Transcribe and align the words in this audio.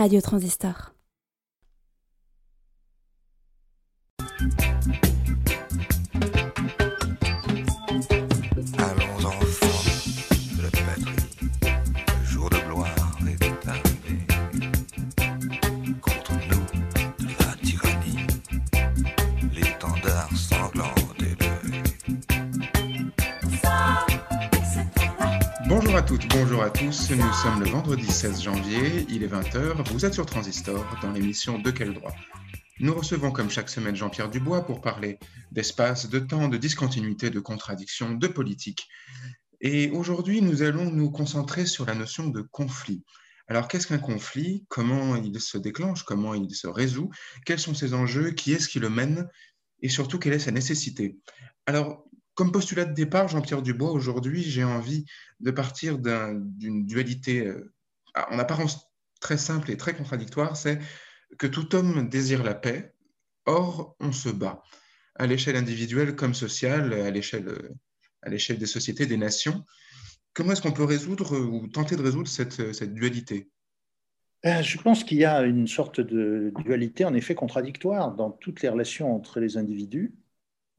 Radio 0.00 0.22
Transistor. 0.22 0.94
Bonjour 25.90 26.04
à 26.04 26.06
toutes, 26.06 26.28
bonjour 26.28 26.62
à 26.62 26.70
tous. 26.70 27.10
Nous 27.10 27.32
sommes 27.32 27.64
le 27.64 27.68
vendredi 27.68 28.06
16 28.06 28.42
janvier, 28.42 29.06
il 29.08 29.24
est 29.24 29.26
20h. 29.26 29.90
Vous 29.90 30.06
êtes 30.06 30.14
sur 30.14 30.24
Transistor 30.24 30.86
dans 31.02 31.10
l'émission 31.10 31.58
De 31.58 31.72
quel 31.72 31.94
droit? 31.94 32.14
Nous 32.78 32.94
recevons 32.94 33.32
comme 33.32 33.50
chaque 33.50 33.68
semaine 33.68 33.96
Jean-Pierre 33.96 34.30
Dubois 34.30 34.64
pour 34.64 34.82
parler 34.82 35.18
d'espace, 35.50 36.08
de 36.08 36.20
temps, 36.20 36.46
de 36.46 36.56
discontinuité, 36.58 37.30
de 37.30 37.40
contradiction, 37.40 38.12
de 38.12 38.28
politique. 38.28 38.86
Et 39.60 39.90
aujourd'hui, 39.90 40.42
nous 40.42 40.62
allons 40.62 40.92
nous 40.92 41.10
concentrer 41.10 41.66
sur 41.66 41.86
la 41.86 41.96
notion 41.96 42.28
de 42.28 42.40
conflit. 42.40 43.02
Alors, 43.48 43.66
qu'est-ce 43.66 43.88
qu'un 43.88 43.98
conflit? 43.98 44.66
Comment 44.68 45.16
il 45.16 45.40
se 45.40 45.58
déclenche? 45.58 46.04
Comment 46.04 46.34
il 46.34 46.54
se 46.54 46.68
résout? 46.68 47.10
Quels 47.44 47.58
sont 47.58 47.74
ses 47.74 47.94
enjeux? 47.94 48.30
Qui 48.30 48.52
est-ce 48.52 48.68
qui 48.68 48.78
le 48.78 48.90
mène? 48.90 49.28
Et 49.82 49.88
surtout, 49.88 50.20
quelle 50.20 50.34
est 50.34 50.38
sa 50.38 50.52
nécessité? 50.52 51.18
Alors, 51.66 52.04
comme 52.40 52.52
postulat 52.52 52.86
de 52.86 52.94
départ, 52.94 53.28
Jean-Pierre 53.28 53.60
Dubois, 53.60 53.92
aujourd'hui, 53.92 54.42
j'ai 54.42 54.64
envie 54.64 55.04
de 55.40 55.50
partir 55.50 55.98
d'un- 55.98 56.32
d'une 56.32 56.86
dualité 56.86 57.46
euh, 57.46 57.70
en 58.30 58.38
apparence 58.38 58.88
très 59.20 59.36
simple 59.36 59.70
et 59.70 59.76
très 59.76 59.94
contradictoire, 59.94 60.56
c'est 60.56 60.78
que 61.36 61.46
tout 61.46 61.74
homme 61.74 62.08
désire 62.08 62.42
la 62.42 62.54
paix, 62.54 62.94
or 63.44 63.94
on 64.00 64.10
se 64.10 64.30
bat, 64.30 64.62
à 65.16 65.26
l'échelle 65.26 65.56
individuelle 65.56 66.16
comme 66.16 66.32
sociale, 66.32 66.94
à 66.94 67.10
l'échelle 67.10 67.48
euh, 67.48 68.54
des 68.56 68.66
sociétés, 68.66 69.04
des 69.04 69.18
nations. 69.18 69.62
Comment 70.32 70.52
est-ce 70.52 70.62
qu'on 70.62 70.72
peut 70.72 70.84
résoudre 70.84 71.36
euh, 71.36 71.44
ou 71.44 71.68
tenter 71.68 71.94
de 71.94 72.02
résoudre 72.02 72.28
cette, 72.28 72.72
cette 72.72 72.94
dualité? 72.94 73.50
Euh, 74.46 74.62
Je 74.62 74.78
pense 74.78 75.04
qu'il 75.04 75.18
y 75.18 75.26
a 75.26 75.42
une 75.42 75.68
sorte 75.68 76.00
de 76.00 76.54
dualité 76.64 77.04
en 77.04 77.12
effet 77.12 77.34
contradictoire 77.34 78.14
dans 78.16 78.30
toutes 78.30 78.62
les 78.62 78.70
relations 78.70 79.14
entre 79.14 79.40
les 79.40 79.58
individus, 79.58 80.14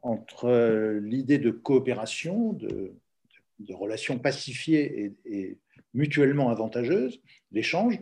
entre 0.01 0.45
euh, 0.45 0.99
l'idée 0.99 1.37
de 1.37 1.51
coopération, 1.51 2.53
de, 2.53 2.93
relations 3.69 4.17
pacifiées 4.17 5.13
et, 5.25 5.57
mutuellement 5.93 6.49
avantageuses, 6.49 7.21
d'échange, 7.51 7.99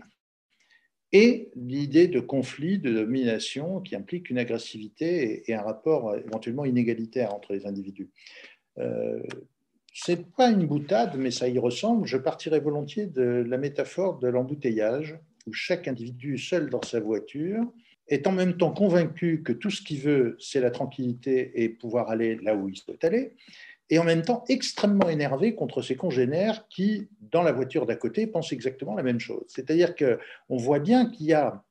et 1.12 1.50
l'idée 1.56 2.08
de 2.08 2.20
conflit, 2.20 2.78
de 2.78 2.94
domination 2.94 3.82
qui 3.82 3.96
implique 3.96 4.30
une 4.30 4.38
agressivité 4.38 5.50
et, 5.50 5.54
un 5.56 5.62
rapport 5.62 6.10
euh, 6.10 6.20
éventuellement 6.26 6.66
inégalitaire 6.66 7.34
entre 7.34 7.54
les 7.54 7.66
individus. 7.66 8.10
Euh, 8.78 9.22
c'est 9.94 10.32
pas 10.34 10.50
une 10.52 10.68
boutade, 10.68 11.18
mais 11.18 11.32
ça 11.32 11.50
y 11.50 11.58
ressemble. 11.58 12.06
Je 12.06 12.18
partirais 12.18 12.60
volontiers 12.60 13.08
de 13.08 13.44
la 13.48 13.58
métaphore 13.58 14.20
de 14.20 14.28
l'embouteillage, 14.28 15.20
où 15.48 15.54
chaque 15.54 15.88
individu 15.88 16.38
seul 16.38 16.70
dans 16.70 16.82
sa 16.84 17.00
voiture 17.00 17.66
est 18.10 18.28
en 18.28 18.32
même 18.32 18.58
temps 18.58 18.72
convaincu 18.72 19.44
que 19.44 19.54
tout 19.54 19.70
ce 19.70 19.82
qu'il 19.82 20.00
veut, 20.00 20.36
c'est 20.40 20.60
la 20.60 20.72
tranquillité 20.72 21.64
et 21.64 21.70
pouvoir 21.70 22.10
aller 22.10 22.36
là 22.38 22.56
où 22.56 22.68
il 22.68 22.76
souhaite 22.76 23.04
aller, 23.04 23.34
et 23.90 23.98
en 23.98 24.04
même 24.04 24.22
temps 24.22 24.44
extrêmement 24.50 25.10
énervé 25.10 25.56
contre 25.56 25.82
ses 25.82 25.96
congénères 25.96 26.68
qui, 26.70 27.08
dans 27.32 27.42
la 27.42 27.52
voiture 27.52 27.86
d'à 27.86 27.96
côté, 27.96 28.28
pensent 28.28 28.52
exactement 28.52 28.96
la 28.96 29.04
même 29.04 29.20
chose. 29.20 29.46
C'est-à-dire 29.48 29.96
qu'on 29.96 30.58
voit 30.58 30.80
bien 30.80 31.10
qu'il 31.10 31.28
y 31.28 31.34
a 31.34 31.64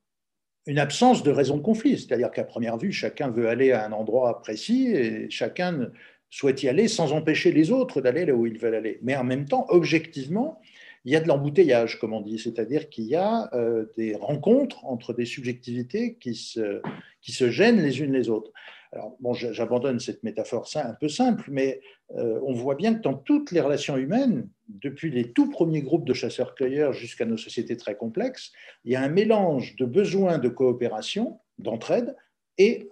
une 0.65 0.79
absence 0.79 1.23
de 1.23 1.31
raison 1.31 1.57
de 1.57 1.61
conflit, 1.61 1.97
c'est-à-dire 1.97 2.31
qu'à 2.31 2.43
première 2.43 2.77
vue, 2.77 2.91
chacun 2.91 3.29
veut 3.29 3.47
aller 3.47 3.71
à 3.71 3.85
un 3.85 3.91
endroit 3.91 4.41
précis 4.41 4.87
et 4.87 5.29
chacun 5.29 5.89
souhaite 6.29 6.61
y 6.61 6.69
aller 6.69 6.87
sans 6.87 7.13
empêcher 7.13 7.51
les 7.51 7.71
autres 7.71 8.01
d'aller 8.01 8.25
là 8.25 8.35
où 8.35 8.45
ils 8.45 8.59
veulent 8.59 8.75
aller. 8.75 8.99
Mais 9.01 9.15
en 9.15 9.23
même 9.23 9.45
temps, 9.45 9.65
objectivement, 9.69 10.61
il 11.05 11.13
y 11.13 11.15
a 11.15 11.21
de 11.21 11.27
l'embouteillage, 11.27 11.99
comme 11.99 12.13
on 12.13 12.21
dit, 12.21 12.39
c'est-à-dire 12.39 12.89
qu'il 12.89 13.05
y 13.05 13.15
a 13.15 13.49
euh, 13.53 13.85
des 13.97 14.15
rencontres 14.15 14.85
entre 14.85 15.13
des 15.13 15.25
subjectivités 15.25 16.15
qui 16.15 16.35
se, 16.35 16.81
gênent 17.21 17.81
les 17.81 18.01
unes 18.01 18.13
les 18.13 18.29
autres. 18.29 18.51
Bon, 19.19 19.33
j'abandonne 19.33 19.99
cette 19.99 20.23
métaphore 20.23 20.67
un 20.75 20.95
peu 20.95 21.09
simple, 21.09 21.45
mais 21.51 21.79
euh, 22.15 22.39
on 22.43 22.53
voit 22.53 22.73
bien 22.73 22.95
que 22.95 23.01
dans 23.01 23.13
toutes 23.13 23.51
les 23.51 23.61
relations 23.61 23.97
humaines, 23.97 24.49
depuis 24.67 25.11
les 25.11 25.31
tout 25.31 25.47
premiers 25.49 25.83
groupes 25.83 26.07
de 26.07 26.13
chasseurs-cueilleurs 26.13 26.91
jusqu'à 26.91 27.25
nos 27.25 27.37
sociétés 27.37 27.77
très 27.77 27.95
complexes, 27.95 28.51
il 28.85 28.91
y 28.91 28.95
a 28.95 29.01
un 29.03 29.09
mélange 29.09 29.75
de 29.75 29.85
besoins 29.85 30.39
de 30.39 30.49
coopération, 30.49 31.39
d'entraide, 31.59 32.15
et, 32.57 32.87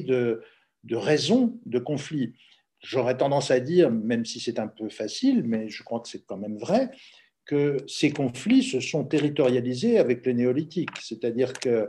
de 0.00 0.42
raisons 0.90 1.58
de 1.66 1.78
conflit. 1.78 2.34
J'aurais 2.80 3.16
tendance 3.16 3.50
à 3.50 3.60
dire, 3.60 3.90
même 3.90 4.24
si 4.24 4.40
c'est 4.40 4.58
un 4.58 4.66
peu 4.66 4.88
facile, 4.88 5.44
mais 5.44 5.68
je 5.68 5.82
crois 5.84 6.00
que 6.00 6.08
c'est 6.08 6.24
quand 6.26 6.36
même 6.36 6.56
vrai, 6.56 6.90
que 7.52 7.76
ces 7.86 8.12
conflits 8.12 8.62
se 8.62 8.80
sont 8.80 9.04
territorialisés 9.04 9.98
avec 9.98 10.24
le 10.24 10.32
néolithique. 10.32 10.96
C'est-à-dire 11.02 11.52
qu'il 11.52 11.86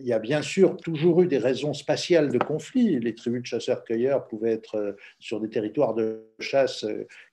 y 0.00 0.12
a 0.12 0.18
bien 0.18 0.42
sûr 0.42 0.76
toujours 0.76 1.22
eu 1.22 1.28
des 1.28 1.38
raisons 1.38 1.74
spatiales 1.74 2.32
de 2.32 2.38
conflit. 2.38 2.98
Les 2.98 3.14
tribus 3.14 3.42
de 3.42 3.46
chasseurs-cueilleurs 3.46 4.26
pouvaient 4.26 4.54
être 4.54 4.96
sur 5.20 5.40
des 5.40 5.48
territoires 5.48 5.94
de 5.94 6.24
chasse 6.40 6.84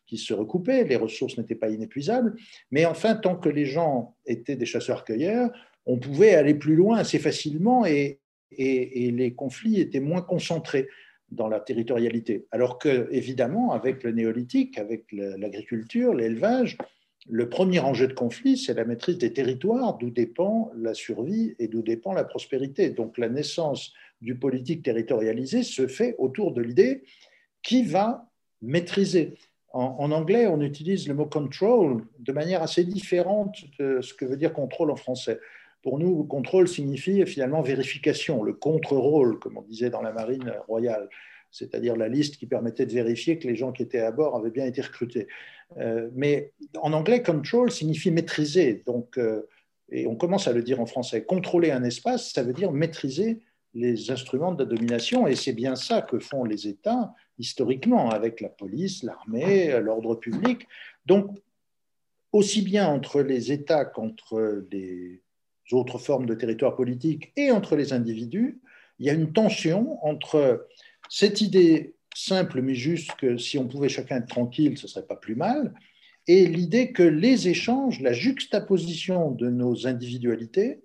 qui 0.06 0.20
se 0.20 0.36
recoupaient, 0.36 0.84
les 0.84 0.98
ressources 0.98 1.36
n'étaient 1.40 1.56
pas 1.56 1.70
inépuisables. 1.70 2.36
Mais 2.70 2.86
enfin, 2.86 3.16
tant 3.16 3.36
que 3.36 3.50
les 3.50 3.66
gens 3.66 4.16
étaient 4.28 4.56
des 4.56 4.68
chasseurs-cueilleurs, 4.68 5.50
on 5.88 5.98
pouvait 5.98 6.36
aller 6.36 6.54
plus 6.54 6.76
loin 6.76 7.00
assez 7.00 7.18
facilement 7.18 7.88
et 7.88 8.20
les 8.56 9.34
conflits 9.36 9.82
étaient 9.82 10.00
moins 10.00 10.22
concentrés 10.22 10.88
dans 11.32 11.48
la 11.48 11.60
territorialité. 11.60 12.46
Alors 12.52 12.78
que, 12.78 13.08
évidemment, 13.10 13.72
avec 13.72 14.04
le 14.04 14.12
néolithique, 14.12 14.78
avec 14.78 15.06
l'agriculture, 15.12 16.14
l'élevage, 16.14 16.78
le 17.30 17.50
premier 17.50 17.80
enjeu 17.80 18.08
de 18.08 18.14
conflit, 18.14 18.58
c'est 18.58 18.74
la 18.74 18.86
maîtrise 18.86 19.18
des 19.18 19.32
territoires, 19.32 19.98
d'où 19.98 20.10
dépend 20.10 20.72
la 20.76 20.94
survie 20.94 21.56
et 21.60 21.68
d'où 21.68 21.82
dépend 21.82 22.14
la 22.14 22.24
prospérité. 22.24 22.90
Donc 22.90 23.18
la 23.18 23.30
naissance 23.30 23.94
du 24.22 24.36
politique 24.36 24.84
territorialisé 24.84 25.64
se 25.64 25.88
fait 25.88 26.16
autour 26.18 26.52
de 26.52 26.62
l'idée 26.62 27.04
qui 27.62 27.84
va 27.84 28.30
maîtriser. 28.62 29.36
En, 29.72 30.12
anglais, 30.12 30.46
on 30.46 30.62
utilise 30.62 31.08
le 31.08 31.16
mot 31.16 31.26
control 31.26 32.06
de 32.20 32.32
manière 32.32 32.62
assez 32.62 32.84
différente 32.84 33.56
de 33.80 34.02
ce 34.02 34.14
que 34.14 34.24
veut 34.24 34.38
dire 34.38 34.54
contrôle 34.54 34.92
en 34.92 34.96
français. 34.96 35.40
Pour 35.82 35.98
nous, 35.98 36.24
contrôle 36.26 36.68
signifie 36.68 37.26
finalement 37.26 37.62
vérification, 37.62 38.44
le 38.44 38.54
contre-rôle, 38.54 39.40
comme 39.40 39.58
on 39.58 39.64
disait 39.64 39.90
dans 39.90 40.02
la 40.02 40.12
marine 40.12 40.54
royale, 40.68 41.10
c'est-à-dire 41.50 41.96
la 41.96 42.08
liste 42.08 42.38
qui 42.38 42.46
permettait 42.46 42.86
de 42.86 42.92
vérifier 42.92 43.40
que 43.40 43.48
les 43.48 43.56
gens 43.56 43.72
qui 43.72 43.82
étaient 43.82 44.00
à 44.00 44.12
bord 44.12 44.36
avaient 44.36 44.52
bien 44.52 44.66
été 44.66 44.82
recrutés. 44.82 45.28
Euh, 45.78 46.10
mais 46.14 46.54
en 46.82 46.94
anglais, 46.94 47.22
control 47.22 47.72
signifie 47.72 48.12
maîtriser. 48.12 48.84
Donc, 48.86 49.18
euh, 49.18 49.48
et 49.90 50.08
on 50.08 50.16
commence 50.16 50.48
à 50.48 50.54
le 50.54 50.64
dire 50.64 50.80
en 50.80 50.86
français. 50.86 51.24
Contrôler 51.24 51.72
un 51.72 51.84
espace, 51.84 52.32
ça 52.32 52.44
veut 52.44 52.54
dire 52.54 52.72
maîtriser 52.72 53.42
les 53.74 54.12
instruments 54.12 54.54
de 54.54 54.64
domination. 54.64 55.28
Et 55.28 55.36
c'est 55.36 55.54
bien 55.54 55.76
ça 55.76 56.02
que 56.02 56.20
font 56.20 56.44
les 56.44 56.68
États 56.68 57.14
historiquement, 57.40 58.10
avec 58.12 58.42
la 58.42 58.50
police, 58.50 59.04
l'armée, 59.04 59.80
l'ordre 59.82 60.16
public. 60.16 60.68
Donc, 61.06 61.36
aussi 62.32 62.62
bien 62.62 62.88
entre 62.88 63.22
les 63.22 63.52
États 63.52 63.86
qu'entre 63.86 64.66
les 64.72 65.22
autres 65.72 65.98
formes 65.98 66.26
de 66.26 66.36
territoire 66.36 66.76
politique 66.76 67.32
et 67.36 67.52
entre 67.52 67.76
les 67.76 67.94
individus, 67.94 68.60
il 69.00 69.06
y 69.06 69.10
a 69.10 69.14
une 69.14 69.34
tension 69.34 70.04
entre 70.06 70.68
cette 71.10 71.42
idée 71.42 71.96
simple 72.16 72.62
mais 72.62 72.76
juste 72.76 73.16
que 73.16 73.38
si 73.38 73.58
on 73.58 73.68
pouvait 73.68 73.90
chacun 73.90 74.18
être 74.18 74.28
tranquille, 74.28 74.78
ce 74.78 74.88
serait 74.88 75.06
pas 75.06 75.16
plus 75.16 75.36
mal, 75.36 75.74
et 76.28 76.46
l'idée 76.46 76.92
que 76.92 77.04
les 77.04 77.48
échanges, 77.50 78.00
la 78.02 78.14
juxtaposition 78.14 79.32
de 79.32 79.50
nos 79.50 79.88
individualités 79.88 80.82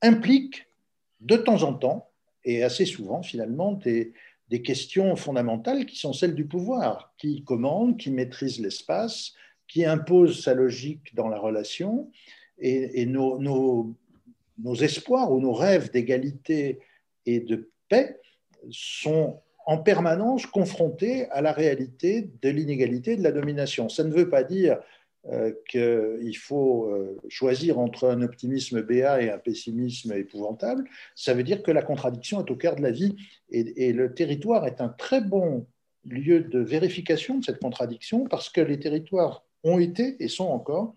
implique 0.00 0.66
de 1.20 1.36
temps 1.36 1.62
en 1.62 1.74
temps, 1.74 2.10
et 2.44 2.64
assez 2.64 2.84
souvent 2.84 3.22
finalement, 3.22 3.72
des, 3.72 4.12
des 4.48 4.60
questions 4.60 5.14
fondamentales 5.16 5.86
qui 5.86 5.96
sont 5.96 6.12
celles 6.12 6.34
du 6.34 6.46
pouvoir, 6.46 7.14
qui 7.16 7.44
commande, 7.44 7.96
qui 7.96 8.10
maîtrise 8.10 8.60
l'espace, 8.60 9.34
qui 9.68 9.84
impose 9.84 10.42
sa 10.42 10.52
logique 10.52 11.14
dans 11.14 11.28
la 11.28 11.38
relation, 11.38 12.10
et, 12.58 13.06
nos, 13.06 13.38
nos, 13.38 13.96
nos 14.58 14.74
espoirs 14.74 15.32
ou 15.32 15.40
nos 15.40 15.52
rêves 15.52 15.90
d'égalité 15.90 16.78
et 17.26 17.40
de 17.40 17.70
paix 17.88 18.20
sont 18.70 19.40
en 19.66 19.78
permanence 19.78 20.46
confrontés 20.46 21.28
à 21.30 21.40
la 21.40 21.52
réalité 21.52 22.30
de 22.42 22.48
l'inégalité 22.48 23.16
de 23.16 23.22
la 23.22 23.32
domination. 23.32 23.88
Ça 23.88 24.04
ne 24.04 24.12
veut 24.12 24.28
pas 24.28 24.42
dire 24.42 24.78
euh, 25.30 25.52
qu'il 25.68 26.36
faut 26.36 26.86
euh, 26.86 27.16
choisir 27.28 27.78
entre 27.78 28.08
un 28.08 28.22
optimisme 28.22 28.82
béat 28.82 29.22
et 29.22 29.30
un 29.30 29.38
pessimisme 29.38 30.12
épouvantable. 30.14 30.84
Ça 31.14 31.32
veut 31.32 31.44
dire 31.44 31.62
que 31.62 31.70
la 31.70 31.82
contradiction 31.82 32.44
est 32.44 32.50
au 32.50 32.56
cœur 32.56 32.74
de 32.74 32.82
la 32.82 32.90
vie 32.90 33.14
et, 33.50 33.88
et 33.88 33.92
le 33.92 34.14
territoire 34.14 34.66
est 34.66 34.80
un 34.80 34.88
très 34.88 35.20
bon 35.20 35.66
lieu 36.04 36.40
de 36.40 36.58
vérification 36.58 37.38
de 37.38 37.44
cette 37.44 37.60
contradiction 37.60 38.24
parce 38.24 38.50
que 38.50 38.60
les 38.60 38.80
territoires 38.80 39.44
ont 39.62 39.78
été 39.78 40.16
et 40.18 40.26
sont 40.26 40.48
encore 40.48 40.96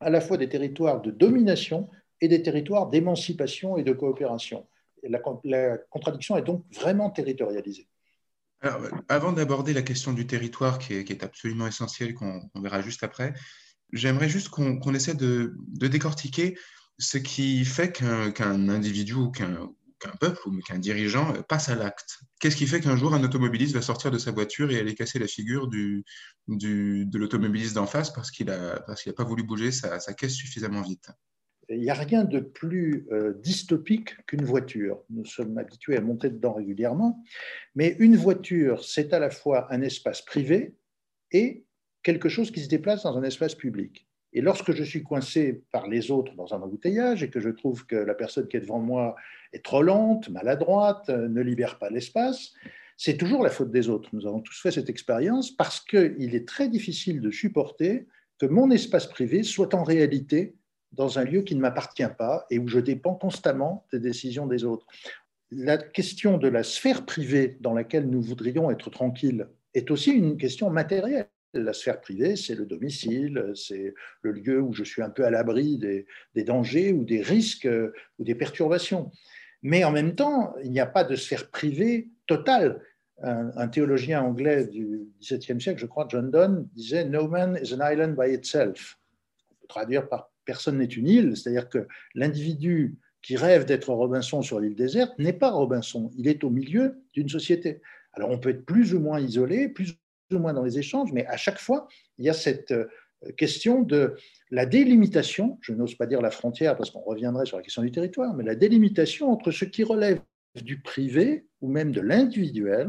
à 0.00 0.10
la 0.10 0.20
fois 0.20 0.36
des 0.36 0.48
territoires 0.48 1.00
de 1.00 1.12
domination 1.12 1.88
et 2.20 2.28
des 2.28 2.42
territoires 2.42 2.88
d'émancipation 2.88 3.76
et 3.76 3.84
de 3.84 3.92
coopération. 3.92 4.66
la, 5.04 5.78
contradiction 5.90 6.36
est 6.36 6.42
donc 6.42 6.64
vraiment 6.72 7.10
territorialisée. 7.10 7.86
Avant 9.08 9.32
d'aborder 9.32 9.72
la 9.72 9.82
question 9.82 10.12
du 10.12 10.26
territoire, 10.26 10.78
qui 10.78 10.94
est, 10.94 11.24
absolument 11.24 11.66
essentielle, 11.66 12.14
qu'on 12.14 12.48
verra 12.56 12.80
juste 12.80 13.02
après, 13.02 13.34
j'aimerais 13.92 14.28
juste 14.28 14.48
qu'on 14.48 14.94
essaie 14.94 15.14
de, 15.14 15.54
décortiquer 15.68 16.56
ce 16.98 17.18
qui 17.18 17.64
fait 17.64 17.92
qu'un 17.92 18.68
individu 18.68 19.14
ou 19.14 19.30
qu'un 19.30 19.68
peuple 20.20 20.40
ou 20.46 20.58
qu'un 20.60 20.78
dirigeant 20.78 21.32
passe 21.48 21.68
à 21.68 21.74
l'acte. 21.74 22.20
Qu'est-ce 22.40 22.56
qui 22.56 22.66
fait 22.66 22.80
qu'un 22.80 22.96
jour 22.96 23.14
un 23.14 23.22
automobiliste 23.24 23.74
va 23.74 23.82
sortir 23.82 24.10
de 24.10 24.18
sa 24.18 24.30
voiture 24.30 24.70
et 24.70 24.78
aller 24.78 24.94
casser 24.94 25.18
la 25.18 25.26
figure 25.26 25.68
de 25.68 26.04
l'automobiliste 27.18 27.74
d'en 27.74 27.86
face 27.86 28.12
parce 28.12 28.30
qu'il 28.30 28.46
n'a 28.46 28.78
pas 29.16 29.24
voulu 29.24 29.42
bouger 29.42 29.72
sa, 29.72 29.98
caisse 30.14 30.34
suffisamment 30.34 30.82
vite? 30.82 31.08
N'y 31.80 31.90
a 31.90 31.94
rien 31.94 32.24
de 32.24 32.40
plus 32.40 33.06
euh, 33.12 33.34
dystopique 33.34 34.16
qu'une 34.26 34.44
voiture. 34.44 35.02
Nous 35.10 35.24
sommes 35.24 35.56
habitués 35.58 35.96
à 35.96 36.00
monter 36.00 36.30
dedans 36.30 36.54
régulièrement, 36.54 37.22
mais 37.74 37.96
une 37.98 38.16
voiture, 38.16 38.84
c'est 38.84 39.12
à 39.12 39.18
la 39.18 39.30
fois 39.30 39.72
un 39.72 39.82
espace 39.82 40.22
privé 40.22 40.74
et 41.30 41.64
quelque 42.02 42.28
chose 42.28 42.50
qui 42.50 42.60
se 42.60 42.68
déplace 42.68 43.04
dans 43.04 43.16
un 43.16 43.22
espace 43.22 43.54
public. 43.54 44.06
Et 44.32 44.40
lorsque 44.40 44.72
je 44.72 44.82
suis 44.82 45.02
coincé 45.02 45.62
par 45.72 45.88
les 45.88 46.10
autres 46.10 46.34
dans 46.34 46.54
un 46.54 46.62
embouteillage 46.62 47.22
et 47.22 47.30
que 47.30 47.40
je 47.40 47.50
trouve 47.50 47.86
que 47.86 47.96
la 47.96 48.14
personne 48.14 48.48
qui 48.48 48.56
est 48.56 48.60
devant 48.60 48.80
moi 48.80 49.14
est 49.52 49.64
trop 49.64 49.82
lente, 49.82 50.30
maladroite, 50.30 51.10
ne 51.10 51.42
libère 51.42 51.78
pas 51.78 51.90
l'espace, 51.90 52.54
c'est 52.96 53.16
toujours 53.16 53.42
la 53.42 53.50
faute 53.50 53.70
des 53.70 53.88
autres. 53.88 54.08
Nous 54.12 54.26
avons 54.26 54.40
tous 54.40 54.58
fait 54.60 54.70
cette 54.70 54.88
expérience 54.88 55.50
parce 55.50 55.80
qu'il 55.80 56.34
est 56.34 56.48
très 56.48 56.68
difficile 56.68 57.20
de 57.20 57.30
supporter 57.30 58.06
que 58.38 58.46
mon 58.46 58.70
espace 58.70 59.06
privé 59.06 59.42
soit 59.42 59.74
en 59.74 59.84
réalité 59.84 60.54
dans 60.92 61.18
un 61.18 61.24
lieu 61.24 61.42
qui 61.42 61.54
ne 61.54 61.60
m'appartient 61.60 62.02
pas 62.18 62.46
et 62.50 62.58
où 62.58 62.68
je 62.68 62.78
dépends 62.78 63.14
constamment 63.14 63.86
des 63.92 63.98
décisions 63.98 64.46
des 64.46 64.64
autres. 64.64 64.86
La 65.50 65.76
question 65.76 66.38
de 66.38 66.48
la 66.48 66.62
sphère 66.62 67.04
privée 67.04 67.58
dans 67.60 67.74
laquelle 67.74 68.08
nous 68.08 68.22
voudrions 68.22 68.70
être 68.70 68.90
tranquilles 68.90 69.48
est 69.74 69.90
aussi 69.90 70.12
une 70.12 70.36
question 70.36 70.70
matérielle. 70.70 71.28
La 71.54 71.74
sphère 71.74 72.00
privée, 72.00 72.36
c'est 72.36 72.54
le 72.54 72.64
domicile, 72.64 73.52
c'est 73.54 73.94
le 74.22 74.32
lieu 74.32 74.62
où 74.62 74.72
je 74.72 74.84
suis 74.84 75.02
un 75.02 75.10
peu 75.10 75.26
à 75.26 75.30
l'abri 75.30 75.76
des, 75.76 76.06
dangers 76.44 76.92
ou 76.92 77.04
des 77.04 77.20
risques 77.20 77.66
euh, 77.66 77.92
ou 78.18 78.24
des 78.24 78.34
perturbations. 78.34 79.10
Mais 79.62 79.84
en 79.84 79.90
même 79.90 80.14
temps, 80.14 80.54
il 80.64 80.70
n'y 80.70 80.80
a 80.80 80.86
pas 80.86 81.04
de 81.04 81.14
sphère 81.14 81.50
privée 81.50 82.08
totale. 82.26 82.82
Un, 83.24 83.68
théologien 83.68 84.20
anglais 84.20 84.66
du 84.66 85.02
XVIIe 85.20 85.60
siècle, 85.60 85.78
je 85.78 85.86
crois, 85.86 86.08
John 86.08 86.28
Donne, 86.30 86.66
disait 86.74 87.04
No 87.04 87.28
man 87.28 87.56
is 87.62 87.72
an 87.72 87.78
island 87.80 88.16
by 88.16 88.34
itself. 88.34 88.98
On 89.48 89.54
peut 89.60 89.68
traduire 89.68 90.08
par 90.08 90.31
personne 90.44 90.78
n'est 90.78 90.84
une 90.84 91.08
île, 91.08 91.36
c'est-à-dire 91.36 91.68
que 91.68 91.86
l'individu 92.14 92.96
qui 93.22 93.36
rêve 93.36 93.64
d'être 93.64 93.92
Robinson 93.92 94.42
sur 94.42 94.58
l'île 94.60 94.74
déserte 94.74 95.16
n'est 95.18 95.32
pas 95.32 95.50
Robinson, 95.50 96.10
il 96.16 96.28
est 96.28 96.42
au 96.44 96.50
milieu 96.50 97.02
d'une 97.14 97.28
société. 97.28 97.80
Alors 98.12 98.30
on 98.30 98.38
peut 98.38 98.50
être 98.50 98.66
plus 98.66 98.94
ou 98.94 99.00
moins 99.00 99.20
isolé, 99.20 99.68
plus 99.68 99.94
ou 100.32 100.38
moins 100.38 100.52
dans 100.52 100.64
les 100.64 100.78
échanges, 100.78 101.12
mais 101.12 101.26
à 101.26 101.36
chaque 101.36 101.58
fois, 101.58 101.86
il 102.18 102.24
y 102.24 102.30
a 102.30 102.34
cette 102.34 102.72
euh, 102.72 102.86
question 103.36 103.82
de 103.82 104.16
la 104.50 104.66
délimitation, 104.66 105.58
je 105.62 105.72
n'ose 105.72 105.94
pas 105.94 106.06
dire 106.06 106.20
la 106.20 106.30
frontière 106.30 106.76
parce 106.76 106.90
qu'on 106.90 107.02
reviendrait 107.02 107.46
sur 107.46 107.56
la 107.56 107.62
question 107.62 107.82
du 107.82 107.92
territoire, 107.92 108.34
mais 108.34 108.44
la 108.44 108.54
délimitation 108.54 109.30
entre 109.30 109.50
ce 109.50 109.64
qui 109.64 109.84
relève 109.84 110.20
du 110.60 110.80
privé 110.80 111.46
ou 111.60 111.68
même 111.68 111.92
de 111.92 112.00
l'individuel 112.00 112.88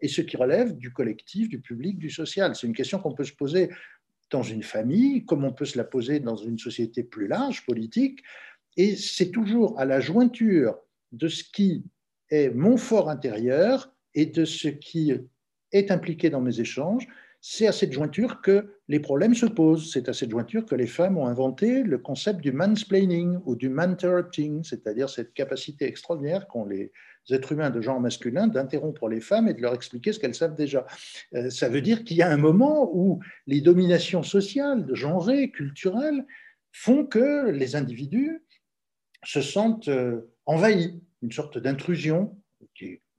et 0.00 0.08
ce 0.08 0.20
qui 0.20 0.36
relève 0.36 0.76
du 0.76 0.92
collectif, 0.92 1.48
du 1.48 1.60
public, 1.60 1.98
du 1.98 2.10
social. 2.10 2.56
C'est 2.56 2.66
une 2.66 2.74
question 2.74 2.98
qu'on 2.98 3.14
peut 3.14 3.24
se 3.24 3.32
poser 3.32 3.70
dans 4.30 4.42
une 4.42 4.62
famille, 4.62 5.24
comme 5.24 5.44
on 5.44 5.52
peut 5.52 5.64
se 5.64 5.78
la 5.78 5.84
poser 5.84 6.20
dans 6.20 6.36
une 6.36 6.58
société 6.58 7.02
plus 7.02 7.26
large, 7.26 7.64
politique, 7.66 8.22
et 8.76 8.96
c'est 8.96 9.30
toujours 9.30 9.78
à 9.78 9.84
la 9.84 10.00
jointure 10.00 10.78
de 11.12 11.28
ce 11.28 11.44
qui 11.44 11.84
est 12.30 12.50
mon 12.50 12.76
fort 12.76 13.08
intérieur 13.08 13.94
et 14.14 14.26
de 14.26 14.44
ce 14.44 14.68
qui 14.68 15.12
est 15.72 15.90
impliqué 15.90 16.30
dans 16.30 16.40
mes 16.40 16.60
échanges, 16.60 17.06
c'est 17.46 17.66
à 17.66 17.72
cette 17.72 17.92
jointure 17.92 18.40
que 18.40 18.78
les 18.88 19.00
problèmes 19.00 19.34
se 19.34 19.44
posent. 19.44 19.92
C'est 19.92 20.08
à 20.08 20.14
cette 20.14 20.30
jointure 20.30 20.64
que 20.64 20.74
les 20.74 20.86
femmes 20.86 21.18
ont 21.18 21.26
inventé 21.26 21.82
le 21.82 21.98
concept 21.98 22.40
du 22.40 22.52
mansplaining 22.52 23.38
ou 23.44 23.54
du 23.54 23.68
manterrupting, 23.68 24.64
c'est-à-dire 24.64 25.10
cette 25.10 25.34
capacité 25.34 25.84
extraordinaire 25.84 26.48
qu'ont 26.48 26.64
les 26.64 26.90
êtres 27.28 27.52
humains 27.52 27.68
de 27.68 27.82
genre 27.82 28.00
masculin 28.00 28.46
d'interrompre 28.46 29.10
les 29.10 29.20
femmes 29.20 29.46
et 29.46 29.52
de 29.52 29.60
leur 29.60 29.74
expliquer 29.74 30.14
ce 30.14 30.20
qu'elles 30.20 30.34
savent 30.34 30.54
déjà. 30.54 30.86
Euh, 31.34 31.50
ça 31.50 31.68
veut 31.68 31.82
dire 31.82 32.04
qu'il 32.04 32.16
y 32.16 32.22
a 32.22 32.30
un 32.30 32.38
moment 32.38 32.90
où 32.94 33.20
les 33.46 33.60
dominations 33.60 34.22
sociales, 34.22 34.86
genrées, 34.94 35.50
culturelles, 35.50 36.24
font 36.72 37.04
que 37.04 37.50
les 37.50 37.76
individus 37.76 38.42
se 39.22 39.42
sentent 39.42 39.88
euh, 39.88 40.32
envahis, 40.46 40.98
une 41.20 41.30
sorte 41.30 41.58
d'intrusion 41.58 42.38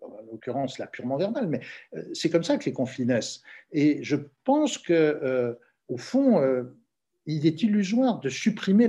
en 0.05 0.31
l'occurrence 0.31 0.79
la 0.79 0.87
purement 0.87 1.17
verbale, 1.17 1.47
mais 1.47 1.61
euh, 1.95 2.03
c'est 2.13 2.29
comme 2.29 2.43
ça 2.43 2.57
que 2.57 2.65
les 2.65 2.73
conflits 2.73 3.05
naissent. 3.05 3.41
Et 3.71 4.03
je 4.03 4.15
pense 4.43 4.77
que, 4.77 4.93
euh, 4.93 5.53
au 5.87 5.97
fond, 5.97 6.39
euh, 6.39 6.63
il 7.25 7.45
est 7.47 7.63
illusoire 7.63 8.19
de 8.19 8.29
supprimer 8.29 8.87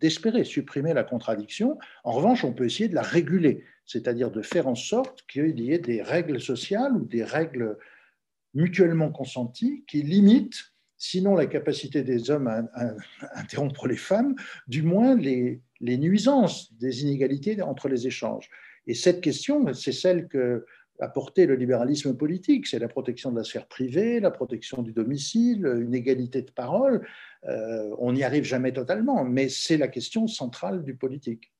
d'espérer 0.00 0.44
supprimer 0.44 0.94
la 0.94 1.04
contradiction. 1.04 1.78
En 2.04 2.12
revanche, 2.12 2.44
on 2.44 2.52
peut 2.52 2.64
essayer 2.64 2.88
de 2.88 2.94
la 2.94 3.02
réguler, 3.02 3.64
c'est-à-dire 3.84 4.30
de 4.30 4.42
faire 4.42 4.68
en 4.68 4.74
sorte 4.74 5.26
qu'il 5.26 5.60
y 5.60 5.72
ait 5.72 5.78
des 5.78 6.02
règles 6.02 6.40
sociales 6.40 6.92
ou 6.96 7.04
des 7.04 7.24
règles 7.24 7.76
mutuellement 8.54 9.10
consenties 9.10 9.84
qui 9.86 10.02
limitent, 10.02 10.72
sinon 10.96 11.34
la 11.34 11.44
capacité 11.44 12.02
des 12.02 12.30
hommes 12.30 12.48
à, 12.48 12.94
interrompre 13.34 13.86
les 13.86 13.98
femmes, 13.98 14.34
du 14.66 14.82
moins 14.82 15.14
les, 15.14 15.60
les 15.80 15.98
nuisances 15.98 16.72
des 16.78 17.02
inégalités 17.02 17.60
entre 17.60 17.88
les 17.88 18.06
échanges. 18.06 18.48
Et 18.86 18.94
cette 18.94 19.20
question, 19.20 19.72
c'est 19.74 19.92
celle 19.92 20.28
que 20.28 20.64
a 21.00 21.08
porté 21.08 21.46
le 21.46 21.56
libéralisme 21.56 22.16
politique, 22.16 22.66
c'est 22.66 22.78
la 22.78 22.88
protection 22.88 23.30
de 23.30 23.36
la 23.36 23.44
sphère 23.44 23.66
privée, 23.66 24.20
la 24.20 24.30
protection 24.30 24.82
du 24.82 24.92
domicile, 24.92 25.66
une 25.66 25.94
égalité 25.94 26.42
de 26.42 26.50
parole. 26.50 27.06
Euh, 27.48 27.94
on 27.98 28.12
n'y 28.12 28.24
arrive 28.24 28.44
jamais 28.44 28.72
totalement, 28.72 29.24
mais 29.24 29.48
c'est 29.48 29.76
la 29.76 29.88
question 29.88 30.26
centrale 30.26 30.84
du 30.84 30.96
politique. 30.96 31.52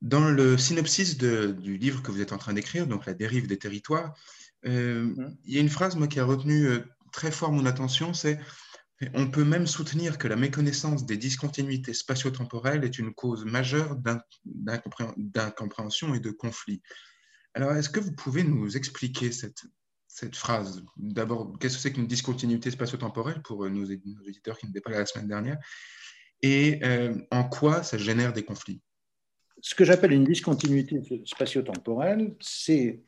Dans 0.00 0.28
le 0.28 0.58
synopsis 0.58 1.16
du 1.16 1.78
livre 1.78 2.02
que 2.02 2.10
vous 2.10 2.20
êtes 2.20 2.32
en 2.32 2.38
train 2.38 2.52
d'écrire, 2.52 2.86
donc 2.86 3.06
La 3.06 3.14
dérive 3.14 3.46
des 3.46 3.58
territoires, 3.58 4.14
euh, 4.66 5.04
mmh. 5.04 5.36
il 5.44 5.54
y 5.54 5.58
a 5.58 5.60
une 5.60 5.68
phrase 5.68 5.96
moi, 5.96 6.08
qui 6.08 6.20
a 6.20 6.24
retenu 6.24 6.66
euh, 6.66 6.80
très 7.12 7.30
fort 7.30 7.52
mon 7.52 7.66
attention, 7.66 8.12
c'est 8.12 8.38
on 9.14 9.30
peut 9.30 9.44
même 9.44 9.66
soutenir 9.66 10.18
que 10.18 10.28
la 10.28 10.36
méconnaissance 10.36 11.04
des 11.04 11.16
discontinuités 11.16 11.94
spatio-temporelles 11.94 12.84
est 12.84 12.98
une 12.98 13.12
cause 13.12 13.44
majeure 13.44 13.96
d'incompréhension 15.16 16.14
et 16.14 16.20
de 16.20 16.30
conflit. 16.30 16.80
Alors, 17.54 17.72
est-ce 17.72 17.88
que 17.88 18.00
vous 18.00 18.12
pouvez 18.12 18.44
nous 18.44 18.76
expliquer 18.76 19.32
cette, 19.32 19.62
cette 20.06 20.36
phrase? 20.36 20.84
D'abord, 20.96 21.56
qu'est-ce 21.58 21.76
que 21.76 21.82
c'est 21.82 21.92
qu'une 21.92 22.06
discontinuité 22.06 22.70
spatio-temporelle 22.70 23.42
pour 23.42 23.68
nos, 23.68 23.84
éditeurs 23.84 24.58
qui 24.58 24.66
n'étaient 24.66 24.80
pas 24.80 24.90
là 24.90 25.00
la 25.00 25.06
semaine 25.06 25.28
dernière? 25.28 25.58
Et 26.42 26.80
euh, 26.84 27.16
en 27.30 27.48
quoi 27.48 27.82
ça 27.82 27.98
génère 27.98 28.32
des 28.32 28.44
conflits? 28.44 28.80
Ce 29.60 29.74
que 29.74 29.84
j'appelle 29.84 30.12
une 30.12 30.24
discontinuité 30.24 31.00
spatio-temporelle, 31.24 32.36
c'est 32.40 33.02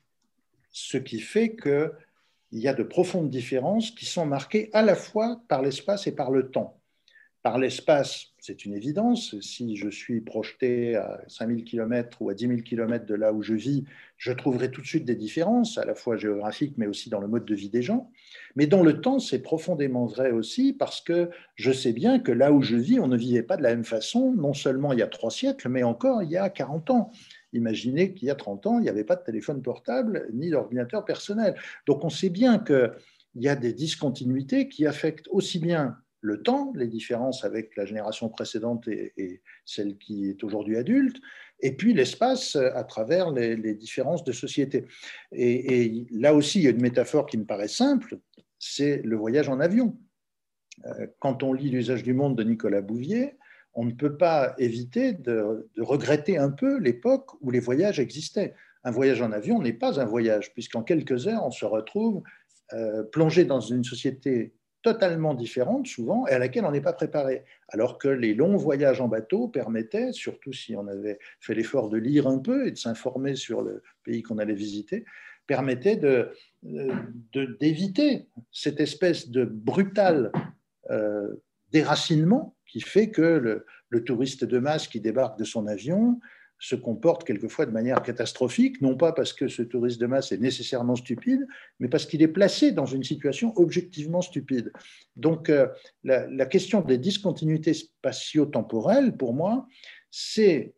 ce 0.71 0.97
qui 0.97 1.21
fait 1.21 1.55
que 1.55 1.93
il 2.53 2.61
y 2.61 2.69
a 2.69 2.75
de 2.75 2.83
profondes 2.83 3.31
différences 3.31 3.91
qui 3.91 4.07
sont 4.07 4.27
marquées 4.27 4.71
à 4.73 4.83
la 4.83 4.95
fois 4.95 5.43
par 5.49 5.63
l'espace 5.63 6.07
et 6.07 6.13
par 6.13 6.31
le 6.31 6.51
temps. 6.51 6.81
Par 7.47 7.59
l'espace, 7.59 8.33
c'est 8.41 8.65
une 8.65 8.75
évidence. 8.75 9.39
Si 9.41 9.77
je 9.77 9.89
suis 9.89 10.21
projeté 10.21 10.97
à 10.97 11.21
5000 11.29 11.63
km 11.63 12.21
ou 12.21 12.29
à 12.29 12.35
10 12.35 12.49
000 12.49 12.61
km 12.63 13.07
de 13.07 13.15
là 13.15 13.33
où 13.33 13.41
je 13.41 13.55
vis, 13.55 13.85
je 14.17 14.33
trouverai 14.33 14.73
tout 14.73 14.81
de 14.81 14.87
suite 14.87 15.05
des 15.05 15.15
différences, 15.15 15.79
à 15.79 15.85
la 15.85 15.95
fois 15.95 16.17
géographiques, 16.17 16.75
mais 16.77 16.89
aussi 16.89 17.09
dans 17.09 17.21
le 17.21 17.29
mode 17.29 17.45
de 17.45 17.55
vie 17.55 17.69
des 17.69 17.83
gens. 17.83 18.11
Mais 18.57 18.67
dans 18.67 18.83
le 18.83 19.01
temps, 19.01 19.21
c'est 19.21 19.43
profondément 19.43 20.07
vrai 20.07 20.33
aussi 20.33 20.73
parce 20.73 21.01
que 21.01 21.31
je 21.55 21.71
sais 21.71 21.93
bien 21.93 22.19
que 22.19 22.33
là 22.33 22.51
où 22.51 22.63
je 22.63 22.75
vis, 22.75 22.99
on 22.99 23.07
ne 23.07 23.17
vivait 23.17 23.45
pas 23.45 23.57
de 23.57 23.63
la 23.63 23.77
même 23.77 23.85
façon, 23.85 24.33
non 24.33 24.53
seulement 24.53 24.93
il 24.93 24.99
y 24.99 25.03
a 25.03 25.07
trois 25.07 25.31
siècles, 25.31 25.69
mais 25.69 25.85
encore 25.85 26.25
il 26.25 26.31
y 26.31 26.37
a 26.37 26.51
40 26.51 26.91
ans. 26.91 27.13
Imaginez 27.57 28.15
qu'il 28.15 28.29
y 28.29 28.31
a 28.31 28.35
30 28.35 28.67
ans, 28.67 28.79
il 28.79 28.83
n'y 28.83 28.89
avait 28.89 29.05
pas 29.05 29.17
de 29.17 29.25
téléphone 29.25 29.63
portable 29.63 30.29
ni 30.33 30.51
d'ordinateur 30.51 31.05
personnel. 31.05 31.57
Donc 31.87 32.05
on 32.05 32.11
sait 32.11 32.31
bien 32.31 32.59
qu'il 32.59 32.91
y 33.37 33.49
a 33.49 33.57
des 33.57 33.73
discontinuités 33.73 34.69
qui 34.69 34.87
affectent 34.87 35.29
aussi 35.29 35.59
bien 35.59 35.97
le 36.21 36.43
temps, 36.43 36.73
les 36.75 36.89
différences 36.89 37.45
avec 37.45 37.77
la 37.77 37.85
génération 37.85 38.29
précédente 38.29 38.89
et, 38.89 39.43
celle 39.65 39.97
qui 39.97 40.29
est 40.29 40.43
aujourd'hui 40.45 40.77
adulte, 40.77 41.21
et 41.61 41.77
puis 41.77 41.95
l'espace 41.95 42.57
à 42.57 42.85
travers 42.85 43.31
les, 43.31 43.75
différences 43.75 44.25
de 44.25 44.33
société. 44.33 44.87
Et, 45.33 45.85
et, 45.85 46.07
là 46.11 46.35
aussi, 46.35 46.59
il 46.59 46.65
y 46.65 46.67
a 46.67 46.71
une 46.71 46.83
métaphore 46.83 47.27
qui 47.27 47.39
me 47.39 47.45
paraît 47.45 47.69
simple, 47.69 48.19
c'est 48.59 49.03
le 49.03 49.17
voyage 49.17 49.49
en 49.49 49.61
avion. 49.61 49.97
Euh, 50.85 51.07
quand 51.19 51.43
on 51.43 51.53
lit 51.53 51.71
L'usage 51.71 52.03
du 52.03 52.15
monde 52.15 52.37
de 52.37 52.43
Nicolas 52.43 52.83
Bouvier, 52.83 53.37
on 53.77 53.85
ne 53.85 53.93
peut 53.93 54.17
pas 54.17 54.55
éviter 54.59 55.13
de, 55.13 55.69
regretter 55.79 56.39
un 56.39 56.51
peu 56.51 56.79
l'époque 56.79 57.31
où 57.43 57.51
les 57.51 57.61
voyages 57.61 58.01
existaient. 58.01 58.55
Un 58.85 58.91
voyage 58.91 59.21
en 59.21 59.33
avion 59.33 59.61
n'est 59.61 59.75
pas 59.75 60.01
un 60.01 60.07
voyage, 60.07 60.55
puisqu'en 60.55 60.83
quelques 60.83 61.29
heures, 61.29 61.45
on 61.45 61.51
se 61.51 61.67
retrouve 61.67 62.23
euh, 62.73 63.05
plongé 63.05 63.45
dans 63.45 63.61
une 63.61 63.85
société 63.85 64.55
totalement 64.83 65.35
différente 65.35 65.87
souvent 65.87 66.27
et 66.27 66.33
à 66.33 66.39
laquelle 66.39 66.65
on 66.65 66.71
n'est 66.71 66.81
pas 66.81 66.95
préparé. 66.95 67.45
Alors 67.69 67.99
que 67.99 68.09
les 68.09 68.35
longs 68.35 68.57
voyages 68.57 69.01
en 69.01 69.09
bateau 69.09 69.49
permettaient, 69.49 70.13
surtout 70.13 70.53
si 70.53 70.75
on 70.75 70.87
avait 70.87 71.19
fait 71.41 71.55
l'effort 71.55 71.91
de 71.91 71.99
lire 71.99 72.27
un 72.27 72.39
peu 72.39 72.67
et 72.67 72.71
de 72.71 72.79
s'informer 72.79 73.35
sur 73.35 73.63
le 73.63 73.83
pays 74.05 74.23
qu'on 74.23 74.39
allait 74.39 74.55
visiter, 74.55 75.05
permettaient 75.47 76.01
d'éviter 76.63 78.19
de, 78.19 78.25
cette 78.53 78.81
espèce 78.81 79.29
de 79.29 79.45
brutal 79.45 80.33
euh, 80.91 81.43
déracinement 81.73 82.56
qui 82.77 82.83
fait 82.83 83.09
que 83.11 83.65
le, 83.91 84.05
touriste 84.05 84.45
de 84.45 84.59
masse 84.59 84.87
qui 84.87 85.01
débarque 85.01 85.39
de 85.39 85.45
son 85.45 85.67
avion 85.67 86.21
se 86.59 86.77
comporte 86.77 87.25
quelquefois 87.25 87.65
de 87.65 87.71
manière 87.71 88.03
catastrophique, 88.03 88.83
non 88.83 88.99
pas 88.99 89.13
parce 89.13 89.33
que 89.33 89.49
ce 89.49 89.63
touriste 89.63 89.99
de 89.99 90.07
masse 90.07 90.31
est 90.31 90.37
nécessairement 90.37 90.95
stupide, 90.95 91.47
mais 91.81 91.89
parce 91.89 92.05
qu'il 92.05 92.21
est 92.21 92.29
placé 92.29 92.73
dans 92.73 92.85
une 92.85 93.03
situation 93.03 93.55
objectivement 93.57 94.21
stupide. 94.21 94.73
Donc 95.17 95.49
euh, 95.49 95.69
la, 96.05 96.45
question 96.45 96.83
des 96.83 96.99
discontinuités 96.99 97.73
spatio-temporelles, 97.73 99.17
pour 99.17 99.33
moi, 99.33 99.67
c'est 100.11 100.75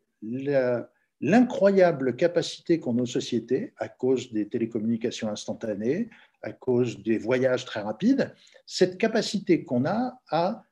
l'incroyable 1.20 2.14
capacité 2.14 2.78
qu'ont 2.78 2.94
nos 2.94 3.06
sociétés, 3.06 3.72
à 3.76 3.88
cause 3.88 4.32
des 4.32 4.48
télécommunications 4.48 5.28
instantanées, 5.28 6.10
à 6.42 6.52
cause 6.52 7.02
des 7.02 7.18
voyages 7.18 7.64
très 7.64 7.80
rapides, 7.80 8.32
cette 8.66 8.98
capacité 8.98 9.64
qu'on 9.64 9.84
a 9.84 10.20
à 10.30 10.62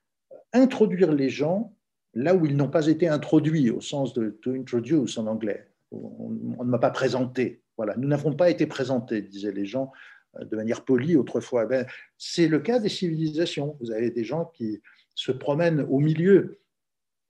introduire 0.57 1.13
les 1.13 1.29
gens 1.29 1.77
là 2.17 2.35
où 2.35 2.47
ils 2.47 2.57
n'ont 2.57 2.71
pas 2.71 2.87
été 2.87 3.09
introduits, 3.09 3.71
au 3.71 3.81
sens 3.81 4.15
de 4.15 4.31
to 4.43 4.53
introduce 4.53 5.19
en 5.19 5.27
anglais. 5.27 5.69
On, 5.93 6.31
ne 6.31 6.71
m'a 6.71 6.79
pas 6.79 6.91
présenté. 6.91 7.63
Voilà, 7.77 7.95
nous 7.97 8.09
n'avons 8.09 8.35
pas 8.35 8.51
été 8.51 8.67
présentés, 8.67 9.21
disaient 9.21 9.53
les 9.53 9.67
gens 9.67 9.93
euh, 10.39 10.45
de 10.45 10.57
manière 10.57 10.85
polie 10.85 11.15
autrefois. 11.17 11.67
Ben, 11.67 11.87
c'est 12.17 12.49
le 12.49 12.59
cas 12.59 12.79
des 12.79 12.89
civilisations. 12.89 13.77
Vous 13.81 13.93
avez 13.93 14.11
des 14.11 14.25
gens 14.25 14.47
qui 14.47 14.81
se 15.15 15.31
promènent 15.31 15.81
au 15.91 16.01
milieu 16.01 16.59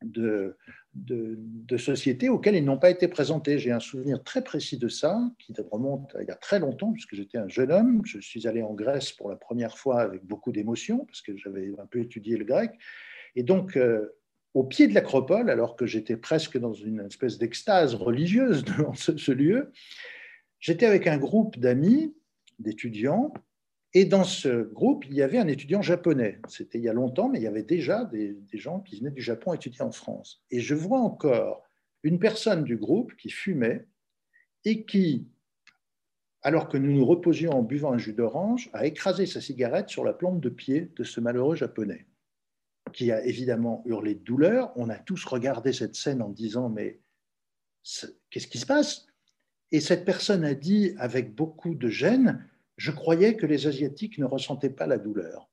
de, 0.04 0.56
de, 0.95 1.35
de 1.37 1.76
sociétés 1.76 2.28
auxquelles 2.28 2.54
ils 2.54 2.64
n'ont 2.64 2.78
pas 2.78 2.90
été 2.90 3.09
présentés. 3.09 3.59
J'ai 3.59 3.73
un 3.73 3.80
souvenir 3.80 4.23
très 4.23 4.45
précis 4.45 4.78
de 4.78 4.88
ça, 4.88 5.21
qui 5.40 5.52
remonte 5.73 6.16
il 6.21 6.28
y 6.28 6.30
a 6.30 6.37
très 6.37 6.61
longtemps, 6.61 6.92
puisque 6.92 7.16
j'étais 7.16 7.38
un 7.38 7.49
jeune 7.49 7.73
homme. 7.73 8.02
Je 8.04 8.21
suis 8.21 8.47
allé 8.47 8.62
en 8.62 8.75
Grèce 8.75 9.11
pour 9.11 9.30
la 9.30 9.37
première 9.37 9.76
fois 9.76 10.00
avec 10.00 10.25
beaucoup 10.25 10.52
d'émotion, 10.52 11.04
parce 11.06 11.23
que 11.23 11.37
j'avais 11.37 11.73
un 11.78 11.87
peu 11.87 11.99
étudié 11.99 12.37
le 12.37 12.45
grec. 12.45 12.71
Et 13.36 13.42
donc, 13.42 13.76
euh, 13.76 14.16
au 14.54 14.64
pied 14.64 14.88
de 14.88 14.94
l'acropole, 14.94 15.50
alors 15.50 15.76
que 15.76 15.86
j'étais 15.86 16.16
presque 16.16 16.58
dans 16.58 16.72
une 16.72 17.00
espèce 17.00 17.38
d'extase 17.38 17.94
religieuse 17.94 18.64
devant 18.78 18.94
ce, 18.94 19.30
lieu, 19.30 19.70
j'étais 20.58 20.86
avec 20.86 21.06
un 21.06 21.18
groupe 21.18 21.58
d'amis, 21.58 22.16
d'étudiants, 22.58 23.32
et 23.92 24.06
dans 24.06 24.24
ce 24.24 24.62
groupe, 24.62 25.04
il 25.06 25.14
y 25.14 25.22
avait 25.22 25.38
un 25.38 25.46
étudiant 25.46 25.82
japonais. 25.82 26.40
C'était 26.48 26.78
il 26.78 26.84
y 26.84 26.88
a 26.88 26.92
longtemps, 26.92 27.28
mais 27.28 27.38
il 27.38 27.42
y 27.42 27.46
avait 27.46 27.62
déjà 27.62 28.04
des, 28.04 28.32
des, 28.32 28.58
gens 28.58 28.80
qui 28.80 28.98
venaient 28.98 29.10
du 29.10 29.22
Japon 29.22 29.54
étudier 29.54 29.82
en 29.82 29.92
France. 29.92 30.42
Et 30.50 30.60
je 30.60 30.74
vois 30.74 31.00
encore 31.00 31.62
une 32.02 32.18
personne 32.18 32.64
du 32.64 32.76
groupe 32.76 33.14
qui 33.16 33.30
fumait 33.30 33.86
et 34.64 34.84
qui, 34.84 35.28
alors 36.42 36.68
que 36.68 36.76
nous 36.76 36.92
nous 36.92 37.06
reposions 37.06 37.52
en 37.52 37.62
buvant 37.62 37.92
un 37.92 37.98
jus 37.98 38.12
d'orange, 38.12 38.70
a 38.72 38.86
écrasé 38.86 39.24
sa 39.24 39.40
cigarette 39.40 39.88
sur 39.88 40.04
la 40.04 40.12
plante 40.12 40.40
de 40.40 40.48
pied 40.48 40.90
de 40.96 41.04
ce 41.04 41.20
malheureux 41.20 41.56
japonais 41.56 42.06
qui 42.92 43.12
a 43.12 43.24
évidemment 43.24 43.82
hurlé 43.86 44.14
de 44.14 44.24
douleur. 44.24 44.72
On 44.76 44.88
a 44.88 44.98
tous 44.98 45.24
regardé 45.24 45.72
cette 45.72 45.96
scène 45.96 46.22
en 46.22 46.30
disant 46.30 46.68
mais 46.68 47.00
qu'est-ce 48.30 48.46
qui 48.46 48.58
se 48.58 48.66
passe? 48.66 49.06
Et 49.72 49.80
cette 49.80 50.04
personne 50.04 50.44
a 50.44 50.54
dit 50.54 50.94
avec 50.98 51.34
beaucoup 51.34 51.74
de 51.74 51.88
gêne, 51.88 52.48
je 52.76 52.90
croyais 52.90 53.36
que 53.36 53.46
les 53.46 53.66
Asiatiques 53.66 54.18
ne 54.18 54.24
ressentaient 54.24 54.70
pas 54.70 54.86
la 54.86 54.98
douleur. 54.98 55.48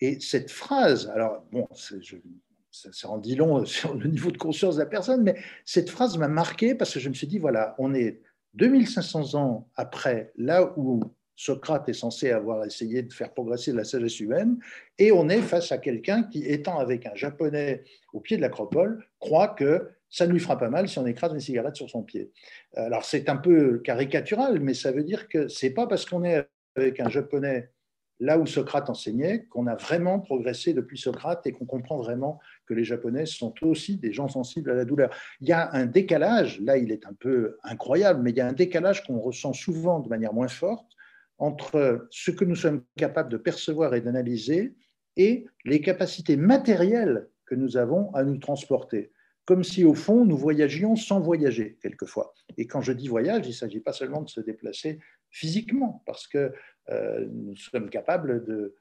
Et 0.00 0.20
cette 0.20 0.50
phrase, 0.50 1.08
alors 1.08 1.44
bon, 1.50 1.68
ça, 1.74 2.92
ça 2.92 3.08
en 3.08 3.18
dit 3.18 3.34
long 3.34 3.64
sur 3.64 3.94
le 3.94 4.08
niveau 4.08 4.30
de 4.30 4.38
conscience 4.38 4.76
de 4.76 4.80
la 4.80 4.86
personne, 4.86 5.22
mais 5.22 5.36
cette 5.64 5.90
phrase 5.90 6.16
m'a 6.18 6.28
marqué 6.28 6.74
parce 6.74 6.94
que 6.94 7.00
je 7.00 7.08
me 7.08 7.14
suis 7.14 7.26
dit, 7.26 7.38
voilà, 7.38 7.74
on 7.78 7.94
est 7.94 8.22
2500 8.54 9.34
ans 9.34 9.68
après, 9.74 10.32
là 10.36 10.72
où 10.76 11.02
Socrate 11.38 11.88
est 11.88 11.94
censé 11.94 12.32
avoir 12.32 12.64
essayé 12.64 13.00
de 13.02 13.12
faire 13.12 13.32
progresser 13.32 13.72
la 13.72 13.84
sagesse 13.84 14.18
humaine, 14.18 14.58
et 14.98 15.12
on 15.12 15.28
est 15.28 15.40
face 15.40 15.70
à 15.70 15.78
quelqu'un 15.78 16.24
qui, 16.24 16.44
étant 16.44 16.80
avec 16.80 17.06
un 17.06 17.14
japonais 17.14 17.84
au 18.12 18.18
pied 18.18 18.36
de 18.36 18.42
l'acropole, 18.42 19.06
croit 19.20 19.46
que 19.46 19.88
ça 20.10 20.26
ne 20.26 20.32
lui 20.32 20.40
fera 20.40 20.58
pas 20.58 20.68
mal 20.68 20.88
si 20.88 20.98
on 20.98 21.06
écrase 21.06 21.32
une 21.32 21.38
cigarette 21.38 21.76
sur 21.76 21.88
son 21.88 22.02
pied. 22.02 22.32
Alors 22.74 23.04
c'est 23.04 23.28
un 23.28 23.36
peu 23.36 23.78
caricatural, 23.78 24.58
mais 24.58 24.74
ça 24.74 24.90
veut 24.90 25.04
dire 25.04 25.28
que 25.28 25.46
c'est 25.46 25.70
pas 25.70 25.86
parce 25.86 26.06
qu'on 26.06 26.24
est 26.24 26.44
avec 26.74 26.98
un 26.98 27.08
japonais 27.08 27.70
là 28.18 28.36
où 28.36 28.44
Socrate 28.44 28.90
enseignait 28.90 29.44
qu'on 29.44 29.68
a 29.68 29.76
vraiment 29.76 30.18
progressé 30.18 30.72
depuis 30.72 30.98
Socrate 30.98 31.46
et 31.46 31.52
qu'on 31.52 31.66
comprend 31.66 31.98
vraiment 31.98 32.40
que 32.66 32.74
les 32.74 32.82
Japonais 32.82 33.26
sont 33.26 33.54
aussi 33.62 33.96
des 33.96 34.12
gens 34.12 34.26
sensibles 34.26 34.72
à 34.72 34.74
la 34.74 34.84
douleur. 34.84 35.14
Il 35.40 35.48
y 35.48 35.52
a 35.52 35.70
un 35.72 35.86
décalage, 35.86 36.60
là 36.62 36.78
il 36.78 36.90
est 36.90 37.06
un 37.06 37.12
peu 37.12 37.58
incroyable, 37.62 38.22
mais 38.22 38.30
il 38.30 38.36
y 38.36 38.40
a 38.40 38.48
un 38.48 38.52
décalage 38.52 39.04
qu'on 39.04 39.20
ressent 39.20 39.52
souvent 39.52 40.00
de 40.00 40.08
manière 40.08 40.32
moins 40.34 40.48
forte 40.48 40.96
entre 41.38 42.06
ce 42.10 42.30
que 42.30 42.44
nous 42.44 42.56
sommes 42.56 42.82
capables 42.96 43.30
de 43.30 43.36
percevoir 43.36 43.94
et 43.94 44.00
d'analyser 44.00 44.74
et 45.16 45.46
les 45.64 45.80
capacités 45.80 46.36
matérielles 46.36 47.28
que 47.46 47.54
nous 47.54 47.76
avons 47.76 48.12
à 48.14 48.24
nous 48.24 48.38
transporter. 48.38 49.12
Comme 49.44 49.64
si, 49.64 49.82
au 49.82 49.94
fond, 49.94 50.26
nous 50.26 50.36
voyagions 50.36 50.94
sans 50.94 51.20
voyager, 51.20 51.78
quelquefois. 51.80 52.34
Et 52.58 52.66
quand 52.66 52.82
je 52.82 52.92
dis 52.92 53.08
voyage, 53.08 53.46
il 53.46 53.50
ne 53.50 53.54
s'agit 53.54 53.80
pas 53.80 53.92
seulement 53.92 54.20
de 54.20 54.28
se 54.28 54.40
déplacer 54.40 54.98
physiquement, 55.30 56.02
parce 56.06 56.26
que 56.26 56.52
euh, 56.90 57.26
nous 57.30 57.56
sommes 57.56 57.88
capables 57.88 58.44
de, 58.44 58.74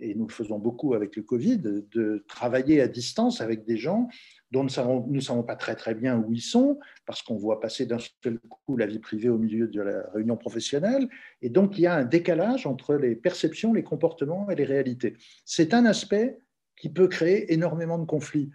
et 0.00 0.14
nous 0.14 0.26
le 0.26 0.32
faisons 0.32 0.58
beaucoup 0.58 0.94
avec 0.94 1.16
le 1.16 1.22
Covid, 1.22 1.58
de 1.58 2.24
travailler 2.28 2.80
à 2.80 2.88
distance 2.88 3.40
avec 3.40 3.64
des 3.64 3.76
gens 3.76 4.08
dont 4.52 4.62
nous 4.62 5.14
ne 5.14 5.20
savons, 5.20 5.42
pas 5.42 5.56
très 5.56 5.74
très 5.74 5.94
bien 5.94 6.16
où 6.16 6.32
ils 6.32 6.40
sont, 6.40 6.78
parce 7.04 7.22
qu'on 7.22 7.36
voit 7.36 7.60
passer 7.60 7.86
d'un 7.86 7.98
seul 8.22 8.38
coup 8.48 8.76
la 8.76 8.86
vie 8.86 8.98
privée 8.98 9.28
au 9.28 9.38
milieu 9.38 9.66
de 9.66 9.80
la 9.80 10.08
réunion 10.14 10.36
professionnelle, 10.36 11.08
et 11.42 11.50
donc 11.50 11.78
il 11.78 11.82
y 11.82 11.86
a 11.86 11.94
un 11.94 12.04
décalage 12.04 12.66
entre 12.66 12.94
les 12.94 13.16
perceptions, 13.16 13.72
les 13.72 13.82
comportements 13.82 14.48
et 14.50 14.54
les 14.54 14.64
réalités. 14.64 15.16
C'est 15.44 15.74
un 15.74 15.84
aspect 15.84 16.38
qui 16.76 16.90
peut 16.90 17.08
créer 17.08 17.52
énormément 17.52 17.98
de 17.98 18.04
conflits. 18.04 18.50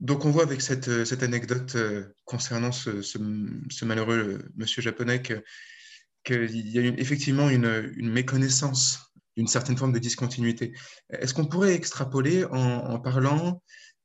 Donc 0.00 0.24
on 0.24 0.30
voit 0.30 0.42
avec 0.42 0.60
cette, 0.60 1.04
cette 1.04 1.22
anecdote 1.22 1.74
euh, 1.76 2.04
concernant 2.24 2.72
ce, 2.72 3.00
ce, 3.00 3.84
malheureux 3.84 4.42
monsieur 4.56 4.82
japonais 4.82 5.22
qu'il 5.22 5.42
y 6.50 6.78
a 6.78 6.82
effectivement 6.82 7.48
une, 7.48 7.92
méconnaissance 7.96 9.12
d'une 9.36 9.46
certaine 9.46 9.76
forme 9.76 9.92
de 9.92 9.98
discontinuité. 9.98 10.72
Est-ce 11.10 11.32
qu'on 11.32 11.44
pourrait 11.46 11.74
extrapoler 11.74 12.44
en 12.44 12.98
parlant 12.98 13.62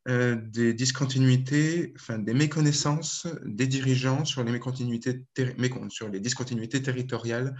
euh, 0.07 0.35
des 0.35 0.73
discontinuités, 0.73 1.93
enfin 1.95 2.17
des 2.17 2.33
méconnaissances 2.33 3.27
des 3.45 3.67
dirigeants 3.67 4.25
sur 4.25 4.43
les, 4.43 4.59
sur 5.89 6.09
les 6.09 6.19
discontinuités 6.19 6.81
territoriales 6.81 7.55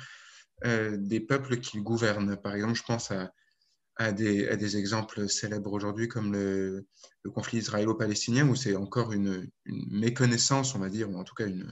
euh, 0.66 0.98
des 0.98 1.20
peuples 1.20 1.60
qui 1.60 1.80
gouvernent. 1.82 2.36
Par 2.38 2.56
exemple, 2.56 2.74
je 2.74 2.82
pense 2.82 3.12
à, 3.12 4.12
des, 4.12 4.76
exemples 4.76 5.30
célèbres 5.30 5.72
aujourd'hui 5.72 6.08
comme 6.08 6.34
le, 6.34 6.88
conflit 7.32 7.60
israélo-palestinien, 7.60 8.48
où 8.48 8.56
c'est 8.56 8.76
encore 8.76 9.14
une, 9.14 9.48
méconnaissance, 9.68 10.74
on 10.74 10.80
va 10.80 10.90
dire, 10.90 11.12
ou 11.12 11.20
en 11.20 11.24
tout 11.24 11.36
cas 11.36 11.46
une, 11.46 11.72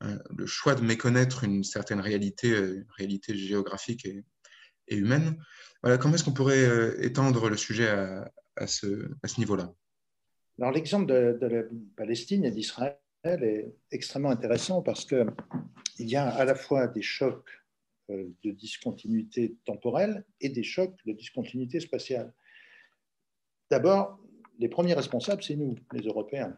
le 0.00 0.46
choix 0.46 0.74
de 0.74 0.82
méconnaître 0.82 1.44
une 1.44 1.62
certaine 1.62 2.00
réalité, 2.00 2.50
euh, 2.50 2.84
réalité 2.98 3.36
géographique 3.36 4.04
et, 4.04 4.24
et 4.88 4.96
humaine. 4.96 5.40
Voilà, 5.84 5.96
comment 5.96 6.16
est-ce 6.16 6.24
qu'on 6.24 6.32
pourrait 6.32 6.96
étendre 6.98 7.48
le 7.48 7.56
sujet 7.56 7.88
à, 7.88 8.28
à 8.56 8.66
ce, 8.66 9.08
niveau-là 9.38 9.72
Alors 10.58 10.72
l'exemple 10.72 11.06
de, 11.06 11.46
la 11.46 11.62
Palestine 11.96 12.44
et 12.44 12.50
d'Israël 12.50 12.98
est 13.24 13.74
extrêmement 13.90 14.30
intéressant 14.30 14.82
parce 14.82 15.04
qu'il 15.04 15.26
y 15.98 16.16
a 16.16 16.28
à 16.28 16.44
la 16.44 16.54
fois 16.54 16.86
des 16.88 17.02
chocs 17.02 17.50
euh, 18.10 18.28
de 18.44 18.50
discontinuité 18.52 19.56
temporelle 19.64 20.24
et 20.40 20.48
des 20.48 20.62
chocs 20.62 20.96
de 21.06 21.12
discontinuité 21.12 21.80
spatiale. 21.80 22.32
D'abord, 23.70 24.18
les 24.58 24.68
premiers 24.68 24.94
responsables, 24.94 25.42
c'est 25.42 25.56
nous, 25.56 25.74
les 25.92 26.02
Européens. 26.02 26.56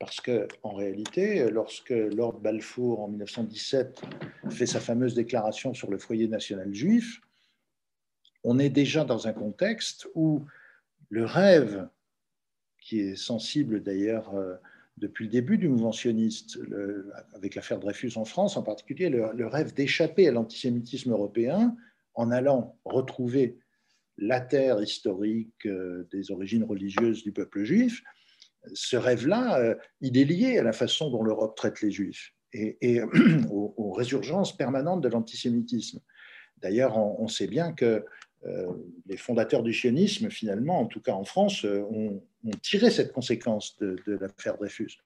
Parce 0.00 0.20
qu'en 0.20 0.74
réalité, 0.74 1.50
lorsque 1.50 1.90
Lord 1.90 2.40
Balfour, 2.40 3.00
en 3.00 3.08
1917, 3.08 4.00
fait 4.50 4.66
sa 4.66 4.80
fameuse 4.80 5.14
déclaration 5.14 5.74
sur 5.74 5.90
le 5.90 5.98
foyer 5.98 6.28
national 6.28 6.72
juif, 6.72 7.20
on 8.44 8.58
est 8.58 8.70
déjà 8.70 9.04
dans 9.04 9.26
un 9.26 9.32
contexte 9.32 10.08
où 10.14 10.44
le 11.08 11.24
rêve, 11.24 11.88
qui 12.80 13.00
est 13.00 13.16
sensible 13.16 13.82
d'ailleurs 13.82 14.34
euh, 14.34 14.56
depuis 14.96 15.24
le 15.26 15.30
début 15.30 15.58
du 15.58 15.68
mouvement 15.68 15.92
sioniste, 15.92 16.58
avec 17.34 17.54
l'affaire 17.54 17.78
Dreyfus 17.78 18.12
en 18.16 18.24
France 18.24 18.56
en 18.56 18.62
particulier, 18.62 19.08
le, 19.08 19.46
rêve 19.46 19.72
d'échapper 19.72 20.26
à 20.26 20.32
l'antisémitisme 20.32 21.12
européen 21.12 21.76
en 22.14 22.32
allant 22.32 22.76
retrouver 22.84 23.58
la 24.16 24.40
terre 24.40 24.82
historique 24.82 25.66
euh, 25.66 26.08
des 26.10 26.32
origines 26.32 26.64
religieuses 26.64 27.22
du 27.22 27.30
peuple 27.30 27.62
juif, 27.62 28.02
ce 28.74 28.96
rêve-là, 28.96 29.58
euh, 29.60 29.74
il 30.00 30.18
est 30.18 30.24
lié 30.24 30.58
à 30.58 30.62
la 30.62 30.72
façon 30.72 31.10
dont 31.10 31.22
l'Europe 31.22 31.56
traite 31.56 31.80
les 31.80 31.90
juifs 31.90 32.34
et, 32.52 33.00
aux, 33.50 33.92
résurgences 33.92 34.56
permanentes 34.56 35.00
de 35.02 35.08
l'antisémitisme. 35.08 36.00
D'ailleurs, 36.58 36.96
on, 36.96 37.28
sait 37.28 37.46
bien 37.46 37.72
que 37.72 38.04
les 39.06 39.16
fondateurs 39.16 39.62
du 39.62 39.72
sionisme, 39.72 40.30
finalement, 40.30 40.80
en 40.80 40.86
tout 40.86 41.00
cas 41.00 41.12
en 41.12 41.24
France, 41.24 41.64
ont, 41.64 42.22
tiré 42.62 42.90
cette 42.90 43.12
conséquence 43.12 43.76
de, 43.78 44.00
l'affaire 44.06 44.56
Dreyfus. 44.56 44.98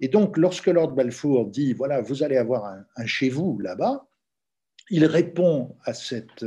Et 0.00 0.08
donc, 0.08 0.36
lorsque 0.36 0.66
Lord 0.66 0.92
Balfour 0.92 1.46
dit, 1.46 1.72
voilà, 1.72 2.00
vous 2.00 2.22
allez 2.22 2.36
avoir 2.36 2.74
un 2.96 3.06
chez 3.06 3.28
vous 3.28 3.58
là-bas, 3.58 4.08
il 4.90 5.04
répond 5.06 5.76
à 5.84 5.94
cette 5.94 6.44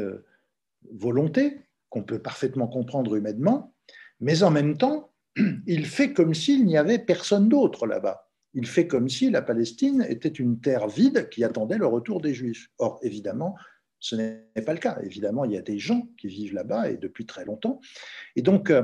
volonté 0.92 1.62
qu'on 1.90 2.04
peut 2.04 2.20
parfaitement 2.20 2.68
comprendre 2.68 3.16
humainement, 3.16 3.74
mais 4.20 4.44
en 4.44 4.52
même 4.52 4.78
temps, 4.78 5.12
il 5.68 5.86
fait 5.86 6.14
comme 6.14 6.34
s'il 6.34 6.66
n'y 6.66 6.78
avait 6.78 7.00
personne 7.00 7.50
d'autre 7.50 7.88
là-bas. 7.88 8.30
Il 8.56 8.68
fait 8.68 8.86
comme 8.86 9.10
si 9.10 9.32
la 9.32 9.42
Palestine 9.42 10.06
était 10.08 10.30
une 10.30 10.60
terre 10.60 10.88
vide 10.88 11.30
qui 11.30 11.44
attendait 11.44 11.78
le 11.78 11.88
retour 11.88 12.22
des 12.22 12.34
Juifs. 12.34 12.70
Or, 12.78 13.00
évidemment, 13.02 13.56
ce 14.04 14.18
n'est 14.18 14.62
pas 14.66 14.74
le 14.74 14.80
cas. 14.80 15.00
Évidemment, 15.02 15.46
il 15.46 15.54
y 15.54 15.58
a 15.58 15.62
des 15.62 15.80
gens 15.80 16.10
qui 16.18 16.28
vivent 16.28 16.54
là-bas 16.54 16.90
et 16.90 16.98
depuis 16.98 17.26
très 17.26 17.46
longtemps. 17.46 17.80
Et 18.36 18.42
donc, 18.42 18.70
euh, 18.70 18.84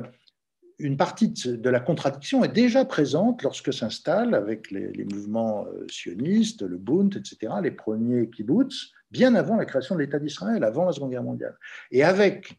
une 0.77 0.95
partie 0.95 1.27
de 1.27 1.69
la 1.69 1.81
contradiction 1.81 2.41
est 2.45 2.53
déjà 2.53 2.85
présente 2.85 3.43
lorsque 3.43 3.73
s'installent 3.73 4.33
avec 4.33 4.71
les, 4.71 5.03
mouvements 5.03 5.65
euh, 5.67 5.85
sionistes, 5.89 6.61
le 6.61 6.77
Bund, 6.77 7.13
etc., 7.17 7.53
les 7.61 7.71
premiers 7.71 8.29
kibbutz, 8.29 8.93
bien 9.11 9.35
avant 9.35 9.57
la 9.57 9.65
création 9.65 9.95
de 9.95 9.99
l'État 9.99 10.19
d'Israël, 10.19 10.63
avant 10.63 10.85
la 10.85 10.93
Seconde 10.93 11.11
Guerre 11.11 11.23
mondiale. 11.23 11.57
Et 11.91 12.01
avec 12.01 12.57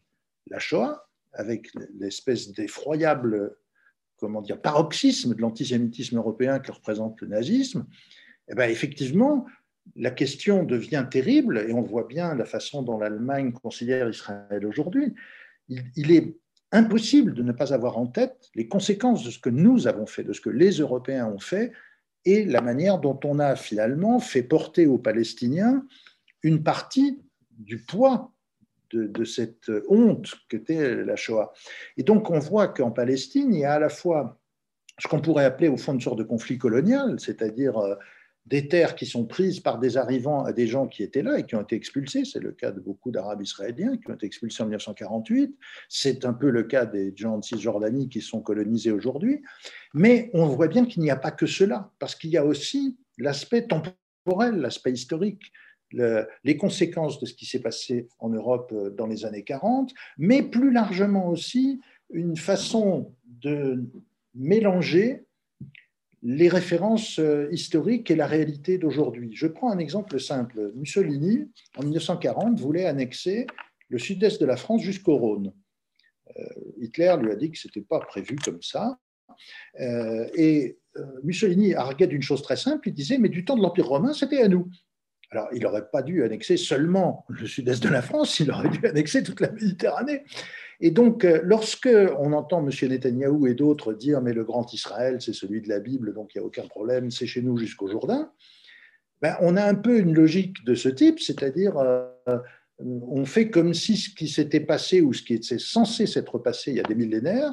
la 0.50 0.59
Shoah, 0.59 1.09
avec 1.33 1.71
l'espèce 1.99 2.52
d'effroyable 2.52 3.57
comment 4.19 4.43
dire, 4.43 4.61
paroxysme 4.61 5.35
de 5.35 5.40
l'antisémitisme 5.40 6.19
européen 6.19 6.59
que 6.59 6.71
représente 6.73 7.19
le 7.23 7.29
nazisme, 7.29 7.87
eh 8.49 8.55
bien, 8.55 8.67
effectivement, 8.67 9.47
la 9.97 10.11
question 10.11 10.62
devient 10.62 11.06
terrible, 11.11 11.59
et 11.59 11.73
on 11.73 11.82
voit 11.82 12.06
bien 12.06 12.35
la 12.35 12.44
façon 12.44 12.82
dont 12.82 12.99
l'Allemagne 12.99 13.52
considère 13.52 14.09
Israël 14.09 14.64
aujourd'hui. 14.66 15.14
Il, 15.68 16.11
est 16.11 16.37
impossible 16.73 17.35
de 17.35 17.42
ne 17.42 17.52
pas 17.52 17.73
avoir 17.73 17.99
en 17.99 18.06
tête 18.06 18.50
les 18.54 18.68
conséquences 18.68 19.25
de 19.25 19.30
ce 19.30 19.38
que 19.38 19.50
nous 19.50 19.87
avons 19.87 20.06
fait, 20.06 20.25
de 20.25 20.32
ce 20.32 20.40
que 20.40 20.50
les 20.50 20.73
Européens 20.73 21.26
ont 21.26 21.38
fait, 21.38 21.73
et 22.25 22.44
la 22.44 22.61
manière 22.61 22.99
dont 22.99 23.18
on 23.25 23.38
a 23.38 23.56
finalement 23.56 24.18
fait 24.18 24.42
porter 24.42 24.87
aux 24.87 24.99
Palestiniens 24.99 25.87
une 26.42 26.62
partie 26.62 27.23
du 27.50 27.78
poids 27.78 28.32
de, 28.92 29.25
cette 29.25 29.70
honte 29.88 30.35
qu'était 30.49 31.04
la 31.04 31.14
Shoah. 31.14 31.52
Et 31.97 32.02
donc 32.02 32.30
on 32.30 32.40
voit 32.40 32.68
qu'en 32.68 32.90
Palestine, 32.90 33.54
il 33.54 33.61
y 33.61 33.64
a 33.64 33.75
à 33.75 33.78
la 33.78 33.88
fois 33.88 34.40
ce 34.99 35.09
qu'on 35.09 35.20
pourrait 35.20 35.44
appeler 35.44 35.68
au 35.68 35.76
fond 35.76 35.94
une 35.94 36.00
sorte 36.00 36.18
de 36.18 36.25
conflit 36.25 36.59
colonial, 36.59 37.18
c'est-à-dire 37.20 37.78
euh, 37.78 37.94
des 38.47 38.68
terres 38.68 38.97
qui 38.97 39.06
sont 39.06 39.26
prises 39.26 39.61
par 39.61 39.78
des 39.78 39.97
arrivants 39.97 40.44
à 40.44 40.52
des 40.52 40.66
gens 40.66 40.87
qui 40.87 41.02
étaient 41.02 41.23
là 41.23 41.38
et 41.38 41.47
qui 41.47 41.54
ont 41.54 41.62
été 41.62 41.76
expulsés. 41.76 42.25
C'est 42.25 42.40
le 42.40 42.52
cas 42.52 42.73
de 42.73 42.80
beaucoup 42.80 43.11
d'Arabes 43.11 43.42
israéliens 43.42 43.97
qui 43.97 44.11
ont 44.11 44.14
été 44.14 44.26
expulsés 44.26 44.62
en 44.62 44.66
1948. 44.66 45.56
C'est 45.88 46.25
un 46.25 46.32
peu 46.32 46.50
le 46.50 46.64
cas 46.64 46.87
des 46.87 47.12
gens 47.14 47.38
de 47.38 47.44
Cisjordanie 47.44 48.09
qui 48.09 48.20
sont 48.20 48.40
colonisés 48.40 48.90
aujourd'hui. 48.90 49.42
Mais 49.94 50.30
on 50.35 50.47
voit 50.47 50.68
bien 50.68 50.85
qu'il 50.87 51.02
n'y 51.02 51.11
a 51.11 51.16
pas 51.16 51.30
que 51.30 51.47
cela, 51.47 51.92
parce 51.99 52.14
qu'il 52.14 52.30
y 52.30 52.37
a 52.37 52.44
aussi 52.44 52.99
l'aspect 53.18 53.66
temporel, 53.66 54.56
l'aspect 54.56 54.92
historique 54.92 55.52
les 55.92 56.56
conséquences 56.56 57.20
de 57.20 57.26
ce 57.26 57.35
qui 57.35 57.47
s'est 57.47 57.61
passé 57.61 58.09
en 58.18 58.28
Europe 58.28 58.70
euh, 58.73 58.90
dans 58.90 59.06
les 59.06 59.25
années 59.25 59.44
40, 59.44 59.92
mais 60.18 60.42
plus 60.42 60.70
largement 60.70 61.28
aussi 61.28 61.80
une 62.12 62.37
façon 62.37 63.14
de 63.25 63.85
mélanger 64.35 65.25
les 66.22 66.48
références 66.48 67.18
euh, 67.18 67.48
historiques 67.50 68.10
et 68.10 68.16
la 68.16 68.26
réalité 68.26 68.78
d'aujourd'hui. 68.78 69.30
Je 69.34 69.46
prends 69.46 69.70
un 69.70 69.78
exemple 69.78 70.20
simple. 70.20 70.72
Mussolini, 70.74 71.50
en 71.76 71.82
1940, 71.82 72.58
voulait 72.58 72.86
annexer 72.86 73.46
le 73.88 73.98
sud-est 73.98 74.40
de 74.40 74.46
la 74.46 74.56
France 74.56 74.82
jusqu'au 74.82 75.16
Rhône. 75.16 75.52
Euh, 76.36 76.42
Hitler 76.80 77.14
lui 77.20 77.32
a 77.32 77.36
dit 77.36 77.50
que 77.50 77.58
ce 77.58 77.68
n'était 77.68 77.80
pas 77.80 78.00
prévu 78.00 78.36
comme 78.36 78.62
ça. 78.62 78.98
et 79.78 80.76
Mussolini 81.22 81.74
arguait 81.74 82.09
d'une 82.09 82.22
chose 82.22 82.42
très 82.42 82.56
simple, 82.56 82.88
il 82.88 82.94
disait, 82.94 83.18
mais 83.18 83.28
du 83.28 83.44
temps 83.44 83.56
de 83.56 83.62
l'Empire 83.62 83.88
romain, 83.88 84.12
c'était 84.12 84.42
à 84.42 84.48
nous. 84.48 84.68
Alors, 85.30 85.48
il 85.52 85.62
n'aurait 85.62 85.88
pas 85.88 86.02
dû 86.02 86.24
annexer 86.24 86.56
seulement 86.56 87.24
le 87.28 87.46
sud-est 87.46 87.83
de 87.83 87.88
la 87.88 88.02
France, 88.02 88.40
il 88.40 88.50
aurait 88.50 88.68
dû 88.68 88.85
annexer 88.87 89.22
toute 89.22 89.40
la 89.40 89.50
Méditerranée. 89.50 90.24
Et 90.81 90.90
donc, 90.90 91.25
euh, 91.25 91.40
lorsque 91.45 91.88
on 92.19 92.33
entend 92.33 92.66
M. 92.66 92.71
Netanyahou 92.88 93.47
et 93.47 93.55
d'autres 93.55 93.93
dire 93.93 94.21
mais 94.23 94.33
le 94.33 94.45
grand 94.45 94.73
Israël, 94.73 95.21
c'est 95.21 95.35
celui 95.35 95.61
de 95.61 95.69
la 95.69 95.79
Bible, 95.79 96.14
donc 96.14 96.35
il 96.35 96.38
n'y 96.38 96.45
a 96.45 96.47
aucun 96.47 96.66
problème, 96.66 97.11
c'est 97.11 97.27
chez 97.27 97.43
nous 97.43 97.59
jusqu'au 97.59 97.88
Jourdain, 97.88 98.33
ben, 99.21 99.37
on 99.40 99.57
a 99.57 99.64
un 99.64 99.75
peu 99.75 99.99
une 99.99 100.14
logique 100.14 100.64
de 100.64 100.75
ce 100.75 100.88
type, 100.88 101.21
c'est-à-dire 101.21 101.77
euh, 101.77 102.09
on 102.79 103.27
fait 103.27 103.51
comme 103.51 103.75
si 103.75 103.97
ce 103.97 104.14
qui 104.14 104.29
s'était 104.29 104.61
passé 104.61 105.03
ou 105.03 105.12
ce 105.12 105.23
qui 105.23 105.35
était 105.35 105.59
censé 105.59 106.07
s'être 106.07 106.38
passé 106.38 106.71
il 106.71 106.79
y 106.79 106.81
a 106.81 106.85
des 106.85 106.95
millénaires 106.95 107.53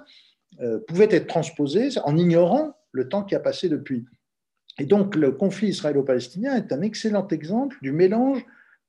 euh, 0.62 0.80
pouvait 0.88 1.10
être 1.12 1.28
transposé 1.28 1.90
en 2.04 2.18
ignorant 2.18 2.78
le 2.92 3.10
temps 3.10 3.24
qui 3.24 3.36
a 3.36 3.40
passé 3.40 3.68
depuis. 3.68 4.06
Et 4.80 4.86
donc, 4.86 5.16
le 5.16 5.32
conflit 5.32 5.70
israélo-palestinien 5.70 6.56
est 6.56 6.72
un 6.72 6.82
excellent 6.82 7.28
exemple 7.28 7.78
du 7.82 7.92
mélange 7.92 8.46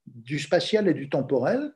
du 0.07 0.39
spatial 0.39 0.89
et 0.89 0.95
du 0.95 1.09
temporel. 1.09 1.73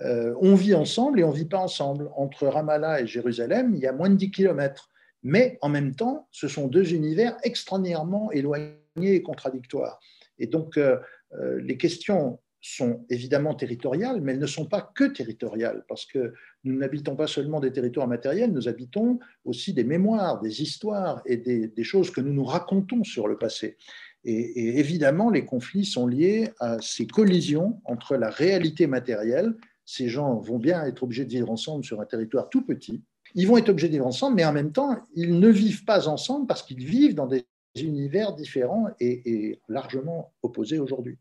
Euh, 0.00 0.34
on 0.40 0.54
vit 0.54 0.74
ensemble 0.74 1.20
et 1.20 1.24
on 1.24 1.30
ne 1.30 1.36
vit 1.36 1.46
pas 1.46 1.58
ensemble. 1.58 2.10
Entre 2.16 2.46
Ramallah 2.46 3.00
et 3.00 3.06
Jérusalem, 3.06 3.74
il 3.74 3.80
y 3.80 3.86
a 3.86 3.92
moins 3.92 4.10
de 4.10 4.16
10 4.16 4.30
kilomètres. 4.30 4.90
Mais 5.22 5.58
en 5.60 5.68
même 5.68 5.94
temps, 5.94 6.28
ce 6.30 6.46
sont 6.46 6.68
deux 6.68 6.94
univers 6.94 7.36
extraordinairement 7.42 8.30
éloignés 8.30 8.76
et 8.96 9.22
contradictoires. 9.22 9.98
Et 10.38 10.46
donc, 10.46 10.76
euh, 10.76 10.98
euh, 11.34 11.60
les 11.60 11.76
questions 11.76 12.38
sont 12.60 13.04
évidemment 13.10 13.54
territoriales, 13.54 14.20
mais 14.20 14.32
elles 14.32 14.40
ne 14.40 14.46
sont 14.46 14.66
pas 14.66 14.80
que 14.94 15.04
territoriales, 15.04 15.84
parce 15.88 16.04
que 16.04 16.34
nous 16.64 16.76
n'habitons 16.76 17.14
pas 17.14 17.26
seulement 17.26 17.60
des 17.60 17.72
territoires 17.72 18.08
matériels, 18.08 18.52
nous 18.52 18.68
habitons 18.68 19.20
aussi 19.44 19.72
des 19.72 19.84
mémoires, 19.84 20.40
des 20.40 20.62
histoires 20.62 21.22
et 21.26 21.36
des, 21.36 21.84
choses 21.84 22.10
que 22.10 22.20
nous 22.20 22.32
nous 22.32 22.44
racontons 22.44 23.04
sur 23.04 23.28
le 23.28 23.38
passé. 23.38 23.76
Et, 24.24 24.78
évidemment, 24.80 25.30
les 25.30 25.44
conflits 25.44 25.84
sont 25.84 26.08
liés 26.08 26.50
à 26.58 26.78
ces 26.80 27.06
collisions 27.06 27.80
entre 27.84 28.16
la 28.16 28.30
réalité 28.30 28.88
matérielle. 28.88 29.54
Ces 29.86 30.08
gens 30.08 30.36
vont 30.36 30.58
bien 30.58 30.84
être 30.84 31.02
obligés 31.02 31.24
de 31.24 31.30
vivre 31.30 31.50
ensemble 31.50 31.84
sur 31.84 32.00
un 32.00 32.04
territoire 32.04 32.50
tout 32.50 32.62
petit. 32.62 33.02
Ils 33.34 33.48
vont 33.48 33.56
être 33.56 33.70
obligés 33.70 33.88
de 33.88 33.92
vivre 33.92 34.06
ensemble, 34.06 34.36
mais 34.36 34.44
en 34.44 34.52
même 34.52 34.72
temps, 34.72 34.98
ils 35.14 35.38
ne 35.38 35.48
vivent 35.48 35.84
pas 35.84 36.08
ensemble 36.08 36.46
parce 36.46 36.62
qu'ils 36.62 36.84
vivent 36.84 37.14
dans 37.14 37.26
des 37.26 37.46
univers 37.76 38.34
différents 38.34 38.88
et 39.00 39.60
largement 39.68 40.34
opposés 40.42 40.78
aujourd'hui. 40.78 41.18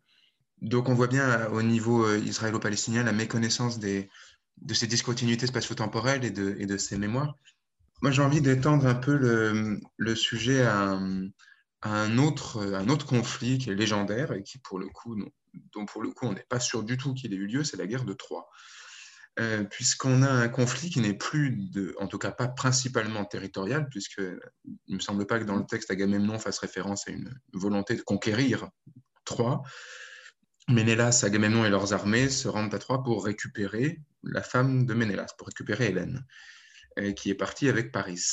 Donc 0.61 0.89
on 0.89 0.93
voit 0.93 1.07
bien 1.07 1.29
euh, 1.29 1.49
au 1.49 1.61
niveau 1.61 2.05
euh, 2.05 2.17
israélo-palestinien 2.19 3.03
la 3.03 3.11
méconnaissance 3.11 3.79
des, 3.79 4.09
de 4.61 4.73
ces 4.73 4.87
discontinuités 4.87 5.47
spatio-temporelles 5.47 6.25
et 6.25 6.31
de, 6.31 6.55
et 6.59 6.65
de 6.65 6.77
ces 6.77 6.97
mémoires. 6.97 7.37
Moi 8.01 8.11
j'ai 8.11 8.21
envie 8.21 8.41
d'étendre 8.41 8.85
un 8.87 8.95
peu 8.95 9.15
le, 9.15 9.79
le 9.97 10.15
sujet 10.15 10.63
à, 10.63 10.99
un, 11.81 12.17
autre, 12.17 12.73
un 12.73 12.89
autre 12.89 13.05
conflit 13.05 13.57
qui 13.57 13.69
est 13.69 13.75
légendaire 13.75 14.31
et 14.31 14.43
qui 14.43 14.57
pour 14.57 14.79
le 14.79 14.87
coup, 14.87 15.15
dont 15.73 15.85
pour 15.85 16.01
le 16.01 16.11
coup 16.11 16.25
on 16.25 16.33
n'est 16.33 16.45
pas 16.47 16.59
sûr 16.59 16.83
du 16.83 16.97
tout 16.97 17.13
qu'il 17.13 17.33
ait 17.33 17.37
eu 17.37 17.47
lieu, 17.47 17.63
c'est 17.63 17.77
la 17.77 17.87
guerre 17.87 18.05
de 18.05 18.13
Troie. 18.13 18.49
Euh, 19.37 19.65
puisqu'on 19.65 20.21
a 20.21 20.29
un 20.29 20.47
conflit 20.47 20.89
qui 20.89 21.01
n'est 21.01 21.13
plus, 21.13 21.69
en 21.99 22.07
tout 22.07 22.17
cas 22.17 22.31
pas 22.31 22.47
principalement 22.47 23.25
territorial, 23.25 23.89
puisque 23.89 24.19
il 24.19 24.79
ne 24.87 24.95
me 24.95 25.01
semble 25.01 25.27
pas 25.27 25.39
que 25.39 25.43
dans 25.43 25.57
le 25.57 25.65
texte 25.65 25.91
Agamemnon 25.91 26.39
fasse 26.39 26.59
référence 26.59 27.07
à 27.09 27.11
une 27.11 27.37
volonté 27.51 27.95
de 27.95 28.01
conquérir 28.01 28.69
Troie, 29.25 29.61
Ménélas, 30.69 31.23
Agamemnon 31.25 31.65
et 31.65 31.69
leurs 31.69 31.93
armées 31.93 32.29
se 32.29 32.47
rendent 32.47 32.73
à 32.73 32.79
Troie 32.79 33.03
pour 33.03 33.25
récupérer 33.25 33.99
la 34.23 34.41
femme 34.41 34.85
de 34.85 34.93
Ménélas, 34.93 35.33
pour 35.37 35.47
récupérer 35.47 35.87
Hélène, 35.87 36.25
euh, 36.99 37.11
qui 37.11 37.29
est 37.29 37.35
partie 37.35 37.67
avec 37.67 37.91
Paris. 37.91 38.23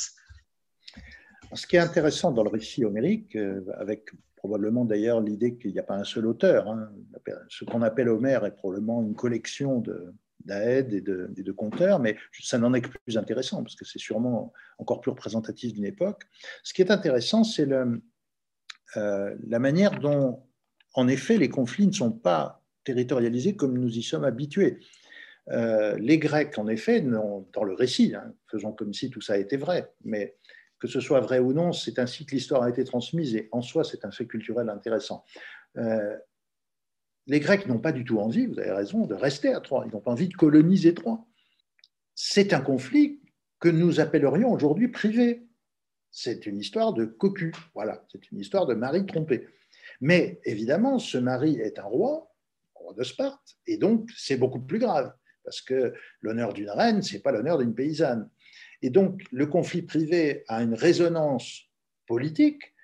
Ce 1.53 1.67
qui 1.67 1.75
est 1.75 1.79
intéressant 1.79 2.31
dans 2.31 2.43
le 2.43 2.49
récit 2.49 2.85
homérique, 2.85 3.35
euh, 3.35 3.61
avec 3.77 4.09
probablement 4.43 4.83
d'ailleurs 4.83 5.21
l'idée 5.21 5.55
qu'il 5.55 5.71
n'y 5.71 5.79
a 5.79 5.83
pas 5.83 5.95
un 5.95 6.03
seul 6.03 6.27
auteur, 6.27 6.69
hein, 6.69 6.91
ce 7.47 7.63
qu'on 7.63 7.81
appelle 7.81 8.09
Homère 8.09 8.45
est 8.45 8.51
probablement 8.51 9.01
une 9.01 9.15
collection 9.15 9.81
d'Aèdes 10.41 10.93
et 10.93 10.99
de, 10.99 11.29
de 11.33 11.51
conteurs, 11.53 11.99
mais 11.99 12.17
ça 12.41 12.57
n'en 12.57 12.73
est 12.73 12.81
que 12.81 12.89
plus 12.89 13.17
intéressant, 13.17 13.63
parce 13.63 13.77
que 13.77 13.85
c'est 13.85 13.99
sûrement 13.99 14.51
encore 14.79 14.99
plus 14.99 15.11
représentatif 15.11 15.73
d'une 15.73 15.85
époque. 15.85 16.23
Ce 16.61 16.73
qui 16.73 16.81
est 16.81 16.91
intéressant, 16.91 17.45
c'est 17.45 17.71
euh, 17.71 19.35
la 19.47 19.59
manière 19.59 19.97
dont 20.01 20.43
en 20.93 21.07
effet, 21.07 21.37
les 21.37 21.49
conflits 21.49 21.87
ne 21.87 21.93
sont 21.93 22.11
pas 22.11 22.63
territorialisés 22.83 23.55
comme 23.55 23.77
nous 23.77 23.97
y 23.97 24.03
sommes 24.03 24.25
habitués. 24.25 24.79
Euh, 25.49 25.97
les 25.97 26.19
Grecs, 26.19 26.57
en 26.57 26.67
effet, 26.67 27.01
dans 27.01 27.63
le 27.63 27.73
récit, 27.73 28.13
hein, 28.13 28.33
faisons 28.51 28.73
comme 28.73 28.93
si 28.93 29.09
tout 29.09 29.21
ça 29.21 29.37
était 29.37 29.57
vrai, 29.57 29.91
mais 30.03 30.37
que 30.83 30.89
ce 30.89 30.99
soit 30.99 31.21
vrai 31.21 31.39
ou 31.39 31.53
non, 31.53 31.71
c'est 31.71 31.97
ainsi 31.97 32.25
que 32.25 32.35
l'histoire 32.35 32.63
a 32.63 32.69
été 32.69 32.83
transmise 32.83 33.37
et 33.37 33.47
en 33.53 33.61
soi, 33.61 33.85
c'est 33.85 34.03
un 34.03 34.11
fait 34.11 34.27
culturel 34.27 34.69
intéressant. 34.69 35.23
Euh, 35.77 36.17
les 37.25 37.39
Grecs 37.39 37.67
n'ont 37.67 37.79
pas 37.79 37.93
du 37.93 38.03
tout 38.03 38.19
envie, 38.19 38.47
vous 38.47 38.59
avez 38.59 38.73
raison, 38.73 39.05
de 39.05 39.15
rester 39.15 39.53
à 39.53 39.61
Troie. 39.61 39.85
Ils 39.87 39.93
n'ont 39.93 40.01
pas 40.01 40.11
envie 40.11 40.27
de 40.27 40.33
coloniser 40.33 40.93
Troie. 40.93 41.25
C'est 42.15 42.51
un 42.51 42.59
conflit 42.59 43.21
que 43.61 43.69
nous 43.69 44.01
appellerions 44.01 44.51
aujourd'hui 44.51 44.89
privé. 44.89 45.47
C'est 46.11 46.47
une 46.47 46.57
histoire 46.57 46.91
de 46.91 47.05
cocu. 47.05 47.53
Voilà, 47.75 48.05
c'est 48.11 48.29
une 48.33 48.39
histoire 48.39 48.65
de 48.65 48.73
mari 48.73 49.05
trompé. 49.05 49.47
Mais 50.01 50.41
évidemment, 50.43 50.99
ce 50.99 51.17
mari 51.17 51.61
est 51.61 51.79
un 51.79 51.85
roi, 51.85 52.29
roi 52.75 52.93
de 52.93 53.03
Sparte, 53.03 53.55
et 53.67 53.77
donc 53.77 54.09
c'est 54.17 54.35
beaucoup 54.35 54.59
plus 54.59 54.79
grave. 54.79 55.13
parce 55.45 55.61
que 55.61 55.93
l'honneur 56.19 56.51
d'une 56.51 56.69
reine, 56.69 57.01
ce 57.01 57.13
n'est 57.13 57.21
pas 57.21 57.31
l'honneur 57.31 57.57
d'une 57.57 57.73
paysanne. 57.73 58.29
Et 58.83 58.89
donc, 58.89 59.23
le 59.31 59.47
conflit 59.47 59.81
privé 59.81 60.43
a 60.49 60.61
une 60.61 60.75
résonance 60.75 61.61
politique 62.05 62.75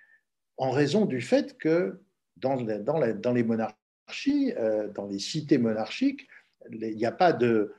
en 0.58 0.72
raison 0.72 1.06
du 1.06 1.22
fait 1.22 1.58
que 1.58 2.02
dans, 2.38 2.56
les 2.56 3.44
monarchies, 3.44 4.54
euh, 4.58 4.88
dans 4.88 5.06
les 5.08 5.20
cités 5.20 5.58
monarchiques, 5.58 6.28
il 6.72 6.96
n'y 6.96 7.06
a 7.06 7.12
pas 7.12 7.34
de, 7.34 7.74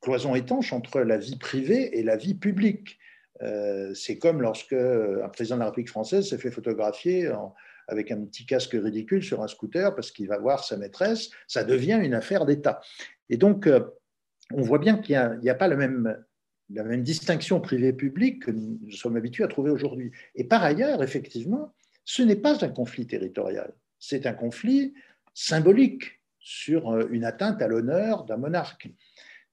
cloison 0.00 0.34
étanche 0.34 0.72
entre 0.72 1.00
la 1.00 1.18
vie 1.18 1.36
privée 1.36 1.98
et 1.98 2.02
la 2.02 2.16
vie 2.16 2.34
publique. 2.34 2.98
Euh, 3.42 3.92
c'est 3.92 4.16
comme 4.16 4.40
lorsque 4.40 4.72
un 4.72 5.28
président 5.28 5.56
de 5.56 5.60
la 5.60 5.66
République 5.66 5.90
française 5.90 6.30
s'est 6.30 6.38
fait 6.38 6.50
photographier 6.50 7.30
avec 7.88 8.10
un 8.10 8.24
petit 8.24 8.46
casque 8.46 8.72
ridicule 8.72 9.22
sur 9.22 9.42
un 9.42 9.48
scooter 9.48 9.94
parce 9.94 10.12
qu'il 10.12 10.28
va 10.28 10.38
voir 10.38 10.64
sa 10.64 10.78
maîtresse, 10.78 11.30
ça 11.46 11.62
devient 11.62 12.00
une 12.02 12.14
affaire 12.14 12.46
d'État. 12.46 12.80
Et 13.28 13.36
donc, 13.36 13.66
euh, 13.66 13.80
on 14.52 14.62
voit 14.62 14.78
bien 14.78 14.96
qu'il 14.96 15.38
n'y 15.42 15.50
a, 15.50 15.54
pas 15.54 15.68
la 16.70 16.84
même 16.84 17.02
distinction 17.02 17.60
privée-publique 17.60 18.44
que 18.44 18.50
nous 18.50 18.90
sommes 18.90 19.16
habitués 19.16 19.44
à 19.44 19.48
trouver 19.48 19.70
aujourd'hui. 19.70 20.10
Et 20.34 20.44
par 20.44 20.62
ailleurs, 20.62 21.02
effectivement, 21.02 21.72
ce 22.04 22.22
n'est 22.22 22.36
pas 22.36 22.64
un 22.64 22.68
conflit 22.68 23.06
territorial, 23.06 23.72
c'est 23.98 24.26
un 24.26 24.32
conflit 24.32 24.94
symbolique 25.34 26.20
sur 26.40 26.90
euh, 26.90 27.06
une 27.10 27.24
atteinte 27.24 27.62
à 27.62 27.68
l'honneur 27.68 28.24
d'un 28.24 28.36
monarque. 28.36 28.88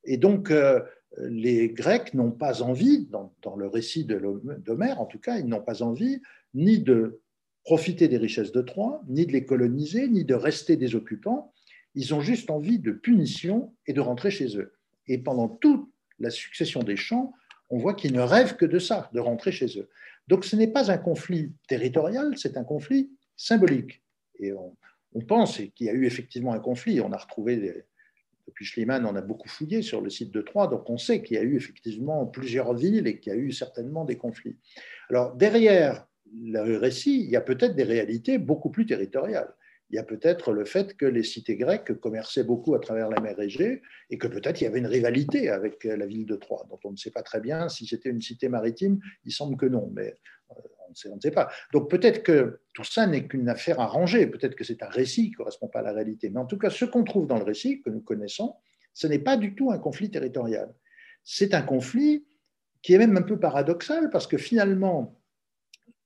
Et 0.03 0.17
donc, 0.17 0.51
euh, 0.51 0.81
les 1.19 1.69
Grecs 1.69 2.13
n'ont 2.13 2.31
pas 2.31 2.61
envie, 2.61 3.07
dans, 3.07 3.55
le 3.55 3.67
récit 3.67 4.05
d'Homère 4.05 4.99
en 4.99 5.05
tout 5.05 5.19
cas, 5.19 5.37
ils 5.37 5.45
n'ont 5.45 5.61
pas 5.61 5.81
envie 5.81 6.21
ni 6.53 6.79
de 6.79 7.21
profiter 7.63 8.07
des 8.07 8.17
richesses 8.17 8.51
de 8.51 8.61
Troie, 8.61 9.01
ni 9.07 9.25
de 9.25 9.31
les 9.31 9.45
coloniser, 9.45 10.07
ni 10.07 10.23
de 10.23 10.35
rester 10.35 10.77
des 10.77 10.95
occupants. 10.95 11.53
Ils 11.95 12.13
ont 12.13 12.21
juste 12.21 12.49
envie 12.49 12.79
de 12.79 12.91
punition 12.91 13.73
et 13.87 13.93
de 13.93 14.01
rentrer 14.01 14.29
chez 14.29 14.57
eux. 14.57 14.73
Et 15.07 15.17
pendant 15.17 15.47
toute 15.47 15.89
la 16.19 16.29
succession 16.29 16.83
des 16.83 16.95
champs, 16.95 17.33
on 17.69 17.77
voit 17.77 17.93
qu'ils 17.93 18.13
ne 18.13 18.21
rêvent 18.21 18.55
que 18.55 18.65
de 18.65 18.79
ça, 18.79 19.09
de 19.13 19.19
rentrer 19.19 19.51
chez 19.51 19.79
eux. 19.79 19.89
Donc 20.27 20.45
ce 20.45 20.55
n'est 20.55 20.67
pas 20.67 20.91
un 20.91 20.97
conflit 20.97 21.51
territorial, 21.67 22.37
c'est 22.37 22.57
un 22.57 22.63
conflit 22.63 23.11
symbolique. 23.35 24.01
Et 24.39 24.53
on, 24.53 24.75
pense 25.27 25.61
qu'il 25.75 25.87
y 25.87 25.89
a 25.89 25.93
eu 25.93 26.05
effectivement 26.05 26.53
un 26.53 26.59
conflit. 26.59 26.99
On 26.99 27.11
a 27.13 27.17
retrouvé, 27.17 27.85
depuis 28.47 28.65
Schliemann, 28.65 29.05
on 29.05 29.15
a 29.15 29.21
beaucoup 29.21 29.47
fouillé 29.47 29.81
sur 29.81 30.01
le 30.01 30.09
site 30.09 30.31
de 30.31 30.41
Troyes, 30.41 30.67
donc 30.67 30.89
on 30.89 30.97
sait 30.97 31.23
qu'il 31.23 31.37
y 31.37 31.39
a 31.39 31.43
eu 31.43 31.55
effectivement 31.55 32.25
plusieurs 32.25 32.73
villes 32.73 33.07
et 33.07 33.19
qu'il 33.19 33.31
y 33.31 33.35
a 33.35 33.39
eu 33.39 33.51
certainement 33.51 34.03
des 34.03 34.17
conflits. 34.17 34.57
Alors 35.09 35.33
derrière 35.35 36.05
le 36.33 36.77
récit, 36.77 37.23
il 37.23 37.29
y 37.29 37.37
a 37.37 37.41
peut-être 37.41 37.75
des 37.75 37.83
réalités 37.83 38.37
beaucoup 38.37 38.69
plus 38.69 38.85
territoriales 38.85 39.53
il 39.89 39.95
y 39.95 39.99
a 39.99 40.03
peut-être 40.03 40.51
le 40.51 40.65
fait 40.65 40.97
que 40.97 41.05
les 41.05 41.23
cités 41.23 41.57
grecques 41.57 41.93
commerçaient 41.99 42.43
beaucoup 42.43 42.73
à 42.73 42.79
travers 42.79 43.09
la 43.09 43.21
mer 43.21 43.39
Égée 43.39 43.81
et 44.09 44.17
que 44.17 44.27
peut-être 44.27 44.59
il 44.61 44.63
y 44.63 44.67
avait 44.67 44.79
une 44.79 44.87
rivalité 44.87 45.49
avec 45.49 45.83
la 45.83 46.05
ville 46.05 46.25
de 46.25 46.35
Troie, 46.35 46.65
dont 46.69 46.79
on 46.83 46.91
ne 46.91 46.97
sait 46.97 47.11
pas 47.11 47.21
très 47.21 47.39
bien 47.39 47.69
si 47.69 47.85
c'était 47.85 48.09
une 48.09 48.21
cité 48.21 48.49
maritime, 48.49 48.99
il 49.25 49.31
semble 49.31 49.57
que 49.57 49.67
non, 49.67 49.91
mais 49.93 50.15
euh, 50.51 50.55
on, 51.11 51.15
ne 51.15 51.21
sait 51.21 51.31
pas. 51.31 51.49
Donc 51.71 51.89
peut-être 51.89 52.23
que 52.23 52.61
tout 52.73 52.83
ça 52.83 53.05
n'est 53.05 53.27
qu'une 53.27 53.47
affaire 53.47 53.79
arrangée, 53.79 54.25
peut-être 54.25 54.55
que 54.55 54.63
c'est 54.63 54.81
un 54.81 54.89
récit 54.89 55.25
qui 55.25 55.31
ne 55.31 55.37
correspond 55.37 55.67
pas 55.67 55.79
à 55.79 55.83
la 55.83 55.93
réalité, 55.93 56.29
mais 56.29 56.39
en 56.39 56.45
tout 56.45 56.57
cas 56.57 56.71
ce 56.71 56.85
qu'on 56.85 57.03
trouve 57.03 57.27
dans 57.27 57.37
le 57.37 57.43
récit, 57.43 57.81
que 57.81 57.91
nous 57.91 58.01
connaissons, 58.01 58.55
ce 58.93 59.05
n'est 59.07 59.19
pas 59.19 59.37
du 59.37 59.53
tout 59.55 59.71
un 59.71 59.77
conflit 59.77 60.09
territorial. 60.09 60.73
C'est 61.23 61.53
un 61.53 61.61
conflit 61.61 62.25
qui 62.81 62.93
est 62.93 62.97
même 62.97 63.17
un 63.17 63.21
peu 63.21 63.39
paradoxal 63.39 64.09
parce 64.09 64.25
que 64.25 64.37
finalement, 64.37 65.19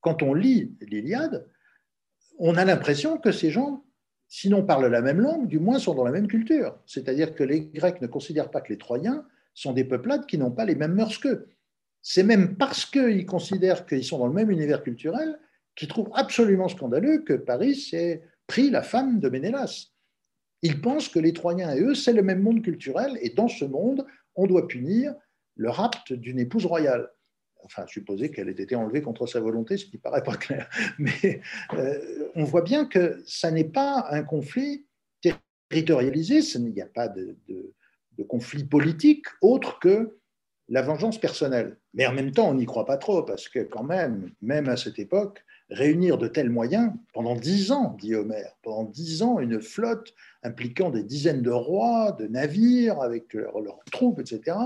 quand 0.01 0.23
on 0.23 0.33
lit 0.33 0.75
l'Iliade, 0.81 1.47
on 2.39 2.55
a 2.55 2.65
l'impression 2.65 3.17
que 3.17 3.31
ces 3.31 3.51
gens, 3.51 3.85
sinon 4.27 4.65
parlent 4.65 4.87
la 4.87 5.01
même 5.01 5.19
langue, 5.19 5.47
du 5.47 5.59
moins 5.59 5.77
sont 5.77 5.93
dans 5.93 6.05
la 6.05 6.11
même 6.11 6.27
culture. 6.27 6.79
C'est-à-dire 6.85 7.35
que 7.35 7.43
les 7.43 7.61
Grecs 7.61 8.01
ne 8.01 8.07
considèrent 8.07 8.49
pas 8.49 8.61
que 8.61 8.71
les 8.71 8.77
Troyens 8.77 9.25
sont 9.53 9.73
des 9.73 9.83
peuplades 9.83 10.25
qui 10.25 10.37
n'ont 10.37 10.51
pas 10.51 10.65
les 10.65 10.75
mêmes 10.75 10.93
mœurs 10.93 11.19
qu'eux. 11.19 11.49
C'est 12.01 12.23
même 12.23 12.55
parce 12.55 12.85
qu'ils 12.85 13.25
considèrent 13.25 13.85
qu'ils 13.85 14.05
sont 14.05 14.19
dans 14.19 14.27
le 14.27 14.33
même 14.33 14.51
univers 14.51 14.83
culturel 14.83 15.37
qu'ils 15.75 15.89
trouvent 15.89 16.11
absolument 16.13 16.69
scandaleux 16.69 17.19
que 17.19 17.33
Paris 17.33 17.89
ait 17.93 18.23
pris 18.47 18.69
la 18.69 18.81
femme 18.81 19.19
de 19.19 19.29
Ménélas. 19.29 19.87
Ils 20.61 20.81
pensent 20.81 21.09
que 21.09 21.19
les 21.19 21.33
Troyens 21.33 21.73
et 21.73 21.81
eux, 21.81 21.95
c'est 21.95 22.13
le 22.13 22.23
même 22.23 22.41
monde 22.41 22.61
culturel, 22.61 23.17
et 23.21 23.29
dans 23.29 23.47
ce 23.47 23.65
monde, 23.65 24.05
on 24.35 24.47
doit 24.47 24.67
punir 24.67 25.13
le 25.55 25.69
rapt 25.69 26.13
d'une 26.13 26.39
épouse 26.39 26.65
royale 26.65 27.09
enfin 27.63 27.85
supposer 27.87 28.31
qu'elle 28.31 28.49
ait 28.49 28.61
été 28.61 28.75
enlevée 28.75 29.01
contre 29.01 29.27
sa 29.27 29.39
volonté, 29.39 29.77
ce 29.77 29.85
qui 29.85 29.97
ne 29.97 30.01
paraît 30.01 30.23
pas 30.23 30.35
clair. 30.35 30.69
Mais 30.99 31.41
euh, 31.73 32.29
on 32.35 32.43
voit 32.43 32.61
bien 32.61 32.85
que 32.85 33.21
ça 33.25 33.51
n'est 33.51 33.63
pas 33.63 34.07
un 34.09 34.23
conflit 34.23 34.85
territorialisé, 35.69 36.39
il 36.55 36.73
n'y 36.73 36.81
a 36.81 36.87
pas 36.87 37.07
de, 37.07 37.37
conflit 38.27 38.65
politique 38.65 39.25
autre 39.41 39.79
que 39.79 40.17
la 40.67 40.81
vengeance 40.81 41.19
personnelle. 41.19 41.77
Mais 41.93 42.05
en 42.05 42.13
même 42.13 42.31
temps, 42.31 42.49
on 42.49 42.53
n'y 42.53 42.65
croit 42.65 42.85
pas 42.85 42.97
trop, 42.97 43.23
parce 43.23 43.47
que 43.47 43.59
quand 43.59 43.83
même, 43.83 44.31
même 44.41 44.67
à 44.67 44.77
cette 44.77 44.99
époque, 44.99 45.43
réunir 45.69 46.17
de 46.17 46.27
tels 46.27 46.49
moyens, 46.49 46.91
pendant 47.13 47.35
dix 47.35 47.71
ans, 47.71 47.95
dit 47.99 48.15
Homère, 48.15 48.55
pendant 48.61 48.83
dix 48.83 49.21
ans, 49.23 49.39
une 49.39 49.61
flotte 49.61 50.13
impliquant 50.43 50.89
des 50.89 51.03
dizaines 51.03 51.41
de 51.41 51.51
rois, 51.51 52.11
de 52.11 52.27
navires, 52.27 53.01
avec 53.01 53.33
leurs 53.33 53.79
troupes, 53.91 54.19
etc., 54.19 54.57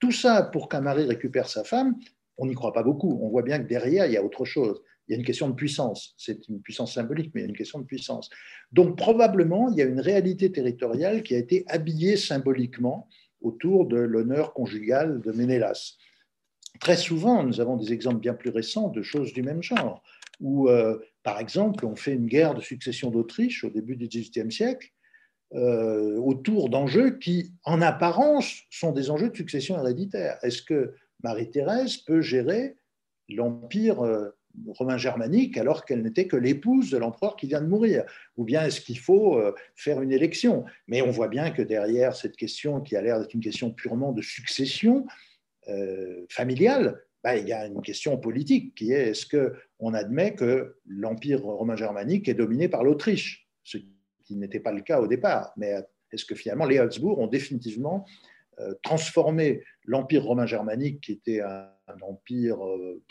tout 0.00 0.12
ça 0.12 0.42
pour 0.42 0.68
qu'un 0.68 0.80
mari 0.80 1.04
récupère 1.04 1.48
sa 1.48 1.62
femme, 1.62 1.96
on 2.38 2.46
n'y 2.46 2.54
croit 2.54 2.72
pas 2.72 2.82
beaucoup. 2.82 3.18
On 3.22 3.28
voit 3.28 3.42
bien 3.42 3.58
que 3.58 3.68
derrière, 3.68 4.06
il 4.06 4.12
y 4.12 4.16
a 4.16 4.24
autre 4.24 4.44
chose. 4.44 4.82
Il 5.06 5.12
y 5.12 5.14
a 5.14 5.18
une 5.18 5.24
question 5.24 5.48
de 5.48 5.54
puissance. 5.54 6.14
C'est 6.16 6.48
une 6.48 6.60
puissance 6.60 6.94
symbolique, 6.94 7.32
mais 7.34 7.42
il 7.42 7.44
y 7.44 7.46
a 7.46 7.50
une 7.50 7.56
question 7.56 7.78
de 7.78 7.84
puissance. 7.84 8.30
Donc 8.72 8.96
probablement, 8.96 9.70
il 9.70 9.76
y 9.76 9.82
a 9.82 9.84
une 9.84 10.00
réalité 10.00 10.50
territoriale 10.50 11.22
qui 11.22 11.34
a 11.34 11.38
été 11.38 11.64
habillée 11.68 12.16
symboliquement 12.16 13.08
autour 13.42 13.86
de 13.86 13.96
l'honneur 13.96 14.54
conjugal 14.54 15.20
de 15.20 15.32
Ménélas. 15.32 15.96
Très 16.80 16.96
souvent, 16.96 17.44
nous 17.44 17.60
avons 17.60 17.76
des 17.76 17.92
exemples 17.92 18.20
bien 18.20 18.34
plus 18.34 18.50
récents 18.50 18.88
de 18.88 19.02
choses 19.02 19.32
du 19.32 19.42
même 19.42 19.62
genre, 19.62 20.02
où, 20.40 20.68
euh, 20.68 20.98
par 21.22 21.38
exemple, 21.38 21.86
on 21.86 21.94
fait 21.94 22.14
une 22.14 22.26
guerre 22.26 22.54
de 22.54 22.60
succession 22.60 23.10
d'Autriche 23.10 23.62
au 23.62 23.70
début 23.70 23.96
du 23.96 24.08
XVIIIe 24.08 24.50
siècle, 24.50 24.90
euh, 25.54 26.16
autour 26.16 26.68
d'enjeux 26.68 27.18
qui, 27.18 27.52
en 27.64 27.80
apparence, 27.80 28.62
sont 28.70 28.90
des 28.90 29.10
enjeux 29.10 29.30
de 29.30 29.36
succession 29.36 29.78
héréditaire. 29.78 30.36
Est-ce 30.42 30.62
que 30.62 30.94
Marie-Thérèse 31.24 31.96
peut 31.96 32.20
gérer 32.20 32.76
l'empire 33.30 34.04
euh, 34.04 34.28
romain 34.68 34.98
germanique 34.98 35.56
alors 35.56 35.84
qu'elle 35.84 36.02
n'était 36.02 36.28
que 36.28 36.36
l'épouse 36.36 36.90
de 36.90 36.98
l'empereur 36.98 37.34
qui 37.34 37.46
vient 37.46 37.62
de 37.62 37.66
mourir 37.66 38.04
Ou 38.36 38.44
bien 38.44 38.64
est-ce 38.64 38.80
qu'il 38.80 38.98
faut 38.98 39.38
euh, 39.38 39.52
faire 39.74 40.02
une 40.02 40.12
élection? 40.12 40.64
Mais 40.86 41.00
on 41.00 41.10
voit 41.10 41.28
bien 41.28 41.50
que 41.50 41.62
derrière 41.62 42.14
cette 42.14 42.36
question 42.36 42.80
qui 42.82 42.94
a 42.94 43.02
l'air 43.02 43.18
d'être 43.18 43.34
une 43.34 43.40
question 43.40 43.72
purement 43.72 44.12
de 44.12 44.20
succession 44.20 45.06
euh, 45.68 46.26
familiale, 46.28 47.02
bah, 47.24 47.36
il 47.38 47.48
y 47.48 47.54
a 47.54 47.66
une 47.66 47.80
question 47.80 48.18
politique 48.18 48.74
qui 48.74 48.92
est 48.92 49.08
est-ce 49.08 49.26
qu'on 49.26 49.94
admet 49.94 50.34
que 50.34 50.76
l'empire 50.86 51.42
romain 51.42 51.74
germanique 51.74 52.28
est 52.28 52.34
dominé 52.34 52.68
par 52.68 52.84
l'Autriche? 52.84 53.48
Ce 53.62 53.78
qui 54.24 54.36
n'était 54.36 54.60
pas 54.60 54.72
le 54.72 54.82
cas 54.82 55.00
au 55.00 55.06
départ. 55.06 55.54
Mais 55.56 55.74
est-ce 56.12 56.26
que 56.26 56.34
finalement 56.34 56.66
les 56.66 56.78
Habsbourg 56.78 57.18
ont 57.18 57.26
définitivement 57.26 58.04
transformer 58.82 59.62
l'empire 59.84 60.24
romain 60.24 60.46
germanique, 60.46 61.00
qui 61.00 61.12
était 61.12 61.40
un, 61.40 61.70
empire 62.00 62.64
euh, 62.66 63.02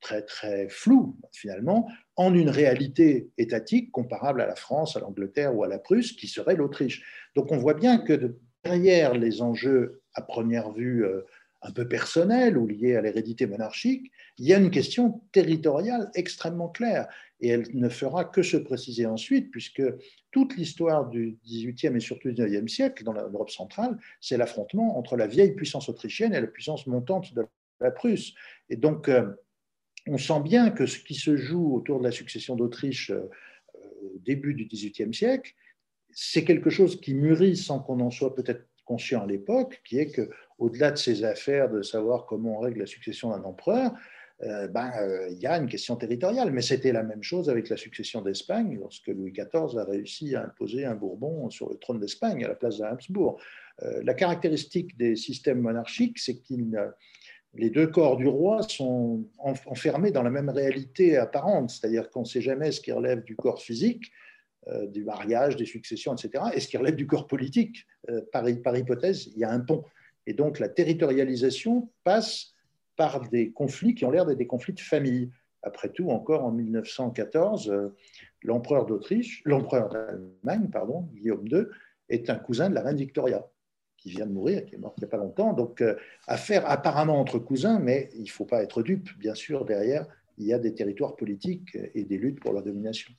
très 0.00 0.22
très 0.22 0.68
flou 0.68 1.16
finalement, 1.32 1.88
en 2.16 2.34
une 2.34 2.50
réalité 2.50 3.30
étatique 3.38 3.92
comparable 3.92 4.40
à 4.40 4.46
la 4.46 4.56
France, 4.56 4.96
à 4.96 5.00
l'Angleterre 5.00 5.54
ou 5.54 5.62
à 5.62 5.68
la 5.68 5.78
Prusse, 5.78 6.12
qui 6.12 6.26
serait 6.26 6.56
l'Autriche. 6.56 7.30
Donc 7.36 7.52
on 7.52 7.58
voit 7.58 7.74
bien 7.74 7.98
que 7.98 8.36
derrière 8.64 9.14
les 9.14 9.42
enjeux 9.42 10.02
à 10.14 10.22
première 10.22 10.72
vue 10.72 11.04
euh, 11.04 11.22
un 11.62 11.72
peu 11.72 11.86
personnels 11.86 12.56
ou 12.56 12.66
liés 12.66 12.96
à 12.96 13.02
l'hérédité 13.02 13.46
monarchique, 13.46 14.10
il 14.38 14.46
y 14.46 14.54
a 14.54 14.58
une 14.58 14.70
question 14.70 15.20
territoriale 15.32 16.10
extrêmement 16.14 16.68
claire 16.68 17.06
et 17.40 17.48
elle 17.48 17.66
ne 17.74 17.88
fera 17.88 18.24
que 18.24 18.42
se 18.42 18.56
préciser 18.56 19.06
ensuite, 19.06 19.50
puisque 19.50 19.82
toute 20.30 20.56
l'histoire 20.56 21.08
du 21.08 21.38
XVIIIe 21.44 21.96
et 21.96 22.00
surtout 22.00 22.30
du 22.30 22.34
XIXe 22.34 22.72
siècle 22.72 23.04
dans 23.04 23.12
l'Europe 23.12 23.50
centrale, 23.50 23.98
c'est 24.20 24.36
l'affrontement 24.36 24.98
entre 24.98 25.16
la 25.16 25.26
vieille 25.26 25.54
puissance 25.54 25.88
autrichienne 25.88 26.34
et 26.34 26.40
la 26.40 26.46
puissance 26.46 26.86
montante 26.86 27.34
de 27.34 27.46
la 27.80 27.90
Prusse. 27.90 28.34
Et 28.68 28.76
donc, 28.76 29.08
euh, 29.08 29.26
on 30.06 30.18
sent 30.18 30.40
bien 30.42 30.70
que 30.70 30.86
ce 30.86 30.98
qui 30.98 31.14
se 31.14 31.36
joue 31.36 31.74
autour 31.74 31.98
de 31.98 32.04
la 32.04 32.10
succession 32.10 32.56
d'Autriche 32.56 33.10
euh, 33.10 33.28
au 34.02 34.18
début 34.18 34.54
du 34.54 34.66
XVIIIe 34.66 35.14
siècle, 35.14 35.54
c'est 36.12 36.44
quelque 36.44 36.70
chose 36.70 37.00
qui 37.00 37.14
mûrit 37.14 37.56
sans 37.56 37.80
qu'on 37.80 38.00
en 38.00 38.10
soit 38.10 38.34
peut-être 38.34 38.66
conscient 38.90 39.22
à 39.22 39.26
l'époque, 39.26 39.80
qui 39.84 39.98
est 40.00 40.10
que, 40.10 40.28
au-delà 40.58 40.90
de 40.90 40.96
ces 40.96 41.22
affaires 41.22 41.70
de 41.70 41.80
savoir 41.80 42.26
comment 42.26 42.58
on 42.58 42.60
règle 42.60 42.80
la 42.80 42.86
succession 42.86 43.30
d'un 43.30 43.44
empereur, 43.44 43.92
euh, 44.42 44.66
ben, 44.66 44.90
euh, 45.00 45.28
il 45.30 45.38
y 45.38 45.46
a 45.46 45.56
une 45.58 45.68
question 45.68 45.94
territoriale. 45.94 46.50
Mais 46.50 46.62
c'était 46.62 46.92
la 46.92 47.04
même 47.04 47.22
chose 47.22 47.48
avec 47.48 47.68
la 47.68 47.76
succession 47.76 48.20
d'Espagne, 48.20 48.78
lorsque 48.80 49.06
Louis 49.06 49.32
XIV 49.32 49.78
a 49.78 49.84
réussi 49.84 50.34
à 50.34 50.42
imposer 50.42 50.84
un 50.84 50.96
Bourbon 50.96 51.50
sur 51.50 51.68
le 51.70 51.76
trône 51.76 52.00
d'Espagne 52.00 52.44
à 52.44 52.48
la 52.48 52.56
place 52.56 52.78
de 52.78 52.84
Habsbourg. 52.84 53.40
Euh, 53.82 54.02
la 54.02 54.14
caractéristique 54.14 54.96
des 54.96 55.14
systèmes 55.14 55.60
monarchiques, 55.60 56.18
c'est 56.18 56.38
que 56.38 56.54
les 57.54 57.70
deux 57.70 57.86
corps 57.86 58.16
du 58.16 58.26
roi 58.26 58.62
sont 58.62 59.24
enfermés 59.38 60.10
dans 60.10 60.24
la 60.24 60.30
même 60.30 60.48
réalité 60.48 61.16
apparente, 61.16 61.70
c'est-à-dire 61.70 62.10
qu'on 62.10 62.20
ne 62.20 62.32
sait 62.34 62.40
jamais 62.40 62.72
ce 62.72 62.80
qui 62.80 62.92
relève 62.92 63.22
du 63.22 63.36
corps 63.36 63.62
physique 63.62 64.10
du 64.88 65.04
mariage, 65.04 65.56
des 65.56 65.64
successions, 65.64 66.14
etc. 66.14 66.44
Et 66.54 66.60
ce 66.60 66.68
qui 66.68 66.76
relève 66.76 66.94
du 66.94 67.06
corps 67.06 67.26
politique, 67.26 67.86
par, 68.30 68.44
par 68.62 68.76
hypothèse, 68.76 69.28
il 69.34 69.38
y 69.38 69.44
a 69.44 69.50
un 69.50 69.60
pont. 69.60 69.84
Et 70.26 70.34
donc 70.34 70.58
la 70.58 70.68
territorialisation 70.68 71.88
passe 72.04 72.54
par 72.96 73.28
des 73.30 73.52
conflits 73.52 73.94
qui 73.94 74.04
ont 74.04 74.10
l'air 74.10 74.26
d'être 74.26 74.38
des 74.38 74.46
conflits 74.46 74.74
de 74.74 74.80
famille. 74.80 75.30
Après 75.62 75.88
tout, 75.88 76.10
encore 76.10 76.44
en 76.44 76.52
1914, 76.52 77.72
l'empereur 78.42 78.86
d'Autriche, 78.86 79.42
l'empereur 79.44 79.88
d'Allemagne, 79.88 80.68
pardon, 80.70 81.08
Guillaume 81.14 81.46
II, 81.48 81.64
est 82.08 82.30
un 82.30 82.36
cousin 82.36 82.70
de 82.70 82.74
la 82.74 82.82
reine 82.82 82.96
Victoria 82.96 83.46
qui 83.96 84.10
vient 84.10 84.26
de 84.26 84.32
mourir, 84.32 84.64
qui 84.64 84.74
est 84.74 84.78
morte 84.78 84.96
il 84.98 85.02
n'y 85.02 85.06
a 85.06 85.10
pas 85.10 85.18
longtemps. 85.18 85.52
Donc, 85.52 85.82
euh, 85.82 85.94
affaire 86.26 86.68
apparemment 86.68 87.20
entre 87.20 87.38
cousins, 87.38 87.78
mais 87.78 88.08
il 88.14 88.22
ne 88.22 88.28
faut 88.28 88.46
pas 88.46 88.62
être 88.62 88.82
dupe. 88.82 89.10
Bien 89.18 89.34
sûr, 89.34 89.64
derrière, 89.64 90.06
il 90.38 90.46
y 90.46 90.54
a 90.54 90.58
des 90.58 90.74
territoires 90.74 91.16
politiques 91.16 91.76
et 91.94 92.04
des 92.04 92.16
luttes 92.16 92.40
pour 92.40 92.52
leur 92.52 92.62
domination. 92.62 93.12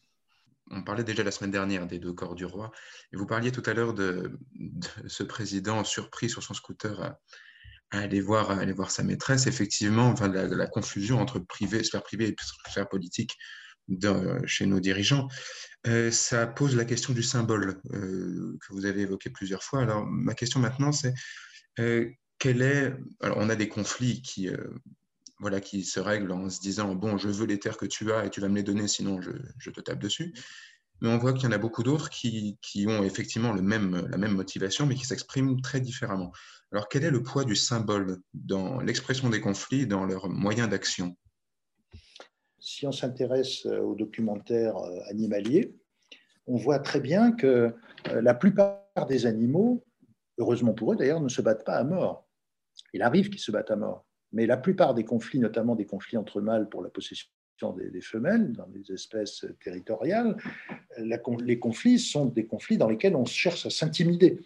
On 0.72 0.84
parlait 0.84 1.04
déjà 1.04 1.24
la 1.24 1.32
semaine 1.32 1.52
dernière 1.52 1.88
des 1.88 2.00
deux 2.00 2.14
corps 2.14 2.36
du 2.36 2.46
roi. 2.46 2.72
Et 3.14 3.18
vous 3.18 3.26
parliez 3.26 3.52
tout 3.52 3.64
à 3.66 3.74
l'heure 3.74 3.94
de, 3.94 4.40
ce 5.08 5.24
président 5.24 5.84
surpris 5.84 6.30
sur 6.30 6.44
son 6.44 6.54
scooter 6.54 7.02
à, 7.02 7.20
aller, 7.92 8.22
voir, 8.22 8.90
sa 8.90 9.04
maîtresse. 9.04 9.48
Effectivement, 9.48 10.08
enfin, 10.08 10.28
la, 10.28 10.48
la 10.48 10.68
confusion 10.68 11.20
entre 11.20 11.40
privé, 11.40 11.84
sphère 11.84 12.04
privée 12.04 12.30
et 12.30 12.36
sphère 12.70 12.88
politique 12.88 13.38
chez 14.46 14.66
nos 14.66 14.80
dirigeants. 14.80 15.28
Euh, 15.88 16.12
ça 16.12 16.48
pose 16.48 16.76
la 16.76 16.86
question 16.86 17.14
du 17.14 17.24
symbole 17.24 17.82
euh, 17.94 18.58
que 18.62 18.74
vous 18.74 18.86
avez 18.86 19.02
évoqué 19.02 19.30
plusieurs 19.30 19.64
fois. 19.64 19.82
Alors, 19.82 20.06
ma 20.06 20.34
question 20.34 20.60
maintenant, 20.60 20.92
c'est 20.92 21.14
euh, 21.80 22.10
quel 22.38 22.62
est. 22.62 22.94
Alors, 23.22 23.38
on 23.38 23.50
a 23.50 23.56
des 23.56 23.68
conflits 23.68 24.22
qui, 24.22 24.50
voilà, 25.42 25.60
qui 25.60 25.84
se 25.84 26.00
règlent 26.00 26.32
en 26.32 26.50
se 26.50 26.62
disant 26.62 26.96
Bon, 26.96 27.18
je 27.18 27.28
veux 27.28 27.46
les 27.46 27.60
terres 27.60 27.78
que 27.78 27.86
tu 27.86 28.12
as 28.14 28.26
et 28.26 28.30
tu 28.30 28.40
vas 28.40 28.48
me 28.48 28.56
les 28.56 28.64
donner, 28.64 28.88
sinon 28.88 29.22
je, 29.22 29.32
je 29.58 29.70
te 29.72 29.82
tape 29.82 30.00
dessus. 30.00 30.34
Mais 31.02 31.10
on 31.10 31.18
voit 31.18 31.34
qu'il 31.34 31.44
y 31.44 31.48
en 31.48 31.52
a 31.52 31.58
beaucoup 31.58 31.82
d'autres 31.82 32.10
qui, 32.10 32.60
qui, 32.62 32.88
ont 32.88 33.04
effectivement 33.04 33.52
le 33.52 33.64
même, 33.64 34.08
la 34.10 34.18
même 34.18 34.34
motivation, 34.34 34.86
mais 34.86 34.94
qui 34.94 35.06
s'expriment 35.06 35.60
très 35.60 35.82
différemment. 35.82 36.32
Alors, 36.72 36.88
quel 36.88 37.04
est 37.04 37.10
le 37.10 37.24
poids 37.24 37.44
du 37.44 37.56
symbole 37.56 38.20
dans 38.36 38.80
l'expression 38.80 39.30
des 39.30 39.42
conflits, 39.42 39.88
dans 39.88 40.06
leurs 40.06 40.30
moyens 40.30 40.70
d'action? 40.70 41.18
Si 42.60 42.86
on 42.86 42.92
s'intéresse 42.92 43.66
euh, 43.66 43.80
aux 43.80 43.96
documentaires 43.96 44.78
euh, 44.78 45.00
animaliers, 45.10 45.76
on 46.46 46.56
voit 46.56 46.78
très 46.78 47.00
bien 47.00 47.32
que 47.32 47.74
euh, 48.10 48.22
la 48.22 48.36
plupart 48.36 49.08
des 49.08 49.26
animaux, 49.26 49.84
heureusement 50.38 50.74
pour 50.74 50.94
eux 50.94 50.96
d'ailleurs, 50.96 51.20
ne 51.20 51.30
se 51.30 51.42
battent 51.42 51.66
pas 51.66 51.78
à 51.78 51.84
mort. 51.84 52.28
Il 52.94 53.02
arrive 53.02 53.30
qu'ils 53.30 53.40
se 53.40 53.52
battent 53.52 53.72
à 53.72 53.76
mort, 53.76 54.06
mais 54.34 54.46
la 54.46 54.58
plupart 54.58 54.94
des 54.94 55.04
conflits, 55.04 55.40
notamment 55.40 55.76
des 55.76 55.86
conflits 55.86 56.18
entre 56.18 56.42
mâles 56.42 56.70
pour 56.70 56.82
la 56.84 56.90
possession 56.90 57.28
des, 57.78 58.02
femelles 58.02 58.54
dans 58.54 58.68
les 58.74 58.92
espèces 58.92 59.46
territoriales, 59.64 60.36
les 60.98 61.60
conflits 61.60 62.00
sont 62.00 62.26
des 62.26 62.46
conflits 62.48 62.78
dans 62.78 62.90
lesquels 62.90 63.16
on 63.16 63.26
cherche 63.26 63.68
à 63.68 63.70
s'intimider. 63.70 64.40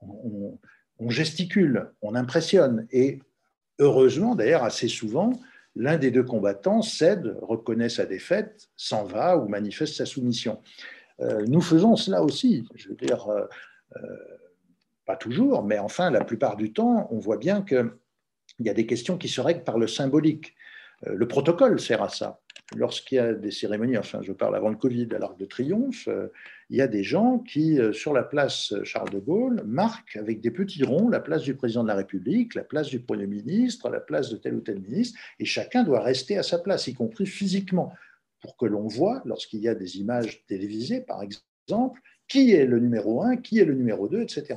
on, 0.00 0.58
gesticule, 1.10 1.90
on 2.00 2.14
impressionne, 2.14 2.86
et 2.90 3.18
heureusement 3.78 4.34
d'ailleurs 4.34 4.64
assez 4.64 4.88
souvent, 4.88 5.32
l'un 5.76 5.98
des 5.98 6.10
deux 6.10 6.22
combattants 6.22 6.82
cède, 6.82 7.36
reconnaît 7.42 7.88
sa 7.88 8.06
défaite, 8.06 8.68
s'en 8.76 9.04
va 9.04 9.36
ou 9.36 9.48
manifeste 9.48 9.94
sa 9.94 10.06
soumission. 10.06 10.60
Euh, 11.20 11.44
nous 11.46 11.60
faisons 11.60 11.96
cela 11.96 12.22
aussi, 12.22 12.66
je 12.74 12.88
veux 12.88 12.96
dire, 12.96 13.28
euh, 13.28 13.44
euh, 13.96 14.16
pas 15.06 15.16
toujours, 15.16 15.62
mais 15.62 15.78
enfin, 15.78 16.10
la 16.10 16.24
plupart 16.24 16.56
du 16.56 16.72
temps, 16.72 17.08
on 17.10 17.18
voit 17.18 17.36
bien 17.36 17.62
qu'il 18.56 18.66
y 18.66 18.70
a 18.70 18.74
des 18.74 18.86
questions 18.86 19.18
qui 19.18 19.28
se 19.28 19.40
règlent 19.40 19.64
par 19.64 19.78
le 19.78 19.86
symbolique. 19.86 20.54
Le 21.06 21.28
protocole 21.28 21.80
sert 21.80 22.02
à 22.02 22.08
ça 22.08 22.40
lorsqu'il 22.76 23.16
y 23.16 23.18
a 23.18 23.34
des 23.34 23.50
cérémonies, 23.50 23.98
enfin 23.98 24.20
je 24.22 24.32
parle 24.32 24.56
avant 24.56 24.70
le 24.70 24.76
Covid, 24.76 25.08
à 25.14 25.18
l'Arc 25.18 25.38
de 25.38 25.44
Triomphe, 25.44 26.08
euh, 26.08 26.28
il 26.70 26.78
y 26.78 26.80
a 26.80 26.88
des 26.88 27.04
gens 27.04 27.38
qui, 27.38 27.78
euh, 27.78 27.92
sur 27.92 28.12
la 28.12 28.22
place 28.22 28.74
Charles 28.84 29.10
de 29.10 29.18
Gaulle, 29.18 29.62
marquent 29.66 30.16
avec 30.16 30.40
des 30.40 30.50
petits 30.50 30.82
ronds 30.82 31.08
la 31.08 31.20
place 31.20 31.42
du 31.42 31.54
président 31.54 31.82
de 31.82 31.88
la 31.88 31.94
République, 31.94 32.54
la 32.54 32.64
place 32.64 32.88
du 32.88 33.00
Premier 33.00 33.26
ministre, 33.26 33.90
la 33.90 34.00
place 34.00 34.30
de 34.30 34.36
tel 34.36 34.54
ou 34.54 34.60
tel 34.60 34.80
ministre, 34.80 35.18
et 35.38 35.44
chacun 35.44 35.84
doit 35.84 36.00
rester 36.00 36.38
à 36.38 36.42
sa 36.42 36.58
place, 36.58 36.86
y 36.86 36.94
compris 36.94 37.26
physiquement, 37.26 37.92
pour 38.40 38.56
que 38.56 38.66
l'on 38.66 38.86
voit, 38.86 39.22
lorsqu'il 39.24 39.60
y 39.60 39.68
a 39.68 39.74
des 39.74 39.98
images 39.98 40.44
télévisées, 40.46 41.00
par 41.00 41.22
exemple, 41.22 42.00
qui 42.28 42.52
est 42.52 42.66
le 42.66 42.78
numéro 42.78 43.22
1, 43.22 43.36
qui 43.36 43.58
est 43.58 43.64
le 43.64 43.74
numéro 43.74 44.08
2, 44.08 44.22
etc. 44.22 44.54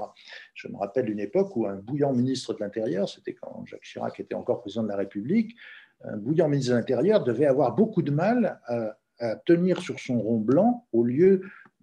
Je 0.53 0.67
me 0.67 0.77
rappelle 0.77 1.09
une 1.09 1.19
époque 1.19 1.55
où 1.55 1.67
un 1.67 1.75
bouillant 1.75 2.13
ministre 2.13 2.53
de 2.53 2.59
l'Intérieur, 2.59 3.09
c'était 3.09 3.33
quand 3.33 3.65
Jacques 3.65 3.83
Chirac 3.83 4.19
était 4.19 4.35
encore 4.35 4.61
président 4.61 4.83
de 4.83 4.89
la 4.89 4.95
République, 4.95 5.55
un 6.03 6.17
bouillant 6.17 6.47
ministre 6.47 6.73
de 6.73 6.77
l'Intérieur 6.77 7.23
devait 7.23 7.45
avoir 7.45 7.75
beaucoup 7.75 8.01
de 8.01 8.11
mal 8.11 8.59
à, 8.65 8.95
tenir 9.45 9.81
sur 9.81 9.99
son 9.99 10.19
rond 10.19 10.37
blanc 10.37 10.85
au 10.93 11.03
lieu 11.03 11.41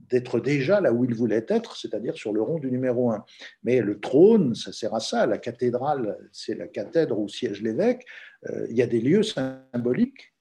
d'être 0.09 0.38
déjà 0.38 0.81
là 0.81 0.92
où 0.92 1.05
il 1.05 1.14
voulait 1.14 1.44
être, 1.49 1.77
c'est-à-dire 1.77 2.14
sur 2.14 2.33
le 2.33 2.40
rond 2.40 2.61
du 2.61 2.70
numéro 2.70 3.11
1. 3.11 3.25
Mais 3.64 3.81
le 3.81 3.99
trône, 3.99 4.55
ça 4.55 4.73
sert 4.73 4.94
à 4.94 5.01
ça. 5.01 5.27
La 5.27 5.38
cathédrale, 5.38 6.16
c'est 6.31 6.55
la 6.55 6.68
cathèdre 6.68 7.18
où 7.18 7.29
siège 7.29 7.61
l'évêque. 7.61 8.05
Euh, 8.49 8.66
il 8.70 8.77
y 8.77 8.83
a 8.83 8.87
des 8.87 9.01
lieux 9.01 9.25
symboliques, 9.25 10.34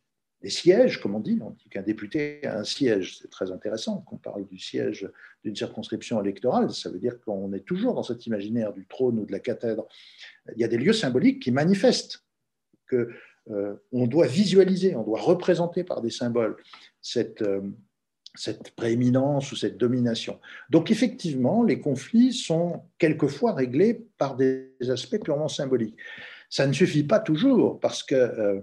des 0.44 0.50
sièges, 0.50 1.00
comme 1.00 1.16
on 1.16 1.22
dit. 1.22 1.40
On 1.42 1.52
dit 1.52 1.70
qu'un 1.70 1.82
député 1.82 2.46
a 2.46 2.60
un 2.60 2.64
siège. 2.66 3.18
C'est 3.20 3.30
très 3.30 3.52
intéressant 3.52 4.00
qu'on 4.02 4.18
parle 4.18 4.46
du 4.46 4.60
siège 4.60 5.10
d'une 5.44 5.56
circonscription 5.56 6.22
électorale. 6.22 6.72
Ça 6.72 6.90
veut 6.90 7.00
dire 7.00 7.20
qu'on 7.22 7.54
est 7.54 7.66
toujours 7.66 7.96
dans 7.96 8.04
cet 8.04 8.26
imaginaire 8.28 8.74
du 8.74 8.86
trône 8.86 9.20
ou 9.20 9.26
de 9.26 9.32
la 9.32 9.40
cathèdre. 9.40 9.88
Il 10.54 10.62
y 10.62 10.66
a 10.66 10.68
des 10.68 10.78
lieux 10.78 10.94
symboliques 10.94 11.42
qui 11.42 11.52
manifestent 11.52 12.26
que 12.88 13.10
euh, 13.52 13.76
on 13.94 14.06
doit 14.06 14.28
visualiser, 14.28 14.96
on 14.96 15.04
doit 15.04 15.20
représenter 15.20 15.84
par 15.84 16.02
des 16.02 16.10
symboles 16.10 16.58
cette, 17.02 17.42
euh, 17.42 17.62
cette 18.36 18.72
prééminence 18.72 19.52
ou 19.52 19.56
cette 19.56 19.78
domination. 19.78 20.40
Donc 20.70 20.92
effectivement, 20.92 21.64
les 21.64 21.80
conflits 21.80 22.34
sont 22.34 22.84
quelquefois 23.00 23.54
réglés 23.54 24.08
par 24.18 24.36
des 24.36 24.76
aspects 24.90 25.22
purement 25.24 25.48
symboliques. 25.48 25.98
Ça 26.50 26.68
ne 26.68 26.74
suffit 26.74 27.04
pas 27.04 27.20
toujours 27.20 27.80
parce 27.80 28.04
que 28.04 28.16
euh, 28.16 28.62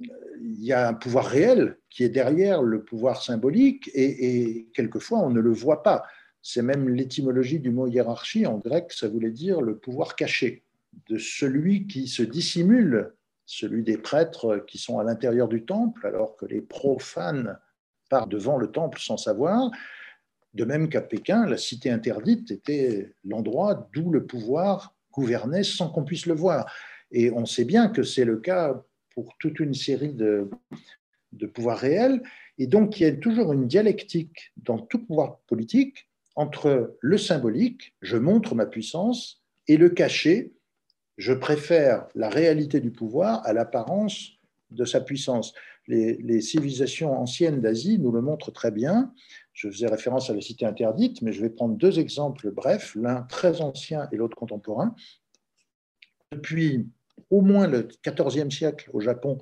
il 0.00 0.64
y 0.64 0.72
a 0.72 0.88
un 0.88 0.94
pouvoir 0.94 1.26
réel 1.26 1.78
qui 1.90 2.04
est 2.04 2.08
derrière 2.08 2.62
le 2.62 2.84
pouvoir 2.84 3.22
symbolique 3.22 3.90
et, 3.94 4.68
quelquefois 4.74 5.18
on 5.20 5.30
ne 5.30 5.40
le 5.40 5.52
voit 5.52 5.82
pas. 5.82 6.04
C'est 6.42 6.62
même 6.62 6.88
l'étymologie 6.88 7.58
du 7.58 7.70
mot 7.70 7.86
hiérarchie 7.86 8.46
en 8.46 8.58
grec, 8.58 8.92
ça 8.92 9.08
voulait 9.08 9.30
dire 9.30 9.60
le 9.60 9.76
pouvoir 9.76 10.14
caché 10.14 10.64
de 11.08 11.18
celui 11.18 11.86
qui 11.86 12.06
se 12.06 12.22
dissimule 12.22 13.12
celui 13.44 13.82
des 13.82 13.98
prêtres 13.98 14.64
qui 14.66 14.78
sont 14.78 14.98
à 14.98 15.04
l'intérieur 15.04 15.48
du 15.48 15.64
temple, 15.64 16.06
alors 16.06 16.36
que 16.36 16.46
les 16.46 16.60
profanes 16.60 17.58
partent 18.10 18.30
devant 18.30 18.58
le 18.58 18.70
temple 18.70 19.00
sans 19.00 19.16
savoir. 19.16 19.70
De 20.54 20.64
même 20.64 20.88
qu'à 20.88 21.00
Pékin, 21.00 21.46
la 21.46 21.56
cité 21.56 21.90
interdite 21.90 22.50
était 22.50 23.14
l'endroit 23.24 23.88
d'où 23.92 24.10
le 24.10 24.26
pouvoir 24.26 24.94
gouvernait 25.12 25.64
sans 25.64 25.88
qu'on 25.88 26.04
puisse 26.04 26.26
le 26.26 26.34
voir. 26.34 26.70
Et 27.10 27.30
on 27.30 27.46
sait 27.46 27.64
bien 27.64 27.88
que 27.88 28.02
c'est 28.02 28.24
le 28.24 28.36
cas 28.36 28.82
pour 29.18 29.36
toute 29.40 29.58
une 29.58 29.74
série 29.74 30.12
de, 30.12 30.48
de 31.32 31.46
pouvoirs 31.48 31.78
réels. 31.78 32.22
Et 32.56 32.68
donc, 32.68 33.00
il 33.00 33.02
y 33.02 33.06
a 33.06 33.10
toujours 33.10 33.52
une 33.52 33.66
dialectique 33.66 34.52
dans 34.58 34.78
tout 34.78 35.04
pouvoir 35.04 35.40
politique 35.48 36.08
entre 36.36 36.96
le 37.00 37.18
symbolique, 37.18 37.96
je 38.00 38.16
montre 38.16 38.54
ma 38.54 38.64
puissance, 38.64 39.42
et 39.66 39.76
le 39.76 39.88
caché, 39.88 40.52
je 41.16 41.32
préfère 41.32 42.06
la 42.14 42.28
réalité 42.28 42.78
du 42.78 42.92
pouvoir 42.92 43.44
à 43.44 43.52
l'apparence 43.52 44.38
de 44.70 44.84
sa 44.84 45.00
puissance. 45.00 45.52
Les, 45.88 46.40
civilisations 46.40 47.12
anciennes 47.20 47.60
d'Asie 47.60 47.98
nous 47.98 48.12
le 48.12 48.20
montrent 48.20 48.52
très 48.52 48.70
bien. 48.70 49.12
Je 49.52 49.68
faisais 49.68 49.88
référence 49.88 50.30
à 50.30 50.34
la 50.34 50.40
cité 50.40 50.64
interdite, 50.64 51.22
mais 51.22 51.32
je 51.32 51.40
vais 51.40 51.50
prendre 51.50 51.74
deux 51.74 51.98
exemples 51.98 52.52
brefs, 52.52 52.94
l'un 52.94 53.22
très 53.22 53.62
ancien 53.62 54.08
et 54.12 54.16
l'autre 54.16 54.36
contemporain. 54.36 54.94
Depuis 56.30 56.86
au 57.30 57.40
moins 57.40 57.66
le 57.66 57.88
XIVe 58.04 58.50
siècle 58.50 58.90
au 58.92 59.00
Japon, 59.00 59.38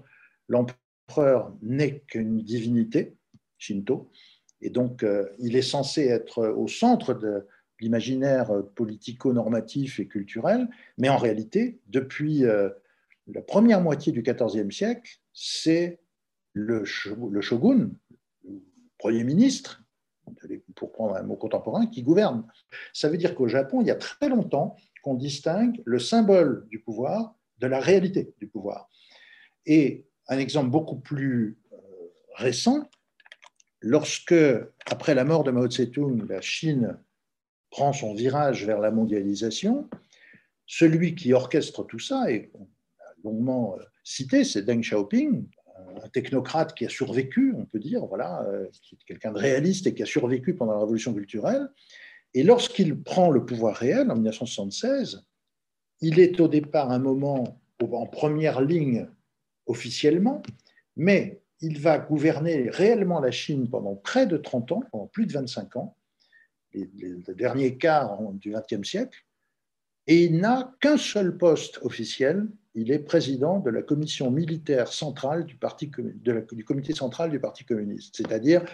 l'empereur 0.49 1.55
n'est 1.62 2.01
qu'une 2.01 2.42
divinité, 2.42 3.16
Shinto, 3.59 4.11
et 4.61 4.70
donc 4.70 5.03
euh, 5.03 5.29
il 5.38 5.57
est 5.57 5.62
censé 5.62 6.07
être 6.07 6.46
au 6.49 6.66
centre 6.68 7.14
de, 7.14 7.46
l'imaginaire 7.81 8.51
politico-normatif 8.75 10.01
et 10.01 10.07
culturel, 10.07 10.68
mais 10.99 11.09
en 11.09 11.16
réalité, 11.16 11.81
depuis 11.88 12.44
euh, 12.44 12.70
la 13.27 13.42
première 13.42 13.81
moitié 13.81 14.12
du 14.12 14.22
XIVe 14.22 14.70
siècle, 14.70 15.20
c'est 15.33 16.01
le, 16.53 16.85
shogun, 16.85 17.90
le 18.44 18.62
premier 18.99 19.25
ministre, 19.25 19.83
pour 20.75 20.92
prendre 20.92 21.16
un 21.16 21.22
mot 21.22 21.37
contemporain, 21.37 21.87
qui 21.87 22.03
gouverne. 22.03 22.46
Ça 22.92 23.09
veut 23.09 23.18
dire 23.18 23.35
qu'au 23.35 23.46
Japon, 23.46 23.83
il 23.83 23.88
y 23.88 23.90
a 23.90 23.96
très 23.96 24.29
longtemps 24.29 24.77
qu'on 25.03 25.14
distingue 25.14 25.83
le 25.85 25.99
symbole 25.99 26.66
du 26.68 26.81
pouvoir 26.81 27.36
de 27.59 27.66
la 27.66 27.81
réalité 27.81 28.35
du 28.38 28.47
pouvoir. 28.47 28.90
Et 29.66 30.07
un 30.29 30.38
exemple 30.38 30.71
beaucoup 30.71 30.99
plus 30.99 31.59
euh, 31.73 31.77
récent, 32.35 32.88
lorsque, 33.81 34.35
après 34.87 35.14
la 35.14 35.25
mort 35.25 35.45
de 35.45 35.51
Mao 35.51 35.69
Tse-tung, 35.69 36.27
la 36.29 36.40
Chine 36.40 36.99
prend 37.71 37.92
son 37.92 38.14
virage 38.14 38.64
vers 38.64 38.81
la 38.81 38.90
mondialisation, 38.90 39.88
celui 40.66 41.14
qui 41.14 41.33
orchestre 41.33 41.85
tout 41.85 41.99
ça, 41.99 42.31
et 42.31 42.51
on 42.55 42.64
a 42.64 43.14
longuement 43.25 43.77
euh, 43.79 43.83
cité, 44.05 44.45
c'est 44.45 44.62
Deng 44.62 44.81
Xiaoping, 44.81 45.47
un 46.03 46.09
technocrate 46.09 46.75
qui 46.75 46.87
a 46.87 46.88
survécu, 46.88 47.55
on 47.57 47.64
peut 47.64 47.79
dire, 47.79 48.05
voilà, 48.07 48.42
euh, 48.49 48.66
quelqu'un 49.07 49.33
de 49.33 49.38
réaliste 49.38 49.87
et 49.87 49.95
qui 49.95 50.03
a 50.03 50.07
survécu 50.07 50.55
pendant 50.55 50.73
la 50.73 50.81
révolution 50.81 51.12
culturelle. 51.14 51.69
Et 52.35 52.42
lorsqu'il 52.42 53.03
prend 53.03 53.31
le 53.31 53.45
pouvoir 53.45 53.77
réel 53.77 54.11
en 54.11 54.14
1976, 54.14 55.27
il 56.01 56.21
est 56.21 56.41
au 56.41 56.49
départ 56.49 56.91
un 56.91 56.99
moment 56.99 57.61
en 57.81 58.07
première 58.07 58.61
ligne 58.61 59.09
officiellement, 59.67 60.43
mais 60.97 61.41
il 61.61 61.81
va 61.81 61.99
gouverner 61.99 62.69
réellement 62.71 63.21
la 63.21 63.31
Chine 63.31 63.69
pendant 63.69 63.95
près 63.95 64.27
de 64.27 64.37
30 64.37 64.73
ans, 64.73 64.83
pendant 64.93 65.07
plus 65.07 65.27
de 65.27 65.33
25 65.33 65.77
ans, 65.77 65.97
les, 66.73 66.91
les 66.95 67.35
derniers 67.35 67.77
quarts 67.79 68.19
du 68.35 68.53
XXe 68.53 68.89
siècle, 68.89 69.25
et 70.07 70.25
il 70.25 70.39
n'a 70.39 70.75
qu'un 70.81 70.97
seul 70.97 71.37
poste 71.37 71.79
officiel, 71.83 72.47
il 72.75 72.93
est 72.93 72.99
président 72.99 73.59
de 73.59 73.71
la 73.71 73.83
commission 73.83 74.31
militaire 74.31 74.93
centrale 74.93 75.45
du, 75.47 75.57
parti, 75.57 75.91
du 75.91 76.65
comité 76.65 76.95
central 76.95 77.31
du 77.31 77.41
Parti 77.41 77.65
communiste, 77.65 78.17
c'est-à-dire 78.17 78.65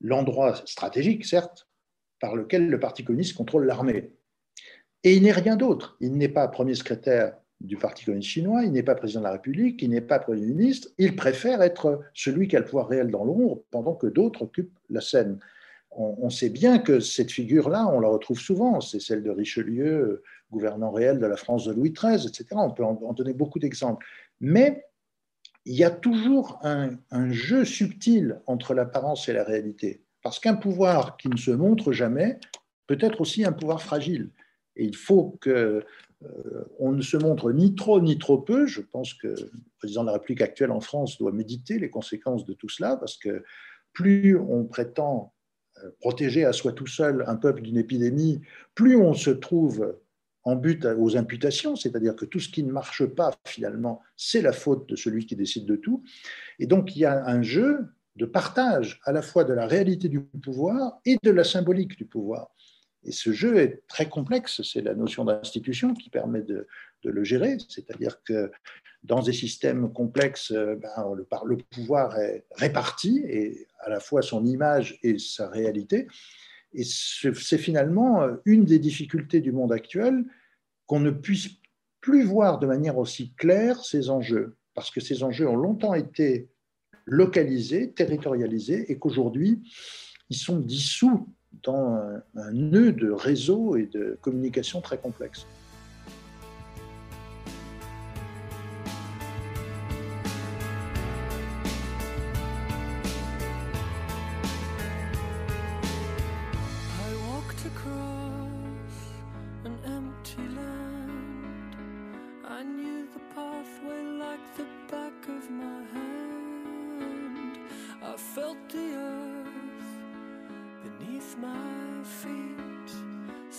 l'endroit 0.00 0.54
stratégique, 0.66 1.24
certes, 1.24 1.66
par 2.20 2.36
lequel 2.36 2.68
le 2.68 2.78
Parti 2.78 3.02
communiste 3.02 3.34
contrôle 3.34 3.66
l'armée. 3.66 4.12
Et 5.04 5.14
il 5.14 5.22
n'est 5.22 5.32
rien 5.32 5.56
d'autre. 5.56 5.96
Il 6.00 6.16
n'est 6.16 6.28
pas 6.28 6.46
premier 6.48 6.74
secrétaire 6.74 7.34
du 7.62 7.76
Parti 7.76 8.04
communiste 8.04 8.30
chinois, 8.30 8.64
il 8.64 8.72
n'est 8.72 8.82
pas 8.82 8.94
président 8.94 9.20
de 9.20 9.26
la 9.26 9.32
République, 9.32 9.80
il 9.82 9.90
n'est 9.90 10.00
pas 10.00 10.18
Premier 10.18 10.46
ministre, 10.46 10.88
il 10.98 11.14
préfère 11.14 11.62
être 11.62 12.00
celui 12.12 12.48
qui 12.48 12.56
a 12.56 12.58
le 12.58 12.64
pouvoir 12.64 12.88
réel 12.88 13.10
dans 13.10 13.24
l'ombre 13.24 13.62
pendant 13.70 13.94
que 13.94 14.08
d'autres 14.08 14.42
occupent 14.42 14.76
la 14.90 15.00
scène. 15.00 15.38
On, 15.94 16.30
sait 16.30 16.48
bien 16.48 16.78
que 16.78 17.00
cette 17.00 17.30
figure-là, 17.30 17.86
on 17.86 18.00
la 18.00 18.08
retrouve 18.08 18.38
souvent, 18.38 18.80
c'est 18.80 18.98
celle 18.98 19.22
de 19.22 19.28
Richelieu, 19.28 20.22
gouvernant 20.50 20.90
réel 20.90 21.18
de 21.18 21.26
la 21.26 21.36
France 21.36 21.66
de 21.66 21.72
Louis 21.72 21.92
XIII, 21.92 22.26
etc. 22.26 22.46
On 22.52 22.70
peut 22.70 22.82
en, 22.82 23.12
donner 23.12 23.34
beaucoup 23.34 23.58
d'exemples. 23.58 24.04
Mais 24.40 24.86
il 25.66 25.74
y 25.74 25.84
a 25.84 25.90
toujours 25.90 26.58
un, 26.62 26.96
un 27.10 27.30
jeu 27.30 27.66
subtil 27.66 28.40
entre 28.46 28.72
l'apparence 28.72 29.28
et 29.28 29.34
la 29.34 29.44
réalité. 29.44 30.02
Parce 30.22 30.40
qu'un 30.40 30.54
pouvoir 30.54 31.18
qui 31.18 31.28
ne 31.28 31.36
se 31.36 31.50
montre 31.50 31.92
jamais 31.92 32.38
peut 32.86 32.98
être 32.98 33.20
aussi 33.20 33.44
un 33.44 33.52
pouvoir 33.52 33.82
fragile. 33.82 34.30
Et 34.76 34.84
il 34.84 34.96
faut 34.96 35.38
que 35.40 35.84
euh, 36.24 36.64
on 36.78 36.92
ne 36.92 37.02
se 37.02 37.16
montre 37.16 37.52
ni 37.52 37.74
trop 37.74 38.00
ni 38.00 38.18
trop 38.18 38.38
peu. 38.38 38.66
Je 38.66 38.80
pense 38.80 39.14
que 39.14 39.28
le 39.28 39.50
président 39.78 40.02
de 40.02 40.06
la 40.06 40.14
République 40.14 40.42
actuelle 40.42 40.70
en 40.70 40.80
France 40.80 41.18
doit 41.18 41.32
méditer 41.32 41.78
les 41.78 41.90
conséquences 41.90 42.44
de 42.44 42.52
tout 42.52 42.68
cela, 42.68 42.96
parce 42.96 43.16
que 43.16 43.44
plus 43.92 44.36
on 44.36 44.64
prétend 44.64 45.34
euh, 45.84 45.90
protéger 46.00 46.44
à 46.44 46.52
soi 46.52 46.72
tout 46.72 46.86
seul 46.86 47.24
un 47.26 47.36
peuple 47.36 47.62
d'une 47.62 47.76
épidémie, 47.76 48.40
plus 48.74 48.96
on 48.96 49.14
se 49.14 49.30
trouve 49.30 49.96
en 50.44 50.56
but 50.56 50.84
aux 50.84 51.16
imputations, 51.16 51.76
c'est-à-dire 51.76 52.16
que 52.16 52.24
tout 52.24 52.40
ce 52.40 52.48
qui 52.48 52.64
ne 52.64 52.72
marche 52.72 53.06
pas, 53.06 53.32
finalement, 53.46 54.00
c'est 54.16 54.42
la 54.42 54.52
faute 54.52 54.88
de 54.88 54.96
celui 54.96 55.26
qui 55.26 55.36
décide 55.36 55.66
de 55.66 55.76
tout. 55.76 56.02
Et 56.58 56.66
donc, 56.66 56.96
il 56.96 57.00
y 57.00 57.04
a 57.04 57.24
un 57.26 57.42
jeu 57.42 57.86
de 58.16 58.26
partage 58.26 59.00
à 59.04 59.12
la 59.12 59.22
fois 59.22 59.44
de 59.44 59.52
la 59.52 59.66
réalité 59.66 60.08
du 60.08 60.20
pouvoir 60.20 60.98
et 61.04 61.16
de 61.22 61.30
la 61.30 61.44
symbolique 61.44 61.96
du 61.96 62.06
pouvoir. 62.06 62.54
Et 63.04 63.12
ce 63.12 63.32
jeu 63.32 63.56
est 63.58 63.82
très 63.88 64.08
complexe, 64.08 64.62
c'est 64.62 64.80
la 64.80 64.94
notion 64.94 65.24
d'institution 65.24 65.94
qui 65.94 66.10
permet 66.10 66.42
de, 66.42 66.66
le 67.04 67.24
gérer, 67.24 67.56
c'est-à-dire 67.68 68.22
que 68.22 68.50
dans 69.02 69.22
des 69.22 69.32
systèmes 69.32 69.92
complexes, 69.92 70.52
euh, 70.52 70.76
ben, 70.76 71.14
le, 71.16 71.26
le, 71.44 71.56
pouvoir 71.56 72.16
est 72.18 72.44
réparti, 72.54 73.24
et 73.26 73.66
à 73.80 73.90
la 73.90 73.98
fois 73.98 74.22
son 74.22 74.44
image 74.44 75.00
et 75.02 75.18
sa 75.18 75.48
réalité. 75.48 76.06
Et 76.72 76.84
c'est 76.84 77.58
finalement 77.58 78.26
une 78.44 78.64
des 78.64 78.78
difficultés 78.78 79.40
du 79.40 79.52
monde 79.52 79.72
actuel 79.72 80.24
qu'on 80.86 81.00
ne 81.00 81.10
puisse 81.10 81.48
plus 82.00 82.24
voir 82.24 82.58
de 82.58 82.66
manière 82.66 82.98
aussi 82.98 83.32
claire 83.34 83.84
ces 83.84 84.10
enjeux, 84.10 84.56
parce 84.74 84.90
que 84.90 85.00
ces 85.00 85.22
enjeux 85.22 85.48
ont 85.48 85.56
longtemps 85.56 85.94
été 85.94 86.48
localisés, 87.04 87.92
territorialisés, 87.92 88.90
et 88.90 88.98
qu'aujourd'hui, 88.98 89.62
ils 90.30 90.36
sont 90.36 90.58
dissous 90.58 91.28
dans 91.62 92.00
un, 92.36 92.52
nœud 92.52 92.92
de 92.92 93.10
réseau 93.10 93.76
et 93.76 93.86
de 93.86 94.18
communication 94.20 94.80
très 94.80 94.98
complexe. 94.98 95.46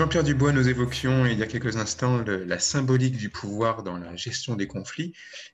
Jean-Pierre 0.00 0.24
Dubois, 0.24 0.52
nous 0.52 0.66
évoquions 0.66 1.26
il 1.26 1.38
y 1.38 1.42
a 1.42 1.46
quelques 1.46 1.76
instants 1.76 2.24
la 2.24 2.58
symbolique 2.58 3.18
du 3.18 3.28
pouvoir 3.28 3.82
dans 3.82 3.98
la 3.98 4.16
gestion 4.16 4.56
des 4.56 4.66
conflits, 4.66 5.12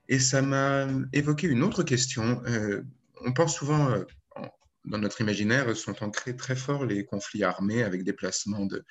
et 0.08 0.20
ça 0.20 0.40
m'a 0.40 0.86
évoqué 1.12 1.48
une 1.48 1.64
autre 1.64 1.82
question. 1.82 2.40
Euh, 2.46 2.84
on 3.22 3.32
pense 3.32 3.56
souvent, 3.56 3.90
euh, 3.90 4.04
dans 4.84 4.98
notre 4.98 5.20
imaginaire, 5.20 5.76
sont 5.76 6.00
ancrés 6.00 6.36
très 6.36 6.54
fort 6.54 6.84
les 6.84 7.04
conflits 7.04 7.42
armés 7.42 7.82
avec 7.82 8.04
déplacement 8.04 8.66
de, 8.66 8.84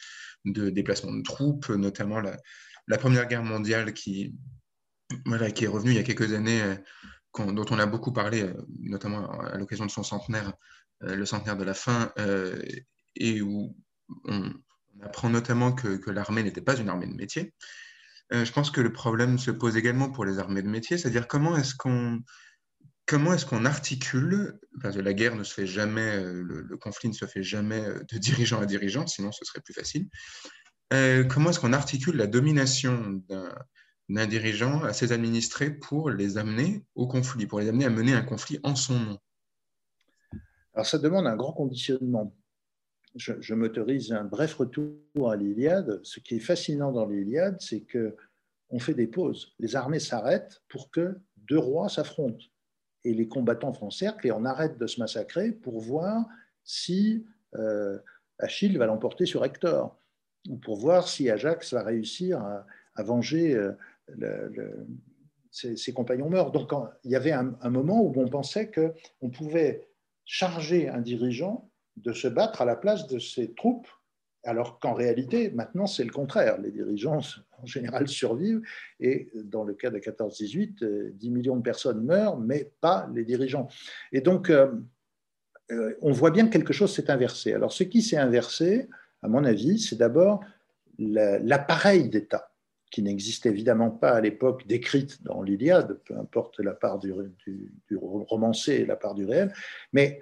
troupes, 1.23 1.69
notamment 1.69 2.19
la, 2.19 2.97
Première 2.97 3.25
Guerre 3.25 3.43
mondiale 3.43 3.93
qui 3.93 4.35
est 5.25 5.67
revenue 5.67 5.91
il 5.91 5.95
y 5.95 5.99
a 5.99 6.03
quelques 6.03 6.33
années, 6.33 6.63
euh, 6.63 7.45
dont 7.53 7.65
on 7.69 7.79
a 7.79 7.85
beaucoup 7.85 8.11
parlé, 8.11 8.51
notamment 8.81 9.31
à 9.39 9.57
l'occasion 9.57 9.85
de 9.85 9.91
son 9.91 10.03
centenaire, 10.03 10.51
le 10.99 11.25
centenaire 11.25 11.55
de 11.55 11.63
la 11.63 11.73
fin, 11.73 12.11
et 13.15 13.41
où 13.41 13.73
on, 14.25 14.51
on 14.99 15.05
apprend 15.05 15.29
notamment 15.29 15.73
que, 15.73 16.09
l'armée 16.09 16.43
n'était 16.43 16.61
pas 16.61 16.77
une 16.77 16.89
armée 16.89 17.07
de 17.07 17.13
métier. 17.13 17.53
Euh, 18.33 18.45
je 18.45 18.51
pense 18.51 18.71
que 18.71 18.81
le 18.81 18.91
problème 18.91 19.37
se 19.37 19.51
pose 19.51 19.77
également 19.77 20.09
pour 20.09 20.25
les 20.25 20.39
armées 20.39 20.63
de 20.63 20.69
métier, 20.69 20.97
c'est-à-dire 20.97 21.27
comment 21.27 21.55
est-ce 21.57 21.75
qu'on 21.75 22.21
comment 23.07 23.33
est-ce 23.33 23.45
qu'on 23.45 23.65
articule, 23.65 24.59
parce 24.81 24.95
que 24.95 25.01
la 25.01 25.13
guerre 25.13 25.35
ne 25.35 25.43
se 25.43 25.53
fait 25.53 25.67
jamais, 25.67 26.15
euh, 26.15 26.41
le, 26.41 26.77
conflit 26.77 27.07
ne 27.07 27.13
se 27.13 27.25
fait 27.25 27.43
jamais 27.43 27.85
euh, 27.85 27.99
de 28.11 28.17
dirigeant 28.17 28.59
à 28.59 28.65
dirigeant, 28.65 29.05
sinon 29.05 29.31
ce 29.31 29.45
serait 29.45 29.61
plus 29.61 29.73
facile. 29.73 30.07
Comment 31.29 31.49
est-ce 31.49 31.59
qu'on 31.59 31.73
articule 31.73 32.15
la 32.15 32.25
domination 32.25 33.21
d'un 34.07 34.27
dirigeant 34.27 34.81
à 34.83 34.93
ses 34.93 35.11
administrés 35.11 35.71
pour 35.71 36.09
les 36.09 36.37
amener 36.37 36.85
au 36.95 37.05
conflit, 37.05 37.47
pour 37.47 37.59
les 37.59 37.67
amener 37.67 37.85
à 37.85 37.89
mener 37.89 38.13
un 38.13 38.21
conflit 38.21 38.59
en 38.63 38.75
son 38.75 38.97
nom? 38.97 39.19
Alors 40.73 40.85
ça 40.85 40.97
demande 40.97 41.27
un 41.27 41.35
grand 41.35 41.51
conditionnement. 41.51 42.33
Je, 43.15 43.53
m'autorise 43.53 44.11
un 44.11 44.25
bref 44.25 44.55
retour 44.55 45.31
à 45.31 45.37
l'Iliade. 45.37 46.01
Ce 46.03 46.19
qui 46.19 46.35
est 46.35 46.39
fascinant 46.39 46.91
dans 46.91 47.05
l'Iliade, 47.05 47.57
c'est 47.61 47.81
que 47.81 48.15
on 48.69 48.79
fait 48.79 48.93
des 48.93 49.07
pauses. 49.07 49.53
Les 49.59 49.75
armées 49.75 49.99
s'arrêtent 49.99 50.61
pour 50.67 50.91
que 50.91 51.17
deux 51.37 51.59
rois 51.59 51.87
s'affrontent. 51.87 52.43
Et 53.05 53.13
les 53.13 53.27
combattants 53.27 53.71
font 53.71 53.89
cercle 53.89 54.27
et 54.27 54.31
on 54.31 54.43
arrête 54.43 54.77
de 54.77 54.87
se 54.87 54.99
massacrer 54.99 55.51
pour 55.51 55.79
voir 55.79 56.25
si 56.63 57.25
euh, 57.55 57.99
Achille 58.39 58.75
va 58.77 58.87
l'emporter 58.87 59.25
sur 59.25 59.45
Hector, 59.45 59.97
ou 60.49 60.57
pour 60.57 60.75
voir 60.77 61.07
si 61.07 61.29
Ajax 61.29 61.73
va 61.73 61.83
réussir 61.83 62.41
à, 62.41 63.03
venger 63.03 63.55
euh, 63.55 64.85
ses, 65.51 65.93
compagnons 65.93 66.29
morts. 66.29 66.51
Donc 66.51 66.71
il 67.03 67.11
y 67.11 67.15
avait 67.15 67.31
un 67.31 67.69
moment 67.69 68.01
où 68.01 68.11
on 68.19 68.27
pensait 68.27 68.71
qu'on 68.71 69.29
pouvait 69.29 69.87
charger 70.25 70.89
un 70.89 71.01
dirigeant 71.01 71.71
de 71.97 72.13
se 72.13 72.27
battre 72.27 72.61
à 72.61 72.65
la 72.65 72.75
place 72.75 73.07
de 73.07 73.19
ses 73.19 73.53
troupes 73.53 73.87
alors 74.45 74.79
qu'en 74.79 74.93
réalité, 74.93 75.49
maintenant, 75.49 75.87
c'est 75.87 76.03
le 76.03 76.11
contraire. 76.11 76.59
Les 76.61 76.71
dirigeants, 76.71 77.19
en 77.61 77.65
général, 77.65 78.07
survivent. 78.07 78.61
Et 78.99 79.31
dans 79.43 79.63
le 79.63 79.73
cas 79.73 79.89
de 79.89 79.97
14-18, 79.97 81.11
10 81.13 81.29
millions 81.31 81.57
de 81.57 81.63
personnes 81.63 82.03
meurent, 82.03 82.37
mais 82.37 82.71
pas 82.79 83.09
les 83.13 83.25
dirigeants. 83.25 83.67
Et 84.11 84.21
donc, 84.21 84.49
euh, 84.49 84.71
euh, 85.71 85.95
on 86.01 86.11
voit 86.11 86.31
bien 86.31 86.45
que 86.45 86.53
quelque 86.53 86.73
chose 86.73 86.93
s'est 86.93 87.09
inversé. 87.09 87.53
Alors, 87.53 87.73
ce 87.73 87.83
qui 87.83 88.03
s'est 88.03 88.17
inversé, 88.17 88.87
à 89.23 89.27
mon 89.27 89.43
avis, 89.43 89.79
c'est 89.79 89.97
d'abord 89.97 90.43
l'appareil 90.99 92.07
d'État, 92.07 92.51
qui 92.91 93.01
n'existait 93.01 93.49
évidemment 93.49 93.89
pas 93.89 94.11
à 94.11 94.21
l'époque 94.21 94.67
décrite 94.67 95.23
dans 95.23 95.41
l'Iliade, 95.41 95.99
peu 96.05 96.15
importe 96.17 96.59
la 96.59 96.73
part 96.73 96.99
du, 96.99 97.11
du, 97.45 97.73
du 97.87 97.97
romancé 97.97 98.73
et 98.75 98.85
la 98.85 98.95
part 98.95 99.15
du 99.15 99.25
réel, 99.25 99.51
mais 99.91 100.19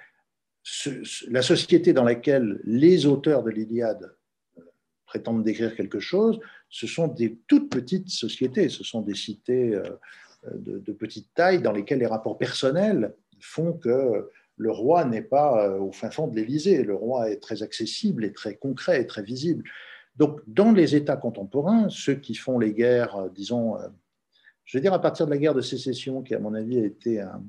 la 1.29 1.41
société 1.41 1.93
dans 1.93 2.03
laquelle 2.03 2.59
les 2.63 3.05
auteurs 3.05 3.43
de 3.43 3.49
l'Iliade 3.49 4.15
euh, 4.57 4.61
prétendent 5.05 5.43
décrire 5.43 5.75
quelque 5.75 5.99
chose, 5.99 6.39
ce 6.69 6.87
sont 6.87 7.07
des 7.07 7.37
toutes 7.47 7.69
petites 7.69 8.09
sociétés, 8.09 8.69
ce 8.69 8.83
sont 8.83 9.01
des 9.01 9.15
cités 9.15 9.75
euh, 9.75 9.83
de, 10.55 10.93
petite 10.93 11.33
taille 11.33 11.61
dans 11.61 11.71
lesquelles 11.71 11.99
les 11.99 12.07
rapports 12.07 12.37
personnels 12.37 13.13
font 13.39 13.73
que 13.73 14.29
le 14.55 14.71
roi 14.71 15.03
n'est 15.05 15.21
pas 15.21 15.67
euh, 15.67 15.79
au 15.79 15.91
fin 15.91 16.09
fond 16.09 16.27
de 16.27 16.35
l'Élysée, 16.35 16.83
le 16.83 16.95
roi 16.95 17.29
est 17.29 17.41
très 17.41 17.61
accessible 17.61 18.23
et 18.23 18.31
très 18.31 18.55
concret 18.55 19.01
et 19.01 19.07
très 19.07 19.23
visible. 19.23 19.63
Donc 20.15 20.39
dans 20.47 20.71
les 20.71 20.95
États 20.95 21.17
contemporains, 21.17 21.89
ceux 21.89 22.15
qui 22.15 22.35
font 22.35 22.59
les 22.59 22.71
guerres, 22.71 23.29
disons, 23.31 23.77
je 24.63 24.77
vais 24.77 24.81
dire 24.81 24.93
à 24.93 25.01
partir 25.01 25.25
de 25.25 25.31
la 25.31 25.39
guerre 25.39 25.55
de 25.55 25.61
sécession, 25.61 26.21
qui 26.21 26.35
à 26.35 26.39
mon 26.39 26.53
avis 26.53 26.77
a 26.77 26.85
été 26.85 27.19
un, 27.19 27.43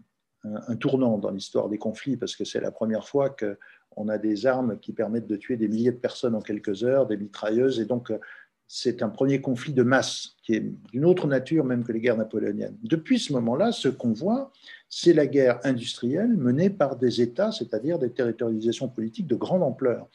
un, 0.45 0.77
tournant 0.77 1.19
dans 1.19 1.31
l'histoire 1.31 1.69
des 1.69 1.79
conflits 1.79 2.17
parce 2.17 2.37
que 2.37 2.45
c'est 2.45 2.61
la 2.61 2.71
première 2.71 3.07
fois 3.07 3.31
qu'on 3.31 4.09
a 4.09 4.19
des 4.19 4.47
armes 4.47 4.79
qui 4.79 4.93
permettent 4.93 5.27
de 5.27 5.37
tuer 5.37 5.57
des 5.57 5.69
milliers 5.69 5.93
de 5.93 5.97
personnes 5.97 6.35
en 6.35 6.41
quelques 6.41 6.85
heures, 6.85 7.07
des 7.07 7.17
mitrailleuses, 7.17 7.81
et 7.81 7.87
donc 7.87 8.11
euh, 8.11 8.19
c'est 8.67 9.03
un 9.03 9.09
premier 9.09 9.41
conflit 9.41 9.73
de 9.73 9.83
masse 9.83 10.37
qui 10.43 10.55
est 10.55 10.65
d'une 10.93 11.05
autre 11.05 11.27
nature 11.27 11.65
même 11.65 11.85
que 11.85 11.93
les 11.93 12.01
guerres 12.01 12.17
napoléoniennes. 12.17 12.77
Depuis 12.83 13.19
ce 13.19 13.33
moment-là, 13.35 13.73
ce 13.73 13.89
qu'on 13.89 14.13
voit, 14.13 14.53
c'est 14.89 15.13
la 15.13 15.27
guerre 15.27 15.61
industrielle 15.65 16.37
menée 16.37 16.71
par 16.71 16.97
des 16.97 17.21
États, 17.21 17.53
c'est-à-dire 17.53 17.99
des 17.99 18.13
territorialisations 18.13 18.89
politiques 18.89 19.27
de 19.27 19.37
grande 19.37 19.63
ampleur. 19.63 20.09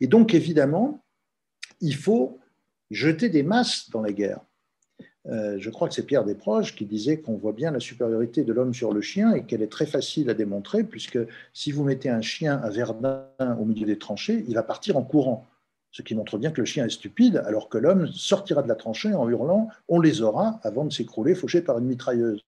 Et 0.00 0.06
donc, 0.06 0.34
évidemment, 0.34 1.04
il 1.80 1.94
faut 1.94 2.38
jeter 2.90 3.28
des 3.28 3.42
masses 3.42 3.90
dans 3.90 4.02
la 4.02 4.12
guerre. 4.12 4.40
Euh, 5.26 5.56
je 5.58 5.68
crois 5.68 5.88
que 5.88 5.94
c'est 5.94 6.06
Pierre 6.06 6.24
Desproges 6.24 6.74
qui 6.74 6.86
disait 6.86 7.20
qu'on 7.20 7.36
voit 7.36 7.52
bien 7.52 7.70
la 7.70 7.80
supériorité 7.80 8.42
de 8.42 8.52
l'homme 8.52 8.72
sur 8.72 8.92
le 8.92 9.02
chien 9.02 9.34
et 9.34 9.44
qu'elle 9.44 9.62
est 9.62 9.70
très 9.70 9.86
facile 9.86 10.30
à 10.30 10.34
démontrer, 10.34 10.82
puisque 10.82 11.18
si 11.52 11.72
vous 11.72 11.84
mettez 11.84 12.08
un 12.08 12.22
chien 12.22 12.56
à 12.58 12.70
Verdun 12.70 13.26
au 13.58 13.64
milieu 13.64 13.86
des 13.86 13.98
tranchées, 13.98 14.44
il 14.48 14.54
va 14.54 14.62
partir 14.62 14.96
en 14.96 15.02
courant. 15.02 15.46
Ce 15.92 16.02
qui 16.02 16.14
montre 16.14 16.38
bien 16.38 16.52
que 16.52 16.60
le 16.60 16.64
chien 16.66 16.86
est 16.86 16.90
stupide, 16.90 17.42
alors 17.44 17.68
que 17.68 17.76
l'homme 17.76 18.06
sortira 18.06 18.62
de 18.62 18.68
la 18.68 18.76
tranchée 18.76 19.12
en 19.12 19.28
hurlant 19.28 19.68
On 19.88 20.00
les 20.00 20.22
aura 20.22 20.60
avant 20.62 20.84
de 20.84 20.92
s'écrouler 20.92 21.34
fauché 21.34 21.60
par 21.60 21.78
une 21.78 21.86
mitrailleuse. 21.86 22.44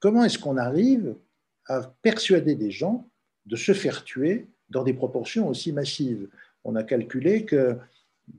Comment 0.00 0.24
est-ce 0.24 0.38
qu'on 0.38 0.56
arrive 0.56 1.14
à 1.68 1.82
persuader 2.02 2.56
des 2.56 2.70
gens 2.70 3.08
de 3.46 3.56
se 3.56 3.72
faire 3.72 4.04
tuer 4.04 4.48
dans 4.68 4.82
des 4.82 4.92
proportions 4.92 5.48
aussi 5.48 5.72
massives? 5.72 6.28
On 6.64 6.74
a 6.74 6.82
calculé 6.82 7.44
que 7.44 7.76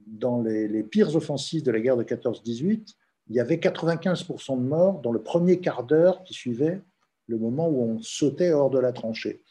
dans 0.06 0.42
les, 0.42 0.68
les 0.68 0.84
pires 0.84 1.16
offensives 1.16 1.64
de 1.64 1.72
la 1.72 1.80
guerre 1.80 1.96
de 1.96 2.04
14-18, 2.04 2.96
il 3.30 3.36
y 3.36 3.40
avait 3.40 3.58
95% 3.58 4.58
de 4.58 4.68
morts 4.68 5.02
dans 5.02 5.12
le 5.12 5.22
premier 5.22 5.60
quart 5.60 5.84
d'heure 5.84 6.24
qui 6.24 6.34
suivait 6.34 6.82
le 7.28 7.38
moment 7.38 7.68
où 7.68 7.82
on 7.82 8.02
sautait 8.02 8.52
hors 8.52 8.70
de 8.70 8.80
la 8.80 8.94
tranchée. 8.94 9.42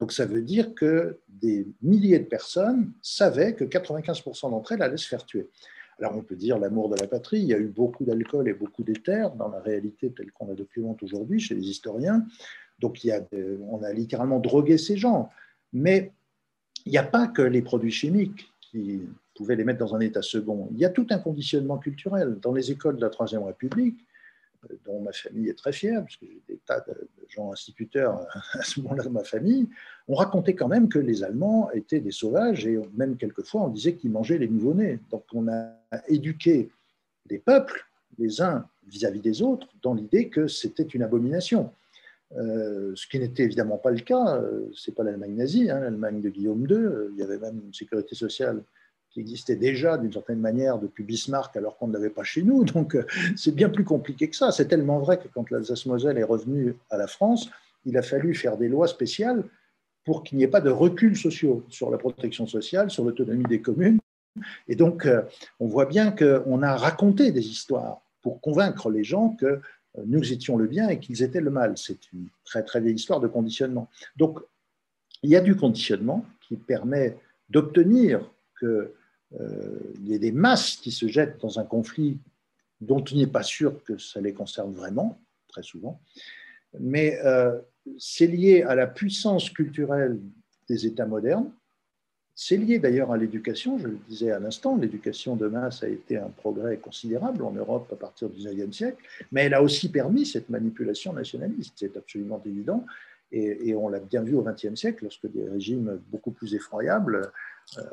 Donc 0.00 0.12
ça 0.12 0.26
veut 0.26 0.42
dire 0.42 0.74
que 0.74 1.20
des 1.28 1.66
milliers 1.82 2.18
de 2.18 2.26
personnes 2.26 2.92
savaient 3.02 3.54
que 3.54 3.64
95% 3.64 4.50
d'entre 4.50 4.72
elles 4.72 4.82
allaient 4.82 4.96
se 4.96 5.08
faire 5.08 5.24
tuer. 5.24 5.48
Alors 5.98 6.14
on 6.16 6.22
peut 6.22 6.36
dire 6.36 6.58
l'amour 6.58 6.90
de 6.90 6.96
la 6.96 7.06
patrie, 7.06 7.38
il 7.38 7.46
y 7.46 7.54
a 7.54 7.58
eu 7.58 7.68
beaucoup 7.68 8.04
d'alcool 8.04 8.48
et 8.48 8.52
beaucoup 8.52 8.84
d'éther 8.84 9.34
dans 9.36 9.48
la 9.48 9.60
réalité 9.60 10.12
telle 10.12 10.30
qu'on 10.32 10.48
la 10.48 10.54
documente 10.54 11.02
aujourd'hui 11.02 11.40
chez 11.40 11.54
les 11.54 11.62
historiens. 11.62 12.26
Donc 12.78 13.02
il 13.02 13.08
y 13.08 13.12
a, 13.12 13.22
on 13.62 13.82
a 13.82 13.92
littéralement 13.92 14.38
drogué 14.38 14.76
ces 14.76 14.98
gens. 14.98 15.30
Mais 15.72 16.12
il 16.84 16.92
n'y 16.92 16.98
a 16.98 17.02
pas 17.02 17.26
que 17.26 17.42
les 17.42 17.62
produits 17.62 17.90
chimiques 17.90 18.46
qui 18.60 19.00
pouvait 19.36 19.56
les 19.56 19.64
mettre 19.64 19.78
dans 19.78 19.94
un 19.94 20.00
état 20.00 20.22
second. 20.22 20.68
Il 20.72 20.78
y 20.78 20.84
a 20.84 20.90
tout 20.90 21.06
un 21.10 21.18
conditionnement 21.18 21.78
culturel. 21.78 22.38
Dans 22.40 22.52
les 22.52 22.70
écoles 22.70 22.96
de 22.96 23.02
la 23.02 23.10
Troisième 23.10 23.42
République, 23.44 23.98
euh, 24.70 24.74
dont 24.84 25.00
ma 25.00 25.12
famille 25.12 25.48
est 25.48 25.58
très 25.58 25.72
fière, 25.72 26.04
puisque 26.04 26.22
j'ai 26.22 26.42
des 26.48 26.58
tas 26.66 26.80
de 26.80 27.08
gens 27.28 27.52
instituteurs 27.52 28.26
à 28.54 28.62
ce 28.62 28.80
moment-là 28.80 29.04
de 29.04 29.08
ma 29.08 29.24
famille, 29.24 29.68
on 30.08 30.14
racontait 30.14 30.54
quand 30.54 30.68
même 30.68 30.88
que 30.88 30.98
les 30.98 31.22
Allemands 31.22 31.70
étaient 31.72 32.00
des 32.00 32.10
sauvages 32.10 32.66
et 32.66 32.78
même 32.96 33.16
quelquefois 33.16 33.62
on 33.62 33.68
disait 33.68 33.94
qu'ils 33.94 34.10
mangeaient 34.10 34.38
les 34.38 34.48
nouveau-nés. 34.48 34.98
Donc 35.10 35.24
on 35.32 35.48
a 35.48 35.72
éduqué 36.08 36.70
des 37.26 37.38
peuples, 37.38 37.86
les 38.18 38.40
uns 38.40 38.66
vis-à-vis 38.88 39.20
des 39.20 39.42
autres, 39.42 39.68
dans 39.82 39.94
l'idée 39.94 40.28
que 40.28 40.46
c'était 40.46 40.84
une 40.84 41.02
abomination. 41.02 41.72
Euh, 42.36 42.92
ce 42.94 43.06
qui 43.06 43.18
n'était 43.18 43.44
évidemment 43.44 43.78
pas 43.78 43.90
le 43.90 44.00
cas, 44.00 44.36
euh, 44.36 44.68
c'est 44.74 44.94
pas 44.94 45.04
l'Allemagne 45.04 45.34
nazie, 45.34 45.70
hein, 45.70 45.80
l'Allemagne 45.80 46.20
de 46.20 46.28
Guillaume 46.28 46.66
II, 46.68 47.10
il 47.12 47.18
y 47.18 47.22
avait 47.22 47.38
même 47.38 47.60
une 47.66 47.74
sécurité 47.74 48.14
sociale 48.14 48.62
qui 49.16 49.20
existait 49.22 49.56
déjà 49.56 49.96
d'une 49.96 50.12
certaine 50.12 50.40
manière 50.40 50.78
depuis 50.78 51.02
Bismarck 51.02 51.56
alors 51.56 51.78
qu'on 51.78 51.88
ne 51.88 51.94
l'avait 51.94 52.10
pas 52.10 52.22
chez 52.22 52.42
nous. 52.42 52.64
Donc 52.64 52.94
euh, 52.94 53.06
c'est 53.34 53.54
bien 53.54 53.70
plus 53.70 53.84
compliqué 53.84 54.28
que 54.28 54.36
ça. 54.36 54.52
C'est 54.52 54.68
tellement 54.68 54.98
vrai 54.98 55.16
que 55.16 55.26
quand 55.28 55.50
l'Alsace-Moselle 55.50 56.18
est 56.18 56.22
revenue 56.22 56.76
à 56.90 56.98
la 56.98 57.06
France, 57.06 57.48
il 57.86 57.96
a 57.96 58.02
fallu 58.02 58.34
faire 58.34 58.58
des 58.58 58.68
lois 58.68 58.88
spéciales 58.88 59.42
pour 60.04 60.22
qu'il 60.22 60.36
n'y 60.36 60.44
ait 60.44 60.48
pas 60.48 60.60
de 60.60 60.68
recul 60.68 61.16
sociaux 61.16 61.64
sur 61.70 61.90
la 61.90 61.96
protection 61.96 62.46
sociale, 62.46 62.90
sur 62.90 63.04
l'autonomie 63.04 63.44
des 63.44 63.62
communes. 63.62 63.98
Et 64.68 64.76
donc 64.76 65.06
euh, 65.06 65.22
on 65.60 65.66
voit 65.66 65.86
bien 65.86 66.10
qu'on 66.10 66.62
a 66.62 66.76
raconté 66.76 67.32
des 67.32 67.46
histoires 67.48 68.02
pour 68.20 68.42
convaincre 68.42 68.90
les 68.90 69.02
gens 69.02 69.30
que 69.30 69.46
euh, 69.46 69.60
nous 70.04 70.30
étions 70.30 70.58
le 70.58 70.66
bien 70.66 70.90
et 70.90 70.98
qu'ils 70.98 71.22
étaient 71.22 71.40
le 71.40 71.50
mal. 71.50 71.78
C'est 71.78 72.12
une 72.12 72.26
très 72.44 72.62
très 72.62 72.82
vieille 72.82 72.96
histoire 72.96 73.20
de 73.20 73.28
conditionnement. 73.28 73.88
Donc 74.18 74.40
il 75.22 75.30
y 75.30 75.36
a 75.36 75.40
du 75.40 75.56
conditionnement 75.56 76.26
qui 76.46 76.56
permet 76.56 77.16
d'obtenir 77.48 78.20
que 78.60 78.92
il 79.32 80.08
y 80.08 80.14
a 80.14 80.18
des 80.18 80.32
masses 80.32 80.76
qui 80.76 80.92
se 80.92 81.08
jettent 81.08 81.40
dans 81.40 81.58
un 81.58 81.64
conflit 81.64 82.18
dont 82.80 83.02
il 83.02 83.18
n'est 83.18 83.26
pas 83.26 83.42
sûr 83.42 83.82
que 83.84 83.98
ça 83.98 84.20
les 84.20 84.32
concerne 84.32 84.72
vraiment, 84.72 85.18
très 85.48 85.62
souvent. 85.62 86.00
Mais 86.78 87.18
euh, 87.24 87.58
c'est 87.98 88.26
lié 88.26 88.62
à 88.62 88.74
la 88.74 88.86
puissance 88.86 89.50
culturelle 89.50 90.18
des 90.68 90.86
États 90.86 91.06
modernes. 91.06 91.50
C'est 92.34 92.58
lié 92.58 92.78
d'ailleurs 92.78 93.12
à 93.12 93.16
l'éducation, 93.16 93.78
je 93.78 93.88
le 93.88 93.98
disais 94.08 94.30
à 94.30 94.38
l'instant, 94.38 94.76
l'éducation 94.76 95.36
de 95.36 95.46
masse 95.46 95.82
a 95.82 95.88
été 95.88 96.18
un 96.18 96.28
progrès 96.28 96.76
considérable 96.76 97.42
en 97.42 97.52
Europe 97.52 97.88
à 97.90 97.96
partir 97.96 98.28
du 98.28 98.36
XIXe 98.36 98.76
siècle, 98.76 99.02
mais 99.32 99.44
elle 99.44 99.54
a 99.54 99.62
aussi 99.62 99.90
permis 99.90 100.26
cette 100.26 100.50
manipulation 100.50 101.14
nationaliste, 101.14 101.72
c'est 101.76 101.96
absolument 101.96 102.42
évident, 102.44 102.84
et, 103.32 103.70
et 103.70 103.74
on 103.74 103.88
l'a 103.88 104.00
bien 104.00 104.22
vu 104.22 104.34
au 104.34 104.42
XXe 104.42 104.74
siècle, 104.74 105.04
lorsque 105.04 105.26
des 105.32 105.48
régimes 105.48 105.98
beaucoup 106.10 106.30
plus 106.30 106.54
effroyables 106.54 107.16
euh, 107.16 107.30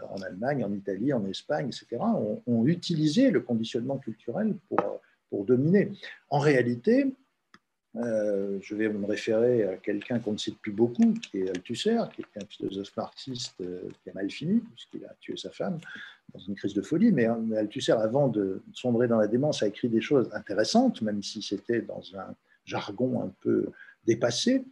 en 0.10 0.22
Allemagne, 0.22 0.64
en 0.64 0.74
Italie, 0.74 1.14
en 1.14 1.26
Espagne, 1.26 1.68
etc., 1.68 2.02
ont, 2.46 2.66
utilisé 2.66 3.32
le 3.32 3.42
conditionnement 3.42 3.98
culturel 3.98 4.56
pour, 4.70 5.02
pour 5.30 5.46
dominer. 5.46 5.92
En 6.30 6.40
réalité, 6.40 7.14
euh, 7.96 8.58
je 8.62 8.74
vais 8.74 8.90
me 8.90 9.06
référer 9.06 9.64
à 9.64 9.76
quelqu'un 9.78 10.20
qu'on 10.20 10.34
ne 10.34 10.38
cite 10.38 10.58
plus 10.60 10.72
beaucoup, 10.72 11.14
qui 11.14 11.42
est 11.42 11.50
Althusser, 11.50 12.00
qui 12.16 12.22
est 12.22 12.44
un 12.44 12.46
philosophe 12.48 12.96
marxiste 12.98 13.62
euh, 13.62 13.82
qui 14.02 14.10
a 14.10 14.14
mal 14.14 14.32
fini, 14.32 14.60
puisqu'il 14.60 15.06
a 15.06 15.14
tué 15.20 15.38
sa 15.38 15.52
femme 15.52 15.78
dans 16.34 16.40
une 16.40 16.56
crise 16.56 16.74
de 16.74 16.82
folie. 16.82 17.12
Mais 17.12 17.28
Althusser, 17.56 17.92
avant 17.92 18.30
de 18.30 18.64
sombrer 18.74 19.08
dans 19.08 19.20
la 19.20 19.28
démence, 19.28 19.62
a 19.62 19.68
écrit 19.68 19.90
des 19.90 20.02
choses 20.02 20.30
intéressantes, 20.34 21.02
même 21.04 21.22
si 21.22 21.42
c'était 21.44 21.82
dans 21.82 22.02
un 22.16 22.36
jargon 22.66 23.22
un 23.22 23.32
peu 23.42 23.72
dépassé. 24.06 24.64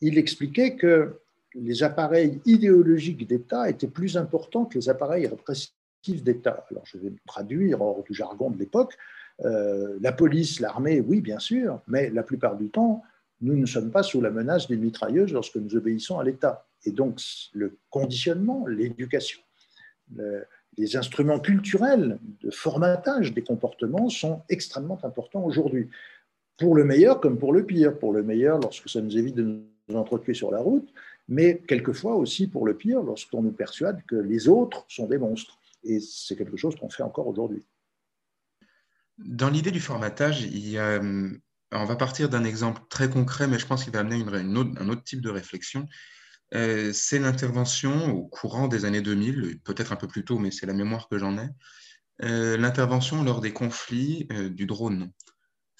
Il 0.00 0.16
expliquait 0.16 0.76
que 0.76 1.20
les 1.54 1.82
appareils 1.82 2.40
idéologiques 2.46 3.26
d'État 3.26 3.68
étaient 3.68 3.88
plus 3.88 4.16
importants 4.16 4.64
que 4.64 4.78
les 4.78 4.88
appareils 4.88 5.26
répressifs 5.26 5.72
d'État. 6.06 6.64
Alors 6.70 6.84
je 6.84 6.98
vais 6.98 7.10
me 7.10 7.18
traduire 7.26 7.80
hors 7.80 8.02
du 8.02 8.14
jargon 8.14 8.50
de 8.50 8.58
l'époque. 8.58 8.96
Euh, 9.44 9.98
la 10.00 10.12
police, 10.12 10.60
l'armée, 10.60 11.00
oui, 11.00 11.20
bien 11.20 11.38
sûr, 11.38 11.80
mais 11.88 12.10
la 12.10 12.22
plupart 12.22 12.56
du 12.56 12.68
temps, 12.68 13.02
nous 13.40 13.56
ne 13.56 13.66
sommes 13.66 13.90
pas 13.90 14.02
sous 14.02 14.20
la 14.20 14.30
menace 14.30 14.68
d'une 14.68 14.80
mitrailleuse 14.80 15.32
lorsque 15.32 15.56
nous 15.56 15.76
obéissons 15.76 16.18
à 16.18 16.24
l'État. 16.24 16.66
Et 16.84 16.92
donc 16.92 17.20
le 17.52 17.76
conditionnement, 17.90 18.66
l'éducation, 18.66 19.40
les 20.76 20.96
instruments 20.96 21.40
culturels 21.40 22.18
de 22.42 22.50
formatage 22.50 23.32
des 23.32 23.42
comportements 23.42 24.08
sont 24.08 24.42
extrêmement 24.48 24.98
importants 25.04 25.44
aujourd'hui, 25.44 25.88
pour 26.56 26.74
le 26.74 26.84
meilleur 26.84 27.20
comme 27.20 27.38
pour 27.38 27.52
le 27.52 27.64
pire. 27.64 27.98
Pour 27.98 28.12
le 28.12 28.22
meilleur, 28.22 28.58
lorsque 28.60 28.88
ça 28.88 29.00
nous 29.00 29.16
évite 29.16 29.34
de 29.34 29.62
nous 29.88 29.96
entretuer 29.96 30.34
sur 30.34 30.50
la 30.50 30.60
route, 30.60 30.88
mais 31.28 31.62
quelquefois 31.66 32.16
aussi 32.16 32.46
pour 32.46 32.66
le 32.66 32.76
pire, 32.76 33.02
lorsqu'on 33.02 33.42
nous 33.42 33.52
persuade 33.52 34.04
que 34.06 34.16
les 34.16 34.48
autres 34.48 34.84
sont 34.88 35.06
des 35.06 35.18
monstres. 35.18 35.58
Et 35.82 36.00
c'est 36.00 36.36
quelque 36.36 36.56
chose 36.56 36.76
qu'on 36.76 36.90
fait 36.90 37.02
encore 37.02 37.26
aujourd'hui. 37.26 37.66
Dans 39.18 39.48
l'idée 39.48 39.70
du 39.70 39.80
formatage, 39.80 40.48
on 41.72 41.84
va 41.84 41.96
partir 41.96 42.28
d'un 42.28 42.44
exemple 42.44 42.82
très 42.88 43.08
concret, 43.08 43.46
mais 43.46 43.58
je 43.58 43.66
pense 43.66 43.84
qu'il 43.84 43.92
va 43.92 44.00
amener 44.00 44.24
un 44.24 44.88
autre 44.88 45.04
type 45.04 45.20
de 45.20 45.30
réflexion. 45.30 45.86
Euh, 46.54 46.92
c'est 46.92 47.18
l'intervention 47.18 48.12
au 48.12 48.26
courant 48.26 48.68
des 48.68 48.84
années 48.84 49.00
2000, 49.00 49.60
peut-être 49.64 49.92
un 49.92 49.96
peu 49.96 50.06
plus 50.06 50.24
tôt, 50.24 50.38
mais 50.38 50.50
c'est 50.50 50.66
la 50.66 50.74
mémoire 50.74 51.08
que 51.08 51.18
j'en 51.18 51.36
ai, 51.38 51.48
euh, 52.22 52.56
l'intervention 52.56 53.24
lors 53.24 53.40
des 53.40 53.52
conflits 53.52 54.28
euh, 54.30 54.48
du 54.48 54.66
drone, 54.66 55.10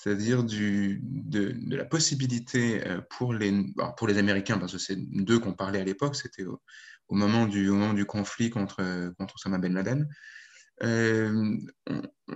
c'est-à-dire 0.05 0.45
de, 0.45 1.75
la 1.75 1.87
possibilité 1.87 2.83
pour 3.09 3.33
les, 3.33 3.53
pour 3.97 4.07
les 4.07 4.19
Américains, 4.19 4.59
parce 4.59 4.73
que 4.73 4.79
c'est 4.79 4.99
d'eux 4.99 5.39
qu'on 5.39 5.55
parlait 5.55 5.81
à 5.81 5.85
l'époque, 5.85 6.15
c'était 6.15 6.45
au, 6.45 6.61
moment 7.09 7.47
du, 7.47 7.71
moment 7.71 7.95
du 7.95 8.05
conflit 8.05 8.51
contre, 8.51 9.13
contre 9.19 9.37
Osama 9.37 9.57
Ben 9.57 9.73
Laden, 9.73 10.07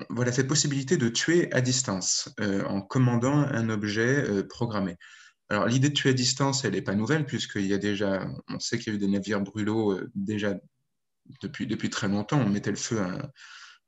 voilà 0.09 0.33
cette 0.33 0.49
possibilité 0.49 0.97
de 0.97 1.11
tuer 1.11 1.53
à 1.53 1.61
distance 1.61 2.31
en 2.41 2.81
commandant 2.81 3.37
un 3.37 3.69
objet 3.69 4.25
programmé. 4.49 4.97
Alors, 5.51 5.67
l'idée 5.67 5.89
de 5.89 5.95
tuer 5.95 6.11
à 6.11 6.15
distance, 6.15 6.65
elle 6.65 6.73
n'est 6.73 6.83
pas 6.83 6.95
nouvelle, 6.95 7.25
puisqu'il 7.25 7.67
y 7.67 7.73
a 7.73 7.79
déjà, 7.79 8.27
on 8.49 8.59
sait 8.61 8.79
qu'il 8.79 8.93
y 8.93 8.97
a 8.97 8.97
eu 8.97 8.99
des 8.99 9.09
navires 9.09 9.41
brûlots 9.41 9.93
euh, 9.93 10.11
déjà 10.15 10.55
depuis, 11.41 11.67
depuis 11.67 11.89
très 11.89 12.09
longtemps. 12.09 12.39
On 12.39 12.51
mettait 12.51 12.71
le 12.71 12.77
feu 12.77 13.01
à, 13.01 13.31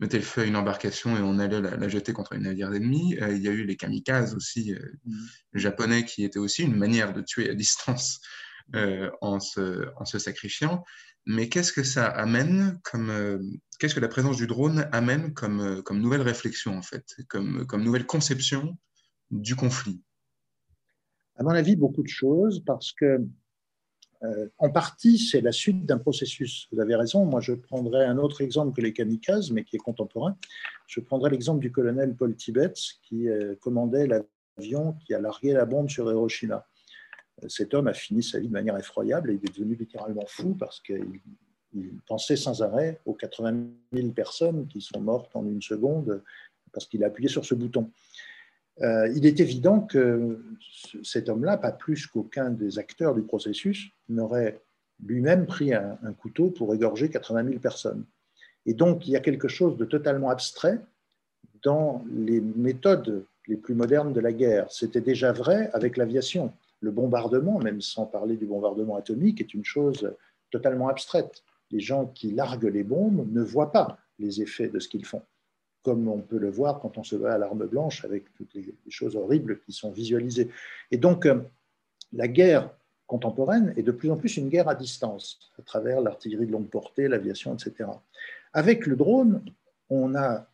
mettait 0.00 0.18
le 0.18 0.24
feu 0.24 0.42
à 0.42 0.44
une 0.44 0.56
embarcation 0.56 1.16
et 1.16 1.20
on 1.20 1.38
allait 1.38 1.60
la, 1.60 1.88
jeter 1.88 2.12
contre 2.12 2.34
un 2.34 2.40
navire 2.40 2.72
ennemi. 2.72 3.16
Euh, 3.20 3.34
il 3.34 3.42
y 3.42 3.48
a 3.48 3.52
eu 3.52 3.64
les 3.64 3.76
kamikazes 3.76 4.34
aussi, 4.34 4.74
euh, 4.74 4.78
mmh. 5.04 5.14
japonais, 5.54 6.04
qui 6.04 6.24
étaient 6.24 6.38
aussi 6.38 6.62
une 6.62 6.76
manière 6.76 7.12
de 7.12 7.22
tuer 7.22 7.50
à 7.50 7.54
distance 7.54 8.20
en, 9.20 9.40
se, 9.40 9.88
en 9.96 10.04
se 10.04 10.20
sacrifiant. 10.20 10.84
Mais 11.26 11.48
qu'est-ce 11.48 11.72
que 11.72 11.82
ça 11.82 12.06
amène 12.06 12.78
comme, 12.84 13.40
qu'est-ce 13.78 13.96
que 13.96 14.00
la 14.00 14.08
présence 14.08 14.36
du 14.36 14.46
drone 14.46 14.88
amène 14.92 15.34
comme, 15.34 15.82
comme 15.82 16.00
nouvelle 16.00 16.22
réflexion, 16.22 16.78
en 16.78 16.82
fait, 16.82 17.04
comme, 17.28 17.66
comme 17.66 17.82
nouvelle 17.82 18.06
conception 18.06 18.78
du 19.32 19.56
conflit? 19.56 20.00
À 21.40 21.42
mon 21.42 21.50
avis, 21.50 21.74
beaucoup 21.74 22.02
de 22.02 22.08
choses 22.08 22.62
parce 22.66 22.92
que, 22.92 23.18
euh, 24.22 24.48
en 24.58 24.70
partie, 24.70 25.18
c'est 25.18 25.40
la 25.40 25.52
suite 25.52 25.86
d'un 25.86 25.98
processus. 25.98 26.68
Vous 26.72 26.80
avez 26.80 26.94
raison. 26.94 27.24
Moi, 27.24 27.40
je 27.40 27.52
prendrais 27.52 28.04
un 28.04 28.18
autre 28.18 28.42
exemple 28.42 28.76
que 28.76 28.82
les 28.82 28.92
kamikazes, 28.92 29.50
mais 29.50 29.64
qui 29.64 29.76
est 29.76 29.80
contemporain. 29.80 30.36
Je 30.86 31.00
prendrais 31.00 31.30
l'exemple 31.30 31.60
du 31.60 31.72
colonel 31.72 32.14
Paul 32.14 32.34
Tibet, 32.36 32.72
qui 33.02 33.28
euh, 33.28 33.54
commandait 33.60 34.06
l'avion 34.06 34.94
qui 35.06 35.14
a 35.14 35.20
largué 35.20 35.52
la 35.52 35.64
bombe 35.64 35.88
sur 35.88 36.10
Hiroshima. 36.10 36.66
Euh, 37.42 37.48
cet 37.48 37.72
homme 37.72 37.88
a 37.88 37.94
fini 37.94 38.22
sa 38.22 38.38
vie 38.38 38.48
de 38.48 38.52
manière 38.52 38.76
effroyable 38.76 39.30
et 39.30 39.34
il 39.34 39.48
est 39.48 39.56
devenu 39.56 39.74
littéralement 39.74 40.26
fou 40.26 40.54
parce 40.54 40.80
qu'il 40.80 41.20
pensait 42.06 42.36
sans 42.36 42.62
arrêt 42.62 43.00
aux 43.06 43.14
80 43.14 43.68
000 43.94 44.10
personnes 44.10 44.66
qui 44.66 44.82
sont 44.82 45.00
mortes 45.00 45.34
en 45.34 45.46
une 45.46 45.62
seconde 45.62 46.22
parce 46.72 46.86
qu'il 46.86 47.02
a 47.04 47.06
appuyé 47.06 47.28
sur 47.28 47.44
ce 47.44 47.54
bouton. 47.54 47.90
Euh, 48.82 49.12
il 49.14 49.26
est 49.26 49.40
évident 49.40 49.80
que 49.80 50.38
cet 51.02 51.28
homme-là, 51.28 51.58
pas 51.58 51.72
plus 51.72 52.06
qu'aucun 52.06 52.50
des 52.50 52.78
acteurs 52.78 53.14
du 53.14 53.22
processus, 53.22 53.90
n'aurait 54.08 54.60
lui-même 55.04 55.46
pris 55.46 55.74
un, 55.74 55.96
couteau 56.18 56.50
pour 56.50 56.74
égorger 56.74 57.08
80 57.08 57.44
000 57.44 57.58
personnes. 57.58 58.04
Et 58.66 58.74
donc, 58.74 59.06
il 59.06 59.12
y 59.12 59.16
a 59.16 59.20
quelque 59.20 59.48
chose 59.48 59.76
de 59.76 59.84
totalement 59.84 60.30
abstrait 60.30 60.80
dans 61.62 62.04
les 62.10 62.40
méthodes 62.40 63.24
les 63.48 63.56
plus 63.56 63.74
modernes 63.74 64.12
de 64.12 64.20
la 64.20 64.32
guerre. 64.32 64.70
C'était 64.70 65.00
déjà 65.00 65.32
vrai 65.32 65.70
avec 65.72 65.96
l'aviation. 65.96 66.52
Le 66.80 66.90
bombardement, 66.90 67.58
même 67.58 67.80
sans 67.80 68.06
parler 68.06 68.36
du 68.36 68.46
bombardement 68.46 68.96
atomique, 68.96 69.40
est 69.40 69.54
une 69.54 69.64
chose 69.64 70.12
totalement 70.50 70.88
abstraite. 70.88 71.42
Les 71.70 71.80
gens 71.80 72.06
qui 72.06 72.32
larguent 72.32 72.72
les 72.72 72.82
bombes 72.82 73.30
ne 73.30 73.42
voient 73.42 73.72
pas 73.72 73.98
les 74.18 74.42
effets 74.42 74.68
de 74.68 74.78
ce 74.78 74.88
qu'ils 74.88 75.04
font 75.04 75.22
comme 75.82 76.08
on 76.08 76.20
peut 76.20 76.38
le 76.38 76.50
voir 76.50 76.80
quand 76.80 76.98
on 76.98 77.04
se 77.04 77.16
bat 77.16 77.34
à 77.34 77.38
l'arme 77.38 77.66
blanche 77.66 78.04
avec 78.04 78.32
toutes 78.34 78.52
les, 78.54 78.74
choses 78.88 79.16
horribles 79.16 79.60
qui 79.60 79.72
sont 79.72 79.90
visualisées. 79.90 80.50
Et 80.90 80.98
donc, 80.98 81.26
euh, 81.26 81.40
la 82.12 82.28
guerre 82.28 82.70
contemporaine 83.06 83.72
est 83.76 83.82
de 83.82 83.92
plus 83.92 84.10
en 84.10 84.16
plus 84.16 84.36
une 84.36 84.48
guerre 84.48 84.68
à 84.68 84.74
distance, 84.74 85.52
à 85.58 85.62
travers 85.62 86.00
l'artillerie 86.00 86.46
de 86.46 86.52
longue 86.52 86.68
portée, 86.68 87.08
l'aviation, 87.08 87.54
etc. 87.54 87.90
Avec 88.52 88.86
le 88.86 88.96
drone, 88.96 89.42
on 89.88 90.14
a 90.14 90.46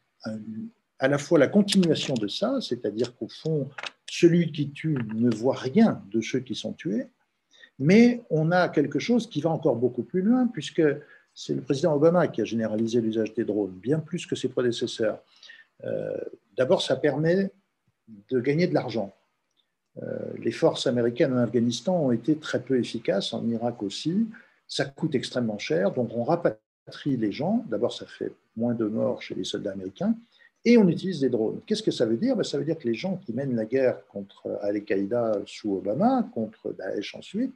à 0.99 1.09
la 1.09 1.19
fois 1.19 1.39
la 1.39 1.49
continuation 1.49 2.15
de 2.15 2.29
ça, 2.29 2.59
c'est-à-dire 2.61 3.15
qu'au 3.17 3.29
fond, 3.29 3.69
celui 4.09 4.53
qui 4.53 4.71
tue 4.71 4.97
ne 5.15 5.35
voit 5.35 5.57
rien 5.57 6.03
de 6.11 6.21
ceux 6.21 6.41
qui 6.41 6.55
sont 6.55 6.73
tués, 6.73 7.09
mais 7.79 8.23
on 8.31 8.51
a 8.53 8.69
quelque 8.69 8.99
chose 8.99 9.29
qui 9.29 9.41
va 9.41 9.51
encore 9.51 9.77
beaucoup 9.77 10.03
plus 10.03 10.23
loin, 10.23 10.47
puisque 10.47 10.83
c'est 11.39 11.53
le 11.53 11.61
président 11.61 11.95
Obama 11.95 12.27
qui 12.29 12.41
a 12.41 12.45
généralisé 12.45 12.99
l'usage 13.03 13.35
des 13.35 13.45
drones, 13.45 13.71
bien 13.71 13.99
plus 13.99 14.25
que 14.25 14.35
ses 14.35 14.49
prédécesseurs. 14.49 15.23
Euh, 15.85 16.17
d'abord, 16.57 16.81
ça 16.81 16.97
permet 16.97 17.53
de 18.31 18.41
gagner 18.41 18.67
de 18.67 18.73
l'argent. 18.73 19.15
Euh, 20.03 20.33
les 20.39 20.51
forces 20.51 20.87
américaines 20.87 21.35
en 21.35 21.39
Afghanistan 21.39 22.07
ont 22.07 22.11
été 22.11 22.37
très 22.37 22.63
peu 22.63 22.79
efficaces, 22.79 23.35
en 23.35 23.47
Irak 23.47 23.83
aussi. 23.83 24.27
Ça 24.67 24.87
coûte 24.87 25.15
extrêmement 25.15 25.59
cher, 25.59 25.93
donc 25.93 26.11
on 26.15 26.25
rapatrie 26.25 27.19
les 27.19 27.33
gens. 27.33 27.63
D'abord, 27.69 27.93
ça 27.93 28.07
fait 28.07 28.33
moins 28.57 28.75
de 28.75 28.87
morts 28.87 29.21
chez 29.21 29.35
les 29.35 29.45
soldats 29.45 29.73
américains. 29.73 30.15
Et 30.65 30.79
on 30.79 30.89
utilise 30.89 31.21
des 31.21 31.29
drones. 31.29 31.61
Qu'est-ce 31.67 31.83
que 31.83 31.91
ça 31.91 32.07
veut 32.07 32.17
dire? 32.17 32.35
Ben, 32.35 32.45
Ça 32.45 32.57
veut 32.57 32.65
dire 32.65 32.79
que 32.79 32.89
les 32.89 32.95
gens 32.95 33.19
qui 33.19 33.35
mènent 33.35 33.55
la 33.55 33.67
guerre 33.67 33.99
contre 34.07 34.59
Al-Qaïda 34.63 35.43
sous 35.45 35.75
Obama, 35.75 36.27
contre 36.33 36.73
Daesh 36.73 37.15
ensuite, 37.15 37.55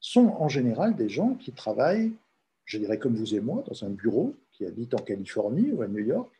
sont 0.00 0.28
en 0.38 0.48
général 0.48 0.96
des 0.96 1.10
gens 1.10 1.34
qui 1.34 1.52
travaillent 1.52 2.12
je 2.64 2.78
dirais 2.78 2.98
comme 2.98 3.14
vous 3.14 3.34
et 3.34 3.40
moi, 3.40 3.64
dans 3.66 3.84
un 3.84 3.90
bureau, 3.90 4.34
qui 4.52 4.64
habite 4.64 4.94
en 4.94 4.98
Californie 4.98 5.72
ou 5.72 5.82
à 5.82 5.88
New 5.88 6.04
York, 6.04 6.30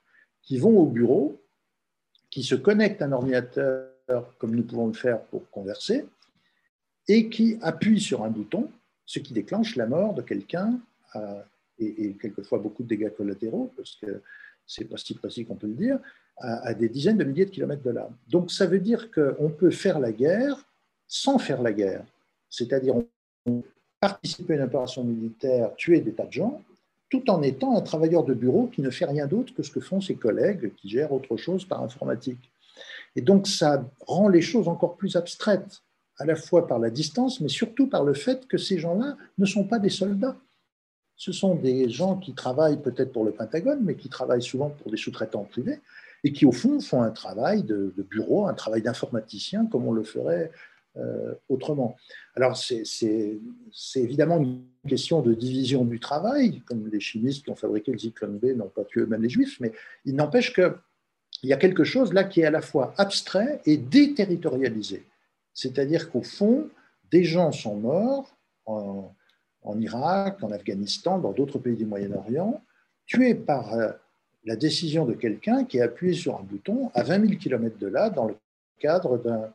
qui 0.43 0.59
vont 0.59 0.79
au 0.79 0.87
bureau, 0.87 1.41
qui 2.31 2.43
se 2.43 2.55
connectent 2.55 3.03
à 3.03 3.07
un 3.07 3.12
ordinateur 3.12 3.91
comme 4.39 4.55
nous 4.55 4.64
pouvons 4.64 4.87
le 4.87 4.93
faire 4.93 5.22
pour 5.25 5.49
converser, 5.51 6.07
et 7.09 7.29
qui 7.29 7.59
appuient 7.62 8.01
sur 8.01 8.25
un 8.25 8.31
bouton, 8.31 8.70
ce 9.07 9.18
qui 9.18 9.33
déclenche 9.33 9.77
la 9.77 9.87
mort 9.87 10.14
de 10.14 10.22
quelqu'un, 10.22 10.79
et, 11.79 12.14
quelquefois 12.14 12.59
beaucoup 12.59 12.83
de 12.83 12.89
dégâts 12.89 13.11
collatéraux, 13.14 13.72
parce 13.77 13.97
que 13.97 14.22
c'est 14.66 14.85
pas 14.85 14.97
si 14.97 15.14
précis 15.14 15.45
qu'on 15.45 15.57
peut 15.57 15.66
le 15.66 15.75
dire, 15.75 15.99
à, 16.39 16.68
à, 16.68 16.75
des 16.75 16.89
dizaines 16.89 17.18
de 17.18 17.25
milliers 17.25 17.45
de 17.45 17.51
kilomètres 17.51 17.83
de 17.83 17.91
là. 17.91 18.09
Donc 18.29 18.51
ça 18.51 18.66
veut 18.66 18.81
dire 18.81 19.11
qu'on 19.11 19.51
peut 19.51 19.70
faire 19.70 19.99
la 20.01 20.12
guerre 20.12 20.57
sans 21.07 21.39
faire 21.39 21.62
la 21.62 21.72
guerre. 21.72 22.05
C'est-à-dire 22.49 22.97
on 23.47 23.62
participer 24.05 24.53
à 24.53 24.57
une 24.57 24.63
opération 24.65 25.03
militaire, 25.03 25.75
tuer 25.77 26.01
des 26.03 26.13
tas 26.13 26.27
de 26.27 26.33
gens, 26.33 26.61
tout 27.09 27.31
en 27.31 27.41
étant 27.41 27.75
un 27.75 27.81
travailleur 27.81 28.23
de 28.23 28.35
bureau 28.35 28.67
qui 28.67 28.83
ne 28.83 28.91
fait 28.91 29.07
rien 29.07 29.27
d'autre 29.27 29.55
que 29.55 29.63
ce 29.63 29.71
que 29.71 29.81
font 29.81 30.03
ses 30.03 30.15
collègues 30.15 30.75
qui 30.77 30.91
gèrent 30.91 31.13
autre 31.13 31.39
chose 31.39 31.65
par 31.65 31.81
informatique. 31.83 32.51
Et 33.17 33.23
donc 33.23 33.47
ça 33.47 33.83
rend 34.07 34.29
les 34.29 34.43
choses 34.43 34.69
encore 34.69 34.97
plus 34.97 35.17
abstraites, 35.17 35.81
à 36.19 36.27
la 36.27 36.37
fois 36.37 36.67
par 36.67 36.79
la 36.79 36.91
distance, 36.91 37.41
mais 37.41 37.49
surtout 37.49 37.87
par 37.87 38.05
le 38.05 38.13
fait 38.13 38.47
que 38.47 38.59
ces 38.59 38.79
gens-là 38.79 39.17
ne 39.39 39.47
sont 39.47 39.65
pas 39.65 39.79
des 39.79 39.89
soldats. 39.89 40.37
Ce 41.17 41.33
sont 41.33 41.55
des 41.55 41.89
gens 41.89 42.19
qui 42.19 42.35
travaillent 42.35 42.83
peut-être 42.83 43.11
pour 43.11 43.25
le 43.25 43.33
Pentagone, 43.33 43.81
mais 43.83 43.95
qui 43.95 44.11
travaillent 44.11 44.43
souvent 44.43 44.69
pour 44.69 44.91
des 44.91 44.99
sous-traitants 44.99 45.45
privés 45.45 45.81
et 46.25 46.33
qui, 46.35 46.45
au 46.45 46.53
fond, 46.53 46.79
font 46.81 47.01
un 47.01 47.11
travail 47.11 47.63
de, 47.63 47.91
bureau, 48.11 48.47
un 48.47 48.55
travail 48.55 48.83
d'informaticien, 48.83 49.65
comme 49.65 49.89
on 49.89 49.93
le 49.93 50.03
ferait 50.03 50.51
autrement. 51.49 51.97
Alors, 52.37 52.57
c'est 52.57 53.37
évidemment 53.97 54.39
une 54.39 54.63
question 54.89 55.23
de 55.23 55.35
division 55.35 55.85
du 55.85 55.99
travail, 55.99 56.61
comme 56.67 56.89
les 56.89 57.01
chimistes 57.01 57.45
qui 57.45 57.51
ont 57.51 57.57
fabriqué 57.57 57.93
le 57.93 57.99
zyklone 57.99 58.39
B 58.39 58.57
n'ont 58.57 58.69
pas 58.69 58.85
tué 58.85 59.01
eux-mêmes 59.01 59.23
les 59.23 59.29
juifs, 59.29 59.59
mais 59.61 59.73
il 60.05 60.15
n'empêche 60.15 60.53
qu'il 60.53 60.73
y 61.43 61.53
a 61.53 61.57
quelque 61.57 61.85
chose 61.85 62.13
là 62.13 62.25
qui 62.25 62.41
est 62.41 62.47
à 62.47 62.51
la 62.51 62.63
fois 62.63 62.95
abstrait 62.97 63.61
et 63.67 63.77
déterritorialisé. 63.77 65.05
C'est-à-dire 65.53 66.11
qu'au 66.11 66.23
fond, 66.23 66.69
des 67.11 67.25
gens 67.25 67.53
sont 67.53 67.77
morts 67.77 68.37
en, 68.67 69.15
en 69.63 69.81
Irak, 69.81 70.43
en 70.43 70.53
Afghanistan, 70.53 71.19
dans 71.19 71.33
d'autres 71.33 71.59
pays 71.59 71.77
du 71.77 71.87
Moyen-Orient, 71.87 72.63
tués 73.07 73.35
par 73.35 73.75
euh, 73.75 73.91
la 74.45 74.57
décision 74.57 75.07
de 75.07 75.15
quelqu'un 75.15 75.65
qui 75.65 75.81
a 75.81 75.85
appuyé 75.85 76.15
sur 76.15 76.39
un 76.39 76.43
bouton 76.43 76.91
à 76.95 77.03
20 77.03 77.27
000 77.27 77.39
km 77.39 77.79
de 77.79 77.87
là, 77.87 78.11
dans 78.11 78.27
le 78.27 78.37
cadre 78.79 79.19
d'un 79.19 79.53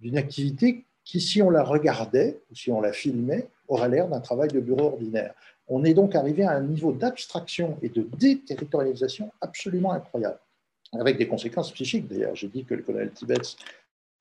d'une 0.00 0.16
activité 0.16 0.84
qui, 1.04 1.20
si 1.20 1.40
on 1.42 1.50
la 1.50 1.62
regardait 1.62 2.40
ou 2.50 2.54
si 2.54 2.70
on 2.70 2.80
la 2.80 2.92
filmait, 2.92 3.48
aurait 3.68 3.88
l'air 3.88 4.08
d'un 4.08 4.20
travail 4.20 4.48
de 4.48 4.60
bureau 4.60 4.86
ordinaire. 4.86 5.34
On 5.68 5.84
est 5.84 5.94
donc 5.94 6.14
arrivé 6.14 6.44
à 6.44 6.52
un 6.52 6.62
niveau 6.62 6.92
d'abstraction 6.92 7.78
et 7.82 7.88
de 7.88 8.06
déterritorialisation 8.18 9.32
absolument 9.40 9.92
incroyable, 9.92 10.38
avec 10.92 11.18
des 11.18 11.28
conséquences 11.28 11.72
psychiques 11.72 12.08
d'ailleurs. 12.08 12.34
J'ai 12.34 12.48
dit 12.48 12.64
que 12.64 12.74
le 12.74 12.82
colonel 12.82 13.10
Tibet 13.12 13.36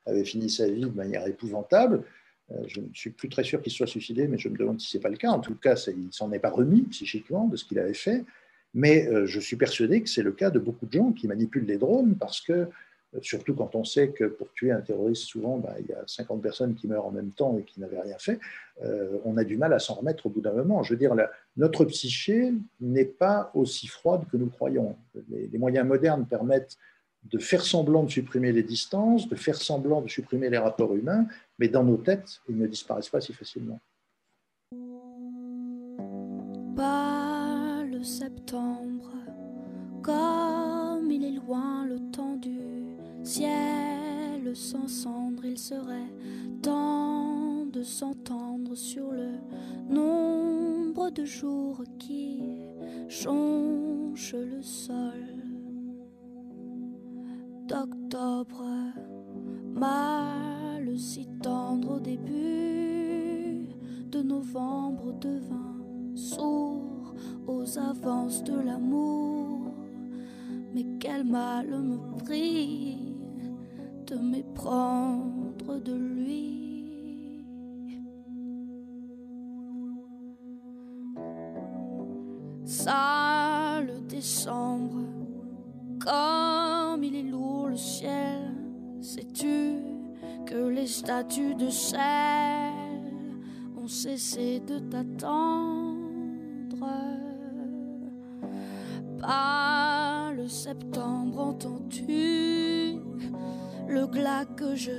avait 0.05 0.25
fini 0.25 0.49
sa 0.49 0.67
vie 0.67 0.82
de 0.82 0.95
manière 0.95 1.25
épouvantable. 1.28 2.03
Euh, 2.51 2.63
je 2.67 2.82
ne 2.82 2.88
suis 2.93 3.09
plus 3.09 3.30
très 3.30 3.43
sûr 3.43 3.61
qu'il 3.61 3.71
soit 3.71 3.88
suicidé, 3.88 4.28
mais 4.28 4.38
je 4.38 4.49
me 4.49 4.57
demande 4.57 4.80
si 4.80 4.89
ce 4.89 4.97
n'est 4.97 5.01
pas 5.01 5.09
le 5.09 5.17
cas. 5.17 5.32
En 5.32 5.39
tout 5.39 5.55
cas, 5.55 5.75
il 5.88 6.07
s'en 6.11 6.32
est 6.32 6.39
pas 6.39 6.49
remis 6.49 6.84
psychiquement 6.84 7.47
de 7.47 7.55
ce 7.57 7.65
qu'il 7.65 7.80
avait 7.80 7.93
fait. 7.93 8.23
Mais 8.73 9.07
euh, 9.07 9.25
je 9.25 9.39
suis 9.39 9.55
persuadé 9.55 10.01
que 10.01 10.09
c'est 10.09 10.23
le 10.23 10.32
cas 10.32 10.49
de 10.49 10.59
beaucoup 10.59 10.86
de 10.86 10.91
gens 10.91 11.11
qui 11.11 11.28
manipulent 11.28 11.65
les 11.65 11.78
drones 11.78 12.15
parce 12.15 12.41
que 12.41 12.67
surtout 13.22 13.55
quand 13.55 13.76
on 13.76 13.84
sait 13.84 14.10
que 14.10 14.26
pour 14.26 14.51
tuer 14.53 14.72
un 14.72 14.82
terroriste, 14.82 15.24
souvent, 15.24 15.58
bah, 15.58 15.76
il 15.80 15.88
y 15.88 15.93
a 15.93 16.03
50 16.05 16.41
personnes 16.41 16.76
qui 16.76 16.88
meurent 16.88 17.05
en 17.05 17.12
même 17.12 17.32
temps 17.32 17.58
et 17.58 17.64
qui 17.64 17.80
n'avaient 17.80 18.01
rien 18.01 18.18
fait, 18.18 18.39
euh, 18.84 19.18
on 19.26 19.38
a 19.38 19.43
du 19.43 19.58
mal 19.58 19.74
à 19.74 19.80
s'en 19.80 19.95
remettre 19.95 20.26
au 20.26 20.30
bout 20.30 20.41
d'un 20.41 20.53
moment. 20.53 20.84
Je 20.84 20.93
veux 20.93 20.99
dire, 20.99 21.16
notre 21.55 21.86
psyché 21.86 22.53
n'est 22.80 23.05
pas 23.05 23.51
aussi 23.53 23.88
froide 23.88 24.26
que 24.32 24.38
nous 24.38 24.49
croyons. 24.49 24.95
Les, 25.30 25.58
moyens 25.58 25.88
modernes 25.88 26.26
permettent 26.26 26.78
de 27.24 27.39
faire 27.39 27.64
semblant 27.64 28.03
de 28.03 28.10
supprimer 28.10 28.51
les 28.51 28.64
distances, 28.64 29.28
de 29.28 29.36
faire 29.36 29.55
semblant 29.55 30.01
de 30.01 30.08
supprimer 30.08 30.49
les 30.49 30.58
rapports 30.58 30.93
humains, 30.95 31.28
mais 31.60 31.68
dans 31.68 31.84
nos 31.84 31.97
têtes, 31.97 32.39
ils 32.47 32.58
ne 32.58 32.68
disparaissent 32.68 33.10
pas 33.10 33.22
si 33.22 33.34
facilement. 33.34 33.80
Pas 36.76 37.84
le 37.89 38.03
septembre, 38.03 39.12
comme 40.03 41.10
il 41.10 41.26
est 41.26 41.32
loin 41.32 41.86
le 41.88 41.99
temps 42.12 42.36
ciel 43.28 44.55
sans 44.55 44.88
cendre, 44.88 45.43
il 45.43 45.57
serait 45.57 46.13
temps 46.61 47.65
de 47.65 47.84
s'entendre 47.84 48.73
sur 48.73 49.11
le 49.11 49.34
nombre 49.89 51.09
de 51.09 51.25
jours 51.25 51.84
qui 51.99 52.41
chonchent 53.09 54.34
le 54.34 54.61
sol. 54.61 55.25
D'octobre, 57.67 58.63
mal 59.73 60.97
si 60.97 61.28
tendre 61.43 61.97
au 61.97 61.99
début, 61.99 63.67
de 64.09 64.21
novembre 64.21 65.11
devint 65.19 66.15
sourd 66.15 67.13
aux 67.45 67.78
avances 67.78 68.41
de 68.45 68.57
l'amour. 68.57 69.73
Mais 70.73 70.86
quel 70.99 71.25
mal 71.25 71.67
me 71.67 71.97
prie 72.23 72.96
de 74.08 74.16
m'éprendre 74.16 75.80
de 75.84 75.93
lui. 75.93 77.45
Ça, 82.64 83.82
le 83.86 83.99
décembre, 84.08 85.03
comme 85.99 87.03
il 87.03 87.16
est 87.16 87.24
lourd 87.24 87.68
le 87.68 87.76
ciel, 87.76 88.53
sais-tu 89.01 89.80
que 90.45 90.70
les 90.70 90.88
statues 90.88 91.55
de 91.55 91.70
sel 91.70 91.99
ont 93.78 93.88
cessé 93.88 94.62
de 94.62 94.80
t'attendre? 94.80 95.97
Pas 99.20 100.32
le 100.34 100.47
septembre, 100.47 101.39
entends-tu? 101.39 102.97
Le 103.88 104.05
glas 104.07 104.45
que 104.55 104.75
je 104.75 104.91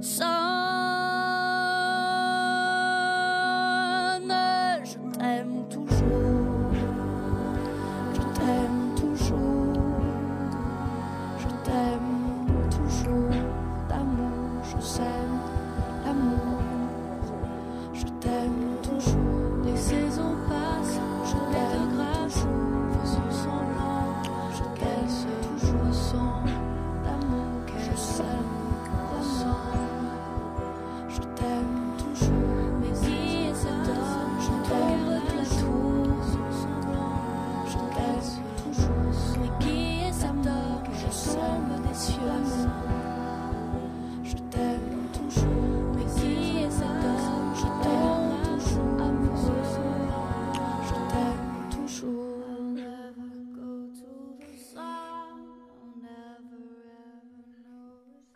sonne. 0.00 1.39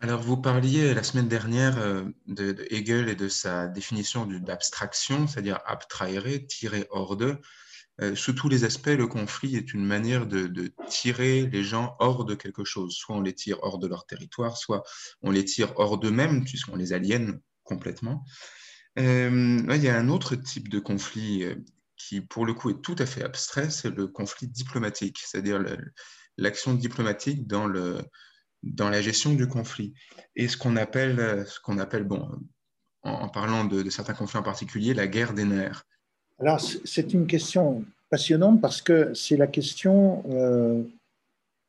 Alors, 0.05 0.21
vous 0.21 0.37
parliez 0.37 0.93
la 0.93 1.03
semaine 1.03 1.29
dernière 1.29 1.79
euh, 1.79 2.05
de, 2.27 2.67
Hegel 2.69 3.09
et 3.09 3.15
de 3.15 3.31
sa 3.31 3.69
définition 3.69 4.27
d'abstraction, 4.27 5.27
c'est-à-dire 5.27 5.61
abtrahere, 5.65 6.47
tirer 6.47 6.87
hors 6.91 7.17
d'eux. 7.17 7.39
Euh, 8.03 8.15
sous 8.15 8.35
tous 8.35 8.51
les 8.51 8.65
aspects, 8.65 8.89
le 8.89 9.07
conflit 9.07 9.57
est 9.57 9.73
une 9.73 9.83
manière 9.83 10.27
de, 10.27 10.75
tirer 10.91 11.47
les 11.47 11.65
gens 11.65 11.97
hors 12.01 12.27
de 12.27 12.35
quelque 12.35 12.65
chose. 12.65 12.95
Soit 12.95 13.17
on 13.17 13.23
les 13.23 13.33
tire 13.33 13.57
hors 13.63 13.79
de 13.79 13.87
leur 13.87 14.05
territoire, 14.05 14.59
soit 14.59 14.83
on 15.23 15.31
les 15.31 15.47
tire 15.47 15.73
hors 15.77 15.97
d'eux-mêmes, 15.97 16.45
puisqu'on 16.45 16.77
les 16.77 16.93
aliène 16.93 17.41
complètement. 17.63 18.27
Euh, 18.99 19.63
il 19.75 19.83
y 19.83 19.89
a 19.89 19.99
un 19.99 20.11
autre 20.11 20.37
type 20.37 20.69
de 20.69 20.81
conflit 20.81 21.47
qui, 21.97 22.21
pour 22.21 22.45
le 22.45 22.53
coup, 22.53 22.69
est 22.69 22.83
tout 22.83 22.97
à 22.99 23.07
fait 23.07 23.25
abstrait, 23.25 23.71
c'est 23.71 23.89
le 23.89 24.07
conflit 24.07 24.49
diplomatique, 24.49 25.23
c'est-à-dire 25.25 25.65
l'action 26.37 26.75
diplomatique 26.75 27.47
dans 27.47 27.67
le, 27.67 28.03
dans 28.73 28.89
la 28.89 29.01
gestion 29.01 29.33
du 29.35 29.47
conflit. 29.47 29.95
Et 30.37 30.49
ce 30.49 30.57
qu'on 30.57 30.77
appelle, 30.77 31.45
ce 31.47 31.61
qu'on 31.61 31.79
appelle 31.79 32.05
bon, 32.05 32.29
en, 33.03 33.29
parlant 33.29 33.65
de, 33.65 33.89
certains 33.91 34.15
conflits 34.15 34.39
en 34.39 34.43
particulier, 34.43 34.95
la 34.95 35.07
guerre 35.07 35.35
des 35.35 35.45
nerfs. 35.45 35.85
Alors, 36.41 36.61
c'est 36.61 37.13
une 37.13 37.27
question 37.27 37.85
passionnante 38.11 38.61
parce 38.61 38.83
que 38.83 39.15
c'est 39.15 39.37
la 39.37 39.47
question 39.47 40.25
euh, 40.31 40.83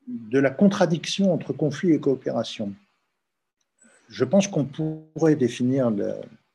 de 0.07 0.39
la 0.39 0.49
contradiction 0.49 1.33
entre 1.33 1.53
conflit 1.53 1.91
et 1.91 1.99
coopération. 1.99 2.73
Je 4.07 4.23
pense 4.23 4.47
qu'on 4.47 4.65
pourrait 4.65 5.35
définir 5.35 5.91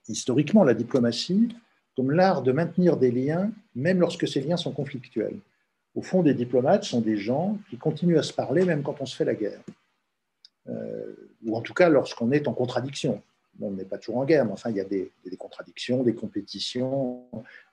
historiquement 0.08 0.64
la 0.64 0.74
diplomatie 0.74 1.54
comme 1.96 2.12
l'art 2.12 2.42
de 2.42 2.52
maintenir 2.52 2.96
des 2.96 3.10
liens, 3.10 3.50
même 3.74 4.00
lorsque 4.00 4.26
ces 4.26 4.40
liens 4.40 4.56
sont 4.56 4.72
conflictuels. 4.72 5.38
Au 5.94 6.02
fond, 6.02 6.22
des 6.22 6.34
diplomates 6.34 6.84
sont 6.84 7.00
des 7.00 7.16
gens 7.16 7.58
qui 7.68 7.76
continuent 7.76 8.18
à 8.18 8.22
se 8.22 8.32
parler 8.32 8.64
même 8.64 8.82
quand 8.82 9.00
on 9.00 9.06
se 9.06 9.16
fait 9.16 9.24
la 9.24 9.34
guerre. 9.34 9.60
Euh, 10.68 11.14
ou 11.44 11.56
en 11.56 11.62
tout 11.62 11.74
cas 11.74 11.88
lorsqu'on 11.88 12.32
est 12.32 12.46
en 12.48 12.52
contradiction. 12.52 13.22
On 13.62 13.72
n'est 13.72 13.84
pas 13.84 13.98
toujours 13.98 14.20
en 14.20 14.24
guerre, 14.24 14.46
mais 14.46 14.52
enfin, 14.52 14.70
il 14.70 14.76
y 14.76 14.80
a 14.80 14.84
des, 14.84 15.10
contradictions, 15.38 16.02
des 16.02 16.14
compétitions. 16.14 17.24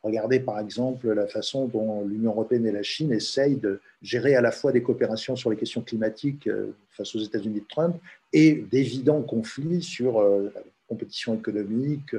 Regardez 0.04 0.40
par 0.40 0.60
exemple 0.60 1.10
la 1.14 1.28
façon 1.28 1.68
dont 1.68 2.04
l'Union 2.04 2.32
européenne 2.32 2.66
et 2.66 2.72
la 2.72 2.84
Chine 2.84 3.14
essayent 3.14 3.56
de 3.56 3.80
gérer 4.02 4.36
à 4.36 4.42
la 4.42 4.52
fois 4.52 4.74
des 4.74 4.84
coopérations 4.84 5.38
sur 5.38 5.50
les 5.50 5.56
questions 5.56 5.82
climatiques 5.82 6.48
euh, 6.48 6.76
face 6.90 7.16
aux 7.16 7.20
États-Unis 7.20 7.62
de 7.62 7.66
Trump 7.70 7.96
et 8.34 8.66
d'évidents 8.70 9.22
conflits 9.22 9.82
sur 9.82 10.20
euh, 10.20 10.52
la 10.54 10.62
compétition 10.90 11.36
économique, 11.36 12.16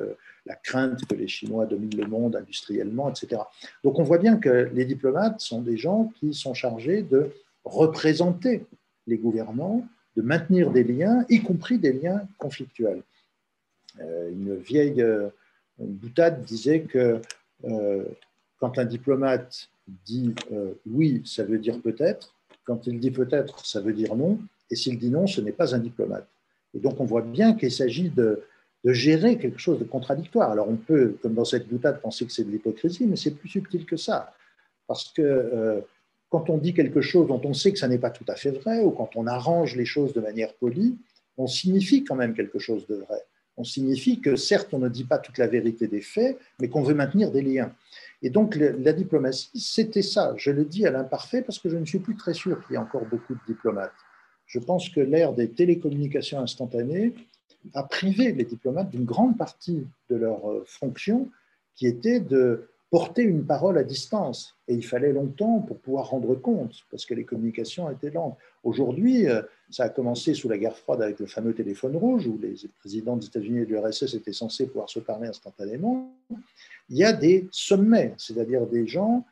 la 0.46 0.54
crainte 0.54 1.06
que 1.06 1.14
les 1.14 1.28
Chinois 1.28 1.66
dominent 1.66 1.96
le 1.96 2.06
monde 2.06 2.36
industriellement, 2.36 3.10
etc. 3.10 3.42
Donc 3.82 3.98
on 3.98 4.02
voit 4.02 4.18
bien 4.18 4.36
que 4.36 4.70
les 4.74 4.84
diplomates 4.84 5.40
sont 5.40 5.62
des 5.62 5.78
gens 5.78 6.12
qui 6.20 6.34
sont 6.34 6.52
chargés 6.52 7.02
de 7.02 7.32
représenter 7.64 8.66
les 9.06 9.16
gouvernants 9.16 9.86
de 10.18 10.22
maintenir 10.22 10.72
des 10.72 10.82
liens, 10.82 11.24
y 11.28 11.40
compris 11.40 11.78
des 11.78 11.92
liens 11.92 12.20
conflictuels. 12.38 13.02
Euh, 14.00 14.30
une 14.32 14.56
vieille 14.56 15.00
euh, 15.00 15.28
boutade 15.78 16.42
disait 16.42 16.80
que 16.80 17.22
euh, 17.64 18.04
quand 18.58 18.78
un 18.78 18.84
diplomate 18.84 19.68
dit 19.86 20.34
oui, 20.86 21.22
ça 21.24 21.44
veut 21.44 21.58
dire 21.58 21.80
peut-être, 21.80 22.34
quand 22.64 22.88
il 22.88 22.98
dit 22.98 23.12
peut-être, 23.12 23.64
ça 23.64 23.80
veut 23.80 23.92
dire 23.92 24.16
non, 24.16 24.40
et 24.72 24.74
s'il 24.74 24.98
dit 24.98 25.08
non, 25.08 25.28
ce 25.28 25.40
n'est 25.40 25.52
pas 25.52 25.72
un 25.76 25.78
diplomate. 25.78 26.26
Et 26.74 26.80
donc 26.80 27.00
on 27.00 27.04
voit 27.04 27.22
bien 27.22 27.54
qu'il 27.54 27.70
s'agit 27.70 28.10
de, 28.10 28.42
de, 28.84 28.92
gérer 28.92 29.38
quelque 29.38 29.60
chose 29.60 29.78
de 29.78 29.84
contradictoire. 29.84 30.50
Alors 30.50 30.68
on 30.68 30.76
peut, 30.76 31.16
comme 31.22 31.34
dans 31.34 31.44
cette 31.44 31.68
boutade, 31.68 32.00
penser 32.00 32.26
que 32.26 32.32
c'est 32.32 32.44
de 32.44 32.50
l'hypocrisie, 32.50 33.06
mais 33.06 33.16
c'est 33.16 33.36
plus 33.36 33.48
subtil 33.48 33.86
que 33.86 33.96
ça. 33.96 34.34
Parce 34.88 35.12
que 35.12 35.84
quand 36.30 36.50
on 36.50 36.58
dit 36.58 36.74
quelque 36.74 37.00
chose 37.00 37.26
dont 37.26 37.40
on 37.44 37.54
sait 37.54 37.72
que 37.72 37.78
ça 37.78 37.88
n'est 37.88 37.98
pas 37.98 38.10
tout 38.10 38.24
à 38.28 38.34
fait 38.34 38.50
vrai, 38.50 38.80
ou 38.80 38.90
quand 38.90 39.10
on 39.16 39.26
arrange 39.26 39.76
les 39.76 39.84
choses 39.84 40.12
de 40.12 40.20
manière 40.20 40.54
polie, 40.54 40.96
on 41.36 41.46
signifie 41.46 42.04
quand 42.04 42.16
même 42.16 42.34
quelque 42.34 42.58
chose 42.58 42.86
de 42.86 42.96
vrai. 42.96 43.22
On 43.56 43.64
signifie 43.64 44.20
que 44.20 44.36
certes, 44.36 44.72
on 44.72 44.78
ne 44.78 44.88
dit 44.88 45.04
pas 45.04 45.18
toute 45.18 45.38
la 45.38 45.46
vérité 45.46 45.88
des 45.88 46.00
faits, 46.00 46.38
mais 46.60 46.68
qu'on 46.68 46.82
veut 46.82 46.94
maintenir 46.94 47.30
des 47.30 47.42
liens. 47.42 47.72
Et 48.22 48.30
donc 48.30 48.56
la 48.56 48.92
diplomatie, 48.92 49.58
c'était 49.58 50.02
ça. 50.02 50.34
Je 50.36 50.50
le 50.50 50.64
dis 50.64 50.86
à 50.86 50.90
l'imparfait 50.90 51.42
parce 51.42 51.58
que 51.58 51.68
je 51.68 51.76
ne 51.76 51.84
suis 51.84 51.98
plus 51.98 52.16
très 52.16 52.34
sûr 52.34 52.64
qu'il 52.64 52.74
y 52.74 52.76
ait 52.76 52.82
encore 52.82 53.06
beaucoup 53.06 53.34
de 53.34 53.40
diplomates. 53.46 53.92
Je 54.46 54.58
pense 54.58 54.88
que 54.88 55.00
l'ère 55.00 55.32
des 55.32 55.50
télécommunications 55.50 56.40
instantanées 56.40 57.14
a 57.74 57.82
privé 57.82 58.32
les 58.32 58.44
diplomates 58.44 58.90
d'une 58.90 59.04
grande 59.04 59.36
partie 59.36 59.86
de 60.10 60.16
leur 60.16 60.50
euh, 60.50 60.64
fonction 60.66 61.28
qui 61.74 61.86
était 61.86 62.20
de 62.20 62.68
porter 62.90 63.22
une 63.22 63.44
parole 63.44 63.78
à 63.78 63.84
distance. 63.84 64.56
Et 64.66 64.74
il 64.74 64.84
fallait 64.84 65.12
longtemps 65.12 65.60
pour 65.60 65.78
pouvoir 65.78 66.10
rendre 66.10 66.34
compte, 66.34 66.74
parce 66.90 67.04
que 67.04 67.14
les 67.14 67.24
communications 67.24 67.90
étaient 67.90 68.10
lentes. 68.10 68.36
Aujourd'hui, 68.64 69.28
euh, 69.28 69.42
ça 69.70 69.84
a 69.84 69.88
commencé 69.88 70.34
sous 70.34 70.48
la 70.48 70.58
guerre 70.58 70.76
froide 70.76 71.02
avec 71.02 71.18
le 71.20 71.26
fameux 71.26 71.54
téléphone 71.54 71.96
rouge, 71.96 72.26
où 72.26 72.38
les 72.40 72.54
présidents 72.80 73.16
des 73.16 73.26
États-Unis 73.26 73.60
et 73.60 73.66
de 73.66 73.70
l'URSS 73.70 74.14
étaient 74.14 74.32
censés 74.32 74.66
pouvoir 74.66 74.88
se 74.88 75.00
parler 75.00 75.28
instantanément. 75.28 76.14
Il 76.88 76.96
y 76.96 77.04
a 77.04 77.12
des 77.12 77.48
sommets, 77.50 78.14
c'est-à-dire 78.16 78.66
des 78.66 78.86
gens, 78.86 79.24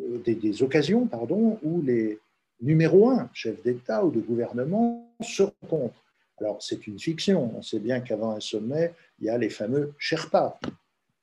euh, 0.00 0.18
des, 0.24 0.62
occasions, 0.62 1.06
pardon, 1.06 1.58
où 1.62 1.80
les 1.82 2.18
numéros 2.60 3.10
un, 3.10 3.30
chefs 3.32 3.62
d'État 3.62 4.04
ou 4.04 4.10
de 4.10 4.20
gouvernement, 4.20 5.14
se 5.20 5.44
rencontrent. 5.44 6.02
Alors, 6.38 6.62
c'est 6.62 6.86
une 6.86 6.98
fiction. 6.98 7.52
On 7.56 7.62
sait 7.62 7.78
bien 7.78 8.00
qu'avant 8.00 8.32
un 8.32 8.40
sommet, 8.40 8.94
il 9.18 9.26
y 9.26 9.28
a 9.28 9.36
les 9.36 9.50
fameux 9.50 9.92
Sherpas, 9.98 10.58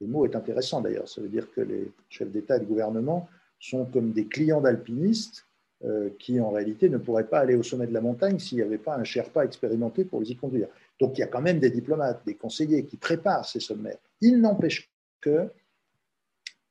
le 0.02 0.08
mot 0.08 0.26
est 0.26 0.36
intéressant 0.36 0.82
d'ailleurs. 0.82 1.10
Ça 1.10 1.22
veut 1.22 1.30
dire 1.30 1.52
que 1.52 1.62
les 1.62 1.92
chefs 2.10 2.30
d'État 2.30 2.58
et 2.58 2.60
de 2.60 2.66
gouvernement 2.66 3.28
sont 3.60 3.86
comme 3.86 4.12
des 4.12 4.26
clients 4.26 4.62
d'alpinistes 4.62 5.46
euh, 5.84 6.10
qui, 6.20 6.40
en 6.40 6.50
réalité, 6.50 6.90
ne 6.90 6.98
pourraient 6.98 7.28
pas 7.28 7.40
aller 7.40 7.56
au 7.56 7.64
sommet 7.64 7.88
de 7.88 7.94
la 7.94 8.02
montagne 8.02 8.40
s'il 8.40 8.58
n'y 8.58 8.64
avait 8.64 8.78
pas 8.78 8.96
un 8.96 9.04
Sherpa 9.04 9.46
expérimenté 9.46 10.06
pour 10.06 10.20
les 10.20 10.32
y 10.32 10.36
conduire. 10.36 10.68
Donc, 11.00 11.18
il 11.18 11.22
y 11.22 11.24
a 11.24 11.28
quand 11.28 11.42
même 11.42 11.60
des 11.60 11.70
diplomates, 11.70 12.26
des 12.26 12.36
conseillers 12.36 12.86
qui 12.86 12.98
préparent 12.98 13.46
ces 13.46 13.60
sommets. 13.60 13.98
Il 14.22 14.42
n'empêche 14.42 14.90
que 15.22 15.30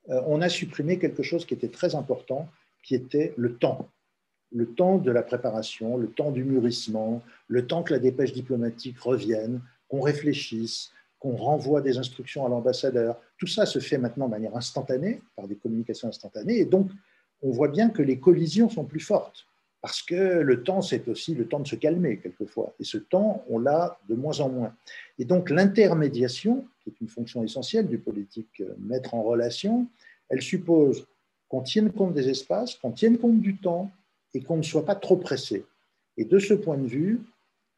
euh, 0.08 0.22
on 0.26 0.40
a 0.40 0.48
supprimé 0.48 0.98
quelque 0.98 1.22
chose 1.22 1.46
qui 1.46 1.54
était 1.54 1.68
très 1.68 1.94
important, 1.94 2.48
qui 2.82 2.94
était 2.94 3.32
le 3.36 3.54
temps. 3.54 3.88
Le 4.52 4.66
temps 4.66 4.98
de 4.98 5.10
la 5.10 5.22
préparation, 5.22 5.96
le 5.96 6.08
temps 6.08 6.30
du 6.30 6.44
mûrissement, 6.44 7.22
le 7.48 7.66
temps 7.66 7.82
que 7.82 7.92
la 7.92 7.98
dépêche 7.98 8.32
diplomatique 8.32 8.98
revienne, 8.98 9.60
qu'on 9.88 10.00
réfléchisse, 10.00 10.92
qu'on 11.18 11.36
renvoie 11.36 11.80
des 11.80 11.98
instructions 11.98 12.44
à 12.44 12.48
l'ambassadeur. 12.48 13.16
Tout 13.38 13.46
ça 13.46 13.66
se 13.66 13.78
fait 13.78 13.98
maintenant 13.98 14.26
de 14.26 14.32
manière 14.32 14.56
instantanée, 14.56 15.22
par 15.34 15.48
des 15.48 15.56
communications 15.56 16.08
instantanées, 16.08 16.58
et 16.58 16.64
donc 16.64 16.90
on 17.42 17.50
voit 17.50 17.68
bien 17.68 17.90
que 17.90 18.02
les 18.02 18.18
collisions 18.18 18.68
sont 18.68 18.84
plus 18.84 19.00
fortes, 19.00 19.46
parce 19.80 20.02
que 20.02 20.14
le 20.14 20.62
temps, 20.62 20.82
c'est 20.82 21.06
aussi 21.08 21.34
le 21.34 21.46
temps 21.46 21.60
de 21.60 21.66
se 21.66 21.76
calmer 21.76 22.18
quelquefois, 22.18 22.74
et 22.80 22.84
ce 22.84 22.98
temps, 22.98 23.44
on 23.48 23.58
l'a 23.58 23.98
de 24.08 24.14
moins 24.14 24.40
en 24.40 24.48
moins. 24.48 24.74
Et 25.18 25.24
donc 25.24 25.50
l'intermédiation, 25.50 26.66
qui 26.82 26.90
est 26.90 27.00
une 27.00 27.08
fonction 27.08 27.42
essentielle 27.42 27.88
du 27.88 27.98
politique, 27.98 28.60
euh, 28.60 28.74
mettre 28.78 29.14
en 29.14 29.22
relation, 29.22 29.86
elle 30.28 30.42
suppose 30.42 31.06
qu'on 31.48 31.62
tienne 31.62 31.92
compte 31.92 32.14
des 32.14 32.28
espaces, 32.28 32.74
qu'on 32.74 32.92
tienne 32.92 33.18
compte 33.18 33.40
du 33.40 33.56
temps, 33.56 33.90
et 34.34 34.42
qu'on 34.42 34.58
ne 34.58 34.62
soit 34.62 34.84
pas 34.84 34.94
trop 34.94 35.16
pressé. 35.16 35.64
Et 36.18 36.24
de 36.24 36.38
ce 36.38 36.52
point 36.52 36.76
de 36.76 36.86
vue, 36.86 37.20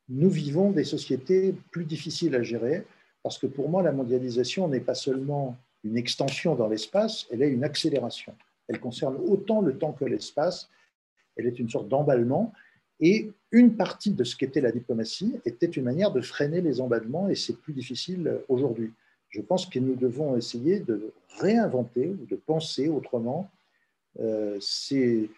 nous 0.09 0.31
vivons 0.31 0.71
des 0.71 0.85
sociétés 0.85 1.55
plus 1.71 1.85
difficiles 1.85 2.35
à 2.35 2.43
gérer, 2.43 2.85
parce 3.29 3.37
que 3.37 3.47
pour 3.47 3.69
moi, 3.69 3.83
la 3.83 3.93
mondialisation 3.93 4.69
n'est 4.69 4.81
pas 4.81 4.95
seulement 4.95 5.55
une 5.85 5.99
extension 5.99 6.55
dans 6.55 6.67
l'espace, 6.67 7.27
elle 7.31 7.43
est 7.43 7.51
une 7.51 7.63
accélération. 7.63 8.35
Elle 8.69 8.81
concerne 8.81 9.17
autant 9.17 9.61
le 9.61 9.77
temps 9.77 9.93
que 9.93 10.07
l'espace. 10.07 10.71
Elle 11.37 11.47
est 11.47 11.59
une 11.59 11.69
sorte 11.69 11.89
d'emballement. 11.89 12.55
Et 13.01 13.31
une 13.53 13.77
partie 13.77 14.13
de 14.13 14.25
ce 14.25 14.35
qu'était 14.35 14.63
la 14.63 14.73
diplomatie 14.73 15.39
était 15.45 15.67
une 15.67 15.85
manière 15.85 16.11
de 16.11 16.23
freiner 16.23 16.63
les 16.63 16.81
emballements, 16.81 17.29
et 17.29 17.35
c'est 17.35 17.59
plus 17.59 17.75
difficile 17.75 18.39
aujourd'hui. 18.49 18.95
Je 19.29 19.43
pense 19.43 19.67
que 19.67 19.79
nous 19.79 19.95
devons 19.95 20.35
essayer 20.35 20.81
de 20.81 21.13
réinventer 21.39 22.09
ou 22.09 22.25
de 22.25 22.37
penser 22.37 22.89
autrement 22.89 23.51
euh, 24.21 24.57
ces, 24.59 25.29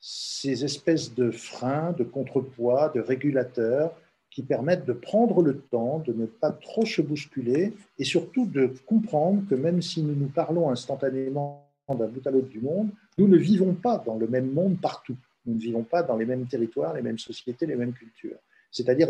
ces 0.00 0.64
espèces 0.64 1.14
de 1.14 1.30
freins, 1.30 1.92
de 1.92 2.02
contrepoids, 2.02 2.88
de 2.88 2.98
régulateurs 2.98 3.96
qui 4.36 4.42
permettent 4.42 4.84
de 4.84 4.92
prendre 4.92 5.40
le 5.40 5.58
temps, 5.58 6.00
de 6.00 6.12
ne 6.12 6.26
pas 6.26 6.50
trop 6.50 6.84
se 6.84 7.00
bousculer 7.00 7.72
et 7.98 8.04
surtout 8.04 8.44
de 8.44 8.70
comprendre 8.84 9.42
que 9.48 9.54
même 9.54 9.80
si 9.80 10.02
nous 10.02 10.14
nous 10.14 10.28
parlons 10.28 10.68
instantanément 10.68 11.66
d'un 11.88 12.06
bout 12.06 12.26
à 12.26 12.30
l'autre 12.30 12.50
du 12.50 12.60
monde, 12.60 12.90
nous 13.16 13.28
ne 13.28 13.38
vivons 13.38 13.72
pas 13.72 13.96
dans 13.96 14.16
le 14.18 14.26
même 14.26 14.52
monde 14.52 14.78
partout. 14.78 15.16
Nous 15.46 15.54
ne 15.54 15.58
vivons 15.58 15.84
pas 15.84 16.02
dans 16.02 16.18
les 16.18 16.26
mêmes 16.26 16.46
territoires, 16.46 16.92
les 16.92 17.00
mêmes 17.00 17.18
sociétés, 17.18 17.64
les 17.64 17.76
mêmes 17.76 17.94
cultures. 17.94 18.36
C'est-à-dire 18.70 19.08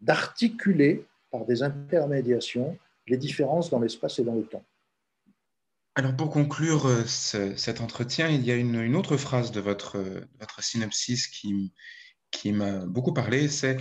d'articuler 0.00 1.06
par 1.30 1.44
des 1.44 1.62
intermédiations 1.62 2.76
les 3.06 3.18
différences 3.18 3.70
dans 3.70 3.78
l'espace 3.78 4.18
et 4.18 4.24
dans 4.24 4.34
le 4.34 4.42
temps. 4.42 4.64
Alors 5.94 6.16
pour 6.16 6.30
conclure 6.30 6.86
euh, 6.86 7.04
cet 7.04 7.80
entretien, 7.80 8.28
il 8.28 8.44
y 8.44 8.50
a 8.50 8.56
une, 8.56 8.96
autre 8.96 9.16
phrase 9.16 9.52
de 9.52 9.60
votre, 9.60 9.96
votre 10.40 10.60
synopsis 10.60 11.28
qui, 11.28 11.72
qui 12.32 12.50
m'a 12.50 12.84
beaucoup 12.86 13.12
parlé, 13.12 13.46
c'est 13.46 13.76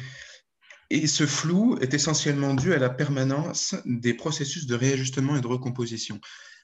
et 0.89 1.07
ce 1.07 1.25
flou 1.25 1.77
est 1.81 1.93
essentiellement 1.93 2.53
dû 2.55 2.73
à 2.73 2.79
la 2.79 2.89
permanence 2.89 3.75
des 3.85 4.13
processus 4.13 4.65
de 4.65 4.75
réajustement 4.75 5.35
et 5.35 5.41
de 5.41 5.47
recomposition. 5.47 6.19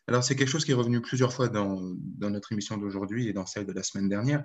Alors, 0.07 0.23
c'est 0.23 0.35
quelque 0.35 0.49
chose 0.49 0.65
qui 0.65 0.71
est 0.71 0.75
revenu 0.75 1.01
plusieurs 1.01 1.33
fois 1.33 1.47
dans, 1.47 1.79
notre 2.19 2.51
émission 2.51 2.77
d'aujourd'hui 2.77 3.27
et 3.27 3.33
dans 3.33 3.45
celle 3.45 3.65
de 3.65 3.71
la 3.71 3.83
semaine 3.83 4.09
dernière. 4.09 4.43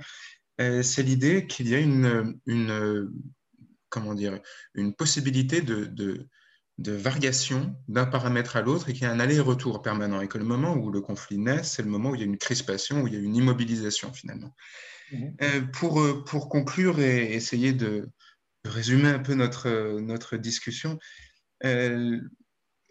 Euh, 0.61 0.83
c'est 0.83 1.03
l'idée 1.03 1.47
qu'il 1.47 1.69
y 1.69 1.75
a 1.75 1.79
une, 1.79 2.39
une, 2.47 3.11
comment 3.89 4.15
dire, 4.15 4.41
une 4.75 4.95
possibilité 4.95 5.63
de, 5.63 5.85
de, 5.85 6.27
de 6.79 6.93
variation 6.93 7.75
d'un 7.89 8.07
paramètre 8.07 8.57
à 8.57 8.63
l'autre 8.63 8.89
et 8.89 8.93
qu'il 8.93 9.03
y 9.03 9.07
a 9.07 9.13
un 9.13 9.21
aller-retour 9.21 9.83
permanent. 9.83 10.21
Et 10.21 10.29
que 10.29 10.39
le 10.39 10.45
moment 10.45 10.75
où 10.75 10.91
le 10.91 11.01
conflit 11.01 11.39
naît, 11.39 11.63
c'est 11.63 11.83
le 11.83 11.91
moment 11.91 12.11
où 12.11 12.15
il 12.15 12.21
y 12.21 12.25
a 12.25 12.27
une 12.27 12.39
crispation, 12.39 13.03
où 13.03 13.07
il 13.07 13.15
y 13.15 13.17
a 13.17 13.21
une 13.21 13.37
immobilisation 13.37 14.13
finalement. 14.13 14.55
Mmh. 15.13 15.27
Euh, 15.43 15.61
pour, 15.73 16.25
pour 16.25 16.49
conclure 16.49 17.01
et 17.01 17.35
essayer 17.35 17.73
de, 17.73 18.09
résumer 18.65 19.09
un 19.09 19.19
peu 19.19 19.35
notre, 19.35 20.01
notre 20.01 20.37
discussion, 20.37 20.99
euh, 21.65 22.21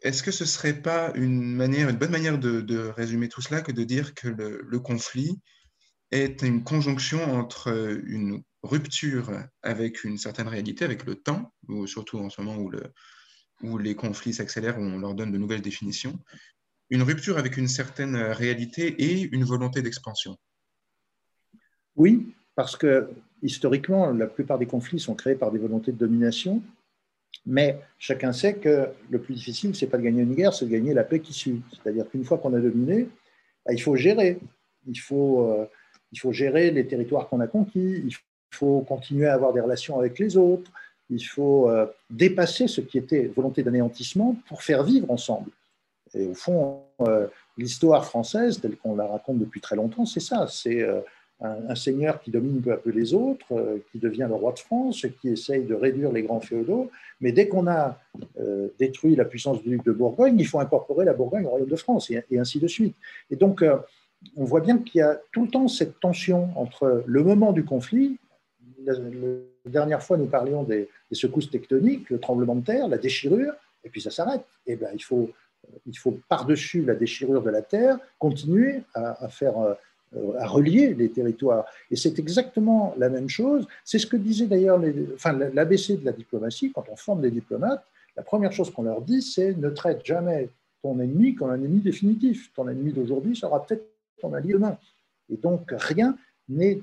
est-ce 0.02 0.24
que 0.24 0.32
ce 0.32 0.44
ne 0.44 0.48
serait 0.48 0.82
pas 0.82 1.12
une, 1.16 1.56
manière, 1.56 1.90
une 1.90 1.98
bonne 1.98 2.12
manière 2.12 2.40
de, 2.40 2.78
résumer 2.90 3.28
tout 3.28 3.42
cela 3.42 3.62
que 3.62 3.72
de 3.72 3.84
dire 3.84 4.14
que 4.14 4.28
le, 4.28 4.80
conflit 4.80 5.40
est 6.12 6.42
une 6.42 6.64
conjonction 6.64 7.22
entre 7.36 8.00
une 8.06 8.42
rupture 8.64 9.32
avec 9.62 10.04
une 10.04 10.18
certaine 10.18 10.48
réalité, 10.48 10.86
avec 10.86 11.06
le 11.06 11.16
temps, 11.16 11.54
ou 11.68 11.86
surtout 11.86 12.20
en 12.20 12.30
ce 12.30 12.42
moment 12.42 12.70
où 13.62 13.78
les 13.78 13.96
conflits 13.96 14.34
s'accélèrent, 14.34 14.80
où 14.80 14.84
on 14.84 15.00
leur 15.00 15.14
donne 15.14 15.32
de 15.32 15.38
nouvelles 15.38 15.62
définitions, 15.62 16.18
une 16.90 17.04
rupture 17.04 17.38
avec 17.38 17.58
une 17.58 17.68
certaine 17.68 18.16
réalité 18.16 18.88
et 18.88 19.30
une 19.32 19.44
volonté 19.44 19.82
d'expansion? 19.82 20.38
Oui, 21.96 22.34
parce 22.56 22.76
que 22.76 23.10
historiquement, 23.42 24.12
la 24.12 24.28
plupart 24.28 24.58
des 24.58 24.66
conflits 24.66 25.00
sont 25.00 25.16
créés 25.16 25.36
par 25.36 25.52
des 25.52 25.60
volontés 25.60 25.92
de 25.92 25.98
domination, 25.98 26.62
mais 27.46 27.80
chacun 27.98 28.34
sait 28.34 28.56
que 28.56 28.90
le 29.10 29.20
plus 29.20 29.34
difficile, 29.34 29.76
c'est 29.76 29.88
pas 29.88 29.98
de 29.98 30.04
gagner 30.04 30.24
une 30.24 30.36
guerre, 30.36 30.54
c'est 30.54 30.66
de 30.66 30.72
gagner 30.72 30.94
la 30.94 31.04
paix 31.04 31.20
qui 31.20 31.34
suit. 31.34 31.62
C'est-à-dire 31.72 32.10
qu'une 32.10 32.24
fois 32.24 32.38
qu'on 32.38 32.54
a 32.54 32.60
dominé, 32.60 33.08
bah, 33.66 33.74
il 33.74 33.82
faut 33.82 33.96
gérer. 33.96 34.40
Il 34.88 35.00
faut, 35.00 35.48
euh, 35.48 35.66
il 36.12 36.20
faut 36.20 36.32
gérer 36.32 36.72
les 36.72 36.88
territoires 36.88 37.28
qu'on 37.28 37.40
a 37.40 37.48
conquis, 37.48 38.04
il 38.06 38.16
faut 38.52 38.82
continuer 38.82 39.28
à 39.28 39.34
avoir 39.34 39.54
des 39.54 39.62
relations 39.62 40.00
avec 40.00 40.18
les 40.20 40.38
autres, 40.38 40.72
il 41.10 41.24
faut 41.24 41.70
euh, 41.70 41.86
dépasser 42.10 42.68
ce 42.68 42.82
qui 42.82 42.98
était 42.98 43.28
volonté 43.28 43.62
d'anéantissement 43.64 44.36
pour 44.48 44.64
faire 44.64 44.84
vivre 44.84 45.12
ensemble. 45.12 45.52
Et 46.14 46.26
au 46.26 46.34
fond, 46.34 46.84
euh, 47.02 47.28
l'histoire 47.58 48.06
française, 48.06 48.60
telle 48.60 48.78
qu'on 48.78 48.96
la 48.96 49.06
raconte 49.06 49.40
depuis 49.40 49.62
très 49.62 49.76
longtemps, 49.76 50.06
c'est 50.06 50.20
ça. 50.20 50.48
C'est 50.48 50.84
un, 51.42 51.76
seigneur 51.76 52.22
qui 52.22 52.32
domine 52.32 52.62
peu 52.62 52.74
à 52.74 52.78
peu 52.78 52.90
les 52.90 53.14
autres, 53.14 53.54
euh, 53.54 53.78
qui 53.92 54.00
devient 54.00 54.26
le 54.28 54.36
roi 54.36 54.52
de 54.52 54.60
France, 54.60 55.06
qui 55.22 55.30
essaye 55.30 55.64
de 55.64 55.74
réduire 55.74 56.12
les 56.12 56.24
grands 56.24 56.42
féodaux. 56.42 56.92
Mais 57.22 57.32
dès 57.32 57.48
qu'on 57.48 57.68
a 57.68 57.98
euh, 58.40 58.68
détruit 58.78 59.16
la 59.16 59.26
puissance 59.26 59.62
du 59.64 59.70
duc 59.70 59.86
de 59.86 59.92
Bourgogne, 59.92 60.36
il 60.38 60.46
faut 60.46 60.60
incorporer 60.60 61.06
la 61.06 61.14
Bourgogne 61.14 61.46
au 61.46 61.50
royaume 61.50 61.70
de 61.70 61.76
France, 61.76 62.12
et, 62.12 62.24
ainsi 62.38 62.60
de 62.60 62.68
suite. 62.68 62.96
Et 63.32 63.38
donc, 63.38 63.62
euh, 63.62 63.78
on 64.36 64.44
voit 64.44 64.60
bien 64.60 64.80
qu'il 64.80 65.00
y 65.00 65.02
a 65.02 65.20
tout 65.32 65.46
le 65.46 65.50
temps 65.50 65.68
cette 65.70 66.00
tension 66.02 66.50
entre 66.56 67.04
le 67.06 67.24
moment 67.24 67.54
du 67.54 67.64
conflit. 67.64 68.18
La, 68.86 68.96
dernière 69.66 70.04
fois, 70.04 70.18
nous 70.18 70.26
parlions 70.26 70.64
des, 70.64 70.90
secousses 71.12 71.50
tectoniques, 71.50 72.10
le 72.10 72.20
tremblement 72.20 72.56
de 72.56 72.66
terre, 72.66 72.88
la 72.88 72.98
déchirure, 72.98 73.54
et 73.84 73.90
puis 73.90 74.02
ça 74.02 74.12
s'arrête. 74.12 74.44
Et 74.68 74.76
ben, 74.76 74.90
il 74.94 75.04
faut, 75.04 75.30
il 75.86 75.98
faut 75.98 76.20
par-dessus 76.28 76.84
la 76.84 76.96
déchirure 76.96 77.42
de 77.42 77.50
la 77.50 77.62
terre 77.62 77.98
continuer 78.18 78.82
à 78.94 79.30
faire 79.30 79.76
à 80.40 80.48
relier 80.48 80.94
les 80.94 81.10
territoires. 81.10 81.66
Et 81.92 81.96
c'est 81.96 82.18
exactement 82.20 82.96
la 82.98 83.10
même 83.10 83.30
chose. 83.30 83.68
C'est 83.86 84.00
ce 84.00 84.08
que 84.08 84.18
disait 84.18 84.48
d'ailleurs 84.48 84.82
enfin, 85.14 85.34
l'ABC 85.34 86.00
de 86.00 86.06
la 86.06 86.12
diplomatie, 86.12 86.72
quand 86.72 86.86
on 86.92 86.96
forme 86.96 87.22
des 87.22 87.32
diplomates, 87.32 87.84
la 88.18 88.24
première 88.24 88.52
chose 88.52 88.72
qu'on 88.72 88.84
leur 88.84 89.02
dit, 89.02 89.22
c'est 89.22 89.54
ne 89.56 89.70
traite 89.70 90.06
jamais 90.06 90.50
ton 90.82 91.00
ennemi 91.00 91.36
comme 91.36 91.52
un 91.52 91.56
ennemi 91.56 91.80
définitif. 91.80 92.52
Ton 92.54 92.68
ennemi 92.68 92.92
d'aujourd'hui 92.92 93.36
sera 93.36 93.66
peut-être 93.66 93.86
ton 94.20 94.34
allié 94.34 94.54
demain. 94.54 94.78
Et 95.30 95.38
donc, 95.38 95.72
rien 95.72 96.18
n'est 96.48 96.82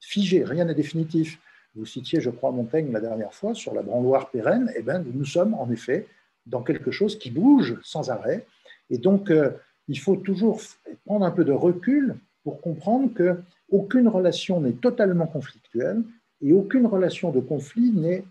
figé, 0.00 0.44
rien 0.44 0.64
n'est 0.64 0.74
définitif. 0.74 1.38
Vous 1.74 1.86
citiez, 1.86 2.20
je 2.20 2.30
crois, 2.30 2.50
Montaigne 2.50 2.92
la 2.92 3.00
dernière 3.00 3.32
fois 3.32 3.54
sur 3.54 3.74
la 3.74 3.82
branloire 3.82 4.30
pérenne. 4.30 4.70
Eh 4.76 4.82
bien, 4.82 4.98
nous 4.98 5.24
sommes 5.24 5.54
en 5.54 5.70
effet 5.70 6.06
dans 6.46 6.62
quelque 6.62 6.90
chose 6.90 7.18
qui 7.18 7.30
bouge 7.30 7.78
sans 7.82 8.10
arrêt. 8.10 8.46
Et 8.90 8.98
donc, 8.98 9.30
euh, 9.30 9.50
il 9.88 9.98
faut 9.98 10.16
toujours 10.16 10.60
prendre 11.04 11.24
un 11.24 11.30
peu 11.30 11.44
de 11.44 11.52
recul 11.52 12.16
pour 12.44 12.60
comprendre 12.60 13.10
qu'aucune 13.14 14.06
relation 14.06 14.60
n'est 14.60 14.72
totalement 14.72 15.26
conflictuelle 15.26 16.02
et 16.42 16.52
aucune 16.52 16.86
relation 16.86 17.32
de 17.32 17.40
conflit 17.40 17.90
n'est 17.90 18.24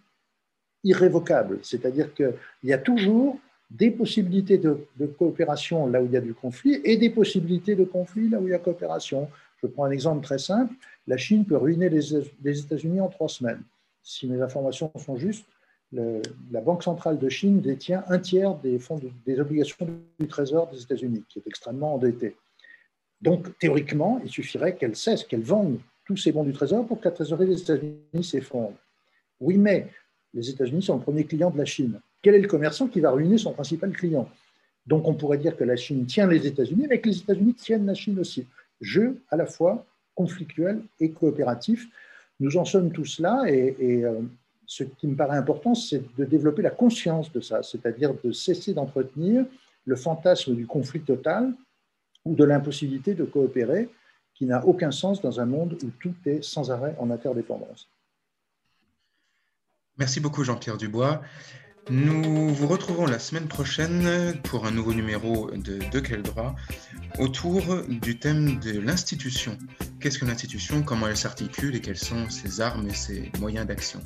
irrévocable. 0.84 1.60
C'est-à-dire 1.64 2.14
qu'il 2.14 2.34
y 2.64 2.74
a 2.74 2.78
toujours 2.78 3.40
des 3.72 3.90
possibilités 3.90 4.60
de, 4.60 4.78
coopération 5.18 5.88
là 5.88 6.02
où 6.02 6.06
il 6.06 6.12
y 6.12 6.18
a 6.18 6.22
du 6.22 6.34
conflit 6.34 6.80
et 6.84 6.96
des 6.96 7.10
possibilités 7.10 7.76
de 7.76 7.84
conflit 7.84 8.30
là 8.30 8.40
où 8.40 8.48
il 8.48 8.52
y 8.52 8.54
a 8.54 8.60
coopération. 8.60 9.30
Je 9.62 9.68
prends 9.68 9.86
un 9.86 9.92
exemple 9.92 10.24
très 10.24 10.38
simple. 10.38 10.76
La 11.08 11.18
Chine 11.18 11.44
peut 11.44 11.58
ruiner 11.58 11.90
les, 11.90 12.60
États-Unis 12.60 13.02
en 13.02 13.08
trois 13.08 13.30
semaines. 13.30 13.64
Si 14.04 14.28
mes 14.28 14.42
informations 14.42 14.92
sont 14.98 15.18
justes, 15.18 15.46
la 15.92 16.62
Banque 16.62 16.84
centrale 16.84 17.18
de 17.18 17.30
Chine 17.30 17.62
détient 17.62 18.04
un 18.10 18.20
tiers 18.20 18.56
des, 18.56 18.78
fonds 18.78 19.00
des 19.26 19.40
obligations 19.40 19.88
du 20.20 20.28
Trésor 20.28 20.70
des 20.70 20.82
États-Unis, 20.82 21.24
qui 21.30 21.40
est 21.40 21.48
extrêmement 21.48 21.96
endetté. 21.96 22.36
Donc, 23.24 23.58
théoriquement, 23.58 24.20
il 24.26 24.30
suffirait 24.30 24.76
qu'elle 24.76 24.98
cesse, 24.98 25.24
qu'elle 25.24 25.44
vende 25.44 25.80
tous 26.06 26.18
ces 26.18 26.34
bons 26.34 26.44
du 26.44 26.52
Trésor 26.52 26.86
pour 26.86 27.00
que 27.00 27.06
la 27.06 27.12
trésorerie 27.12 27.48
des 27.48 27.62
États-Unis 27.62 28.24
s'effondre. 28.24 28.76
Oui, 29.40 29.58
mais 29.58 29.88
les 30.34 30.50
États-Unis 30.50 30.82
sont 30.82 30.98
le 30.98 31.02
premier 31.02 31.24
client 31.24 31.50
de 31.50 31.58
la 31.58 31.64
Chine. 31.64 32.02
Quel 32.22 32.36
est 32.36 32.40
le 32.40 32.50
commerçant 32.50 32.90
qui 32.90 33.00
va 33.00 33.12
ruiner 33.12 33.38
son 33.38 33.54
principal 33.54 33.94
client? 33.94 34.28
Donc, 34.86 35.08
on 35.08 35.14
pourrait 35.14 35.38
dire 35.38 35.56
que 35.56 35.64
la 35.64 35.78
Chine 35.78 36.06
tient 36.06 36.28
les 36.28 36.46
États-Unis, 36.46 36.86
mais 36.90 37.00
que 37.00 37.08
les 37.08 37.18
États-Unis 37.18 37.54
tiennent 37.54 37.86
la 37.86 37.94
Chine 37.94 38.20
aussi. 38.20 38.46
Jeu 38.82 39.22
à 39.30 39.38
la 39.38 39.46
fois 39.46 39.86
conflictuel 40.16 40.82
et 41.00 41.12
coopératif. 41.12 41.88
Nous 42.42 42.58
en 42.58 42.66
sommes 42.66 42.92
tous 42.92 43.20
là 43.20 43.46
et, 43.48 43.74
et 43.80 44.06
euh, 44.06 44.20
ce 44.66 44.84
qui 44.84 45.08
me 45.08 45.16
paraît 45.16 45.38
important, 45.38 45.76
c'est 45.76 46.04
de 46.18 46.26
développer 46.26 46.62
la 46.62 46.72
conscience 46.72 47.32
de 47.32 47.40
ça, 47.40 47.64
c'est-à-dire 47.64 48.14
de 48.22 48.34
cesser 48.34 48.74
d'entretenir 48.74 49.46
le 49.86 49.96
fantasme 49.96 50.56
du 50.56 50.68
conflit 50.68 51.02
total 51.02 51.54
ou 52.26 52.36
de 52.36 52.44
l'impossibilité 52.44 53.14
de 53.14 53.24
coopérer, 53.24 53.90
qui 54.34 54.46
n'a 54.46 54.66
aucun 54.66 54.92
sens 54.92 55.22
dans 55.22 55.40
un 55.40 55.46
monde 55.46 55.78
où 55.84 55.90
tout 56.00 56.16
est 56.26 56.44
sans 56.44 56.72
arrêt 56.72 56.96
en 57.00 57.12
interdépendance. 57.12 57.90
Merci 59.98 60.20
beaucoup 60.20 60.44
Jean-Pierre 60.44 60.78
Dubois. 60.78 61.22
Nous 61.90 62.50
vous 62.50 62.68
retrouvons 62.68 63.06
la 63.06 63.20
semaine 63.20 63.48
prochaine 63.48 64.40
pour 64.44 64.66
un 64.66 64.72
nouveau 64.72 64.94
numéro 64.94 65.52
de 65.52 65.80
De 65.92 66.00
quel 66.00 66.24
droit 66.24 66.56
autour 67.20 67.84
du 67.88 68.18
thème 68.18 68.60
de 68.60 68.80
l'institution. 68.80 69.58
Qu'est-ce 70.00 70.18
qu'une 70.18 70.30
institution 70.30 70.82
Comment 70.82 71.10
elle 71.10 71.18
s'articule 71.18 71.76
et 71.76 71.82
quelles 71.82 71.98
sont 71.98 72.30
ses 72.30 72.62
armes 72.62 72.88
et 72.88 72.94
ses 72.94 73.32
moyens 73.40 73.68
d'action? 73.68 74.00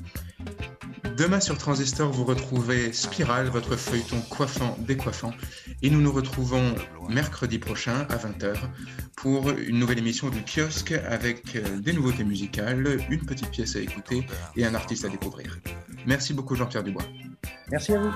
Demain 1.18 1.39
sur 1.39 1.57
Transistor, 1.57 2.11
vous 2.11 2.26
retrouvez 2.26 2.93
Spiral, 2.93 3.47
votre 3.47 3.76
feuilleton 3.76 4.22
coiffant, 4.30 4.78
décoiffant. 4.82 5.34
Et 5.82 5.89
nous 5.89 5.99
nous 5.99 6.11
retrouvons 6.11 6.76
mercredi 7.09 7.57
prochain 7.57 8.05
à 8.09 8.18
20h 8.18 8.53
pour 9.15 9.49
une 9.49 9.80
nouvelle 9.80 9.97
émission 9.97 10.30
du 10.30 10.43
kiosque 10.43 10.91
avec 10.91 11.55
euh, 11.55 11.80
des 11.80 11.93
nouveautés 11.93 12.24
musicales, 12.24 12.99
une 13.09 13.26
petite 13.26 13.49
pièce 13.49 13.76
à 13.76 13.80
écouter 13.80 14.28
et 14.55 14.63
un 14.63 14.76
artiste 14.76 15.05
à 15.05 15.09
découvrir. 15.09 15.57
Merci 16.05 16.36
beaucoup 16.36 16.53
Jean-Pierre 16.53 16.84
Dubois. 16.84 17.05
Merci 17.72 17.93
à 17.93 17.99
vous. 17.99 18.13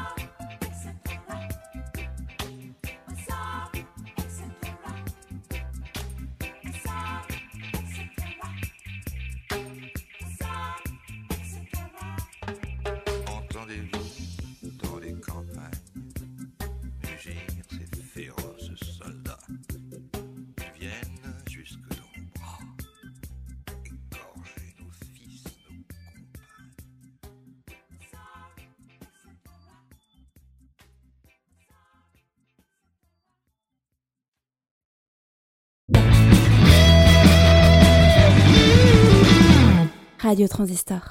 transistor. 40.51 41.01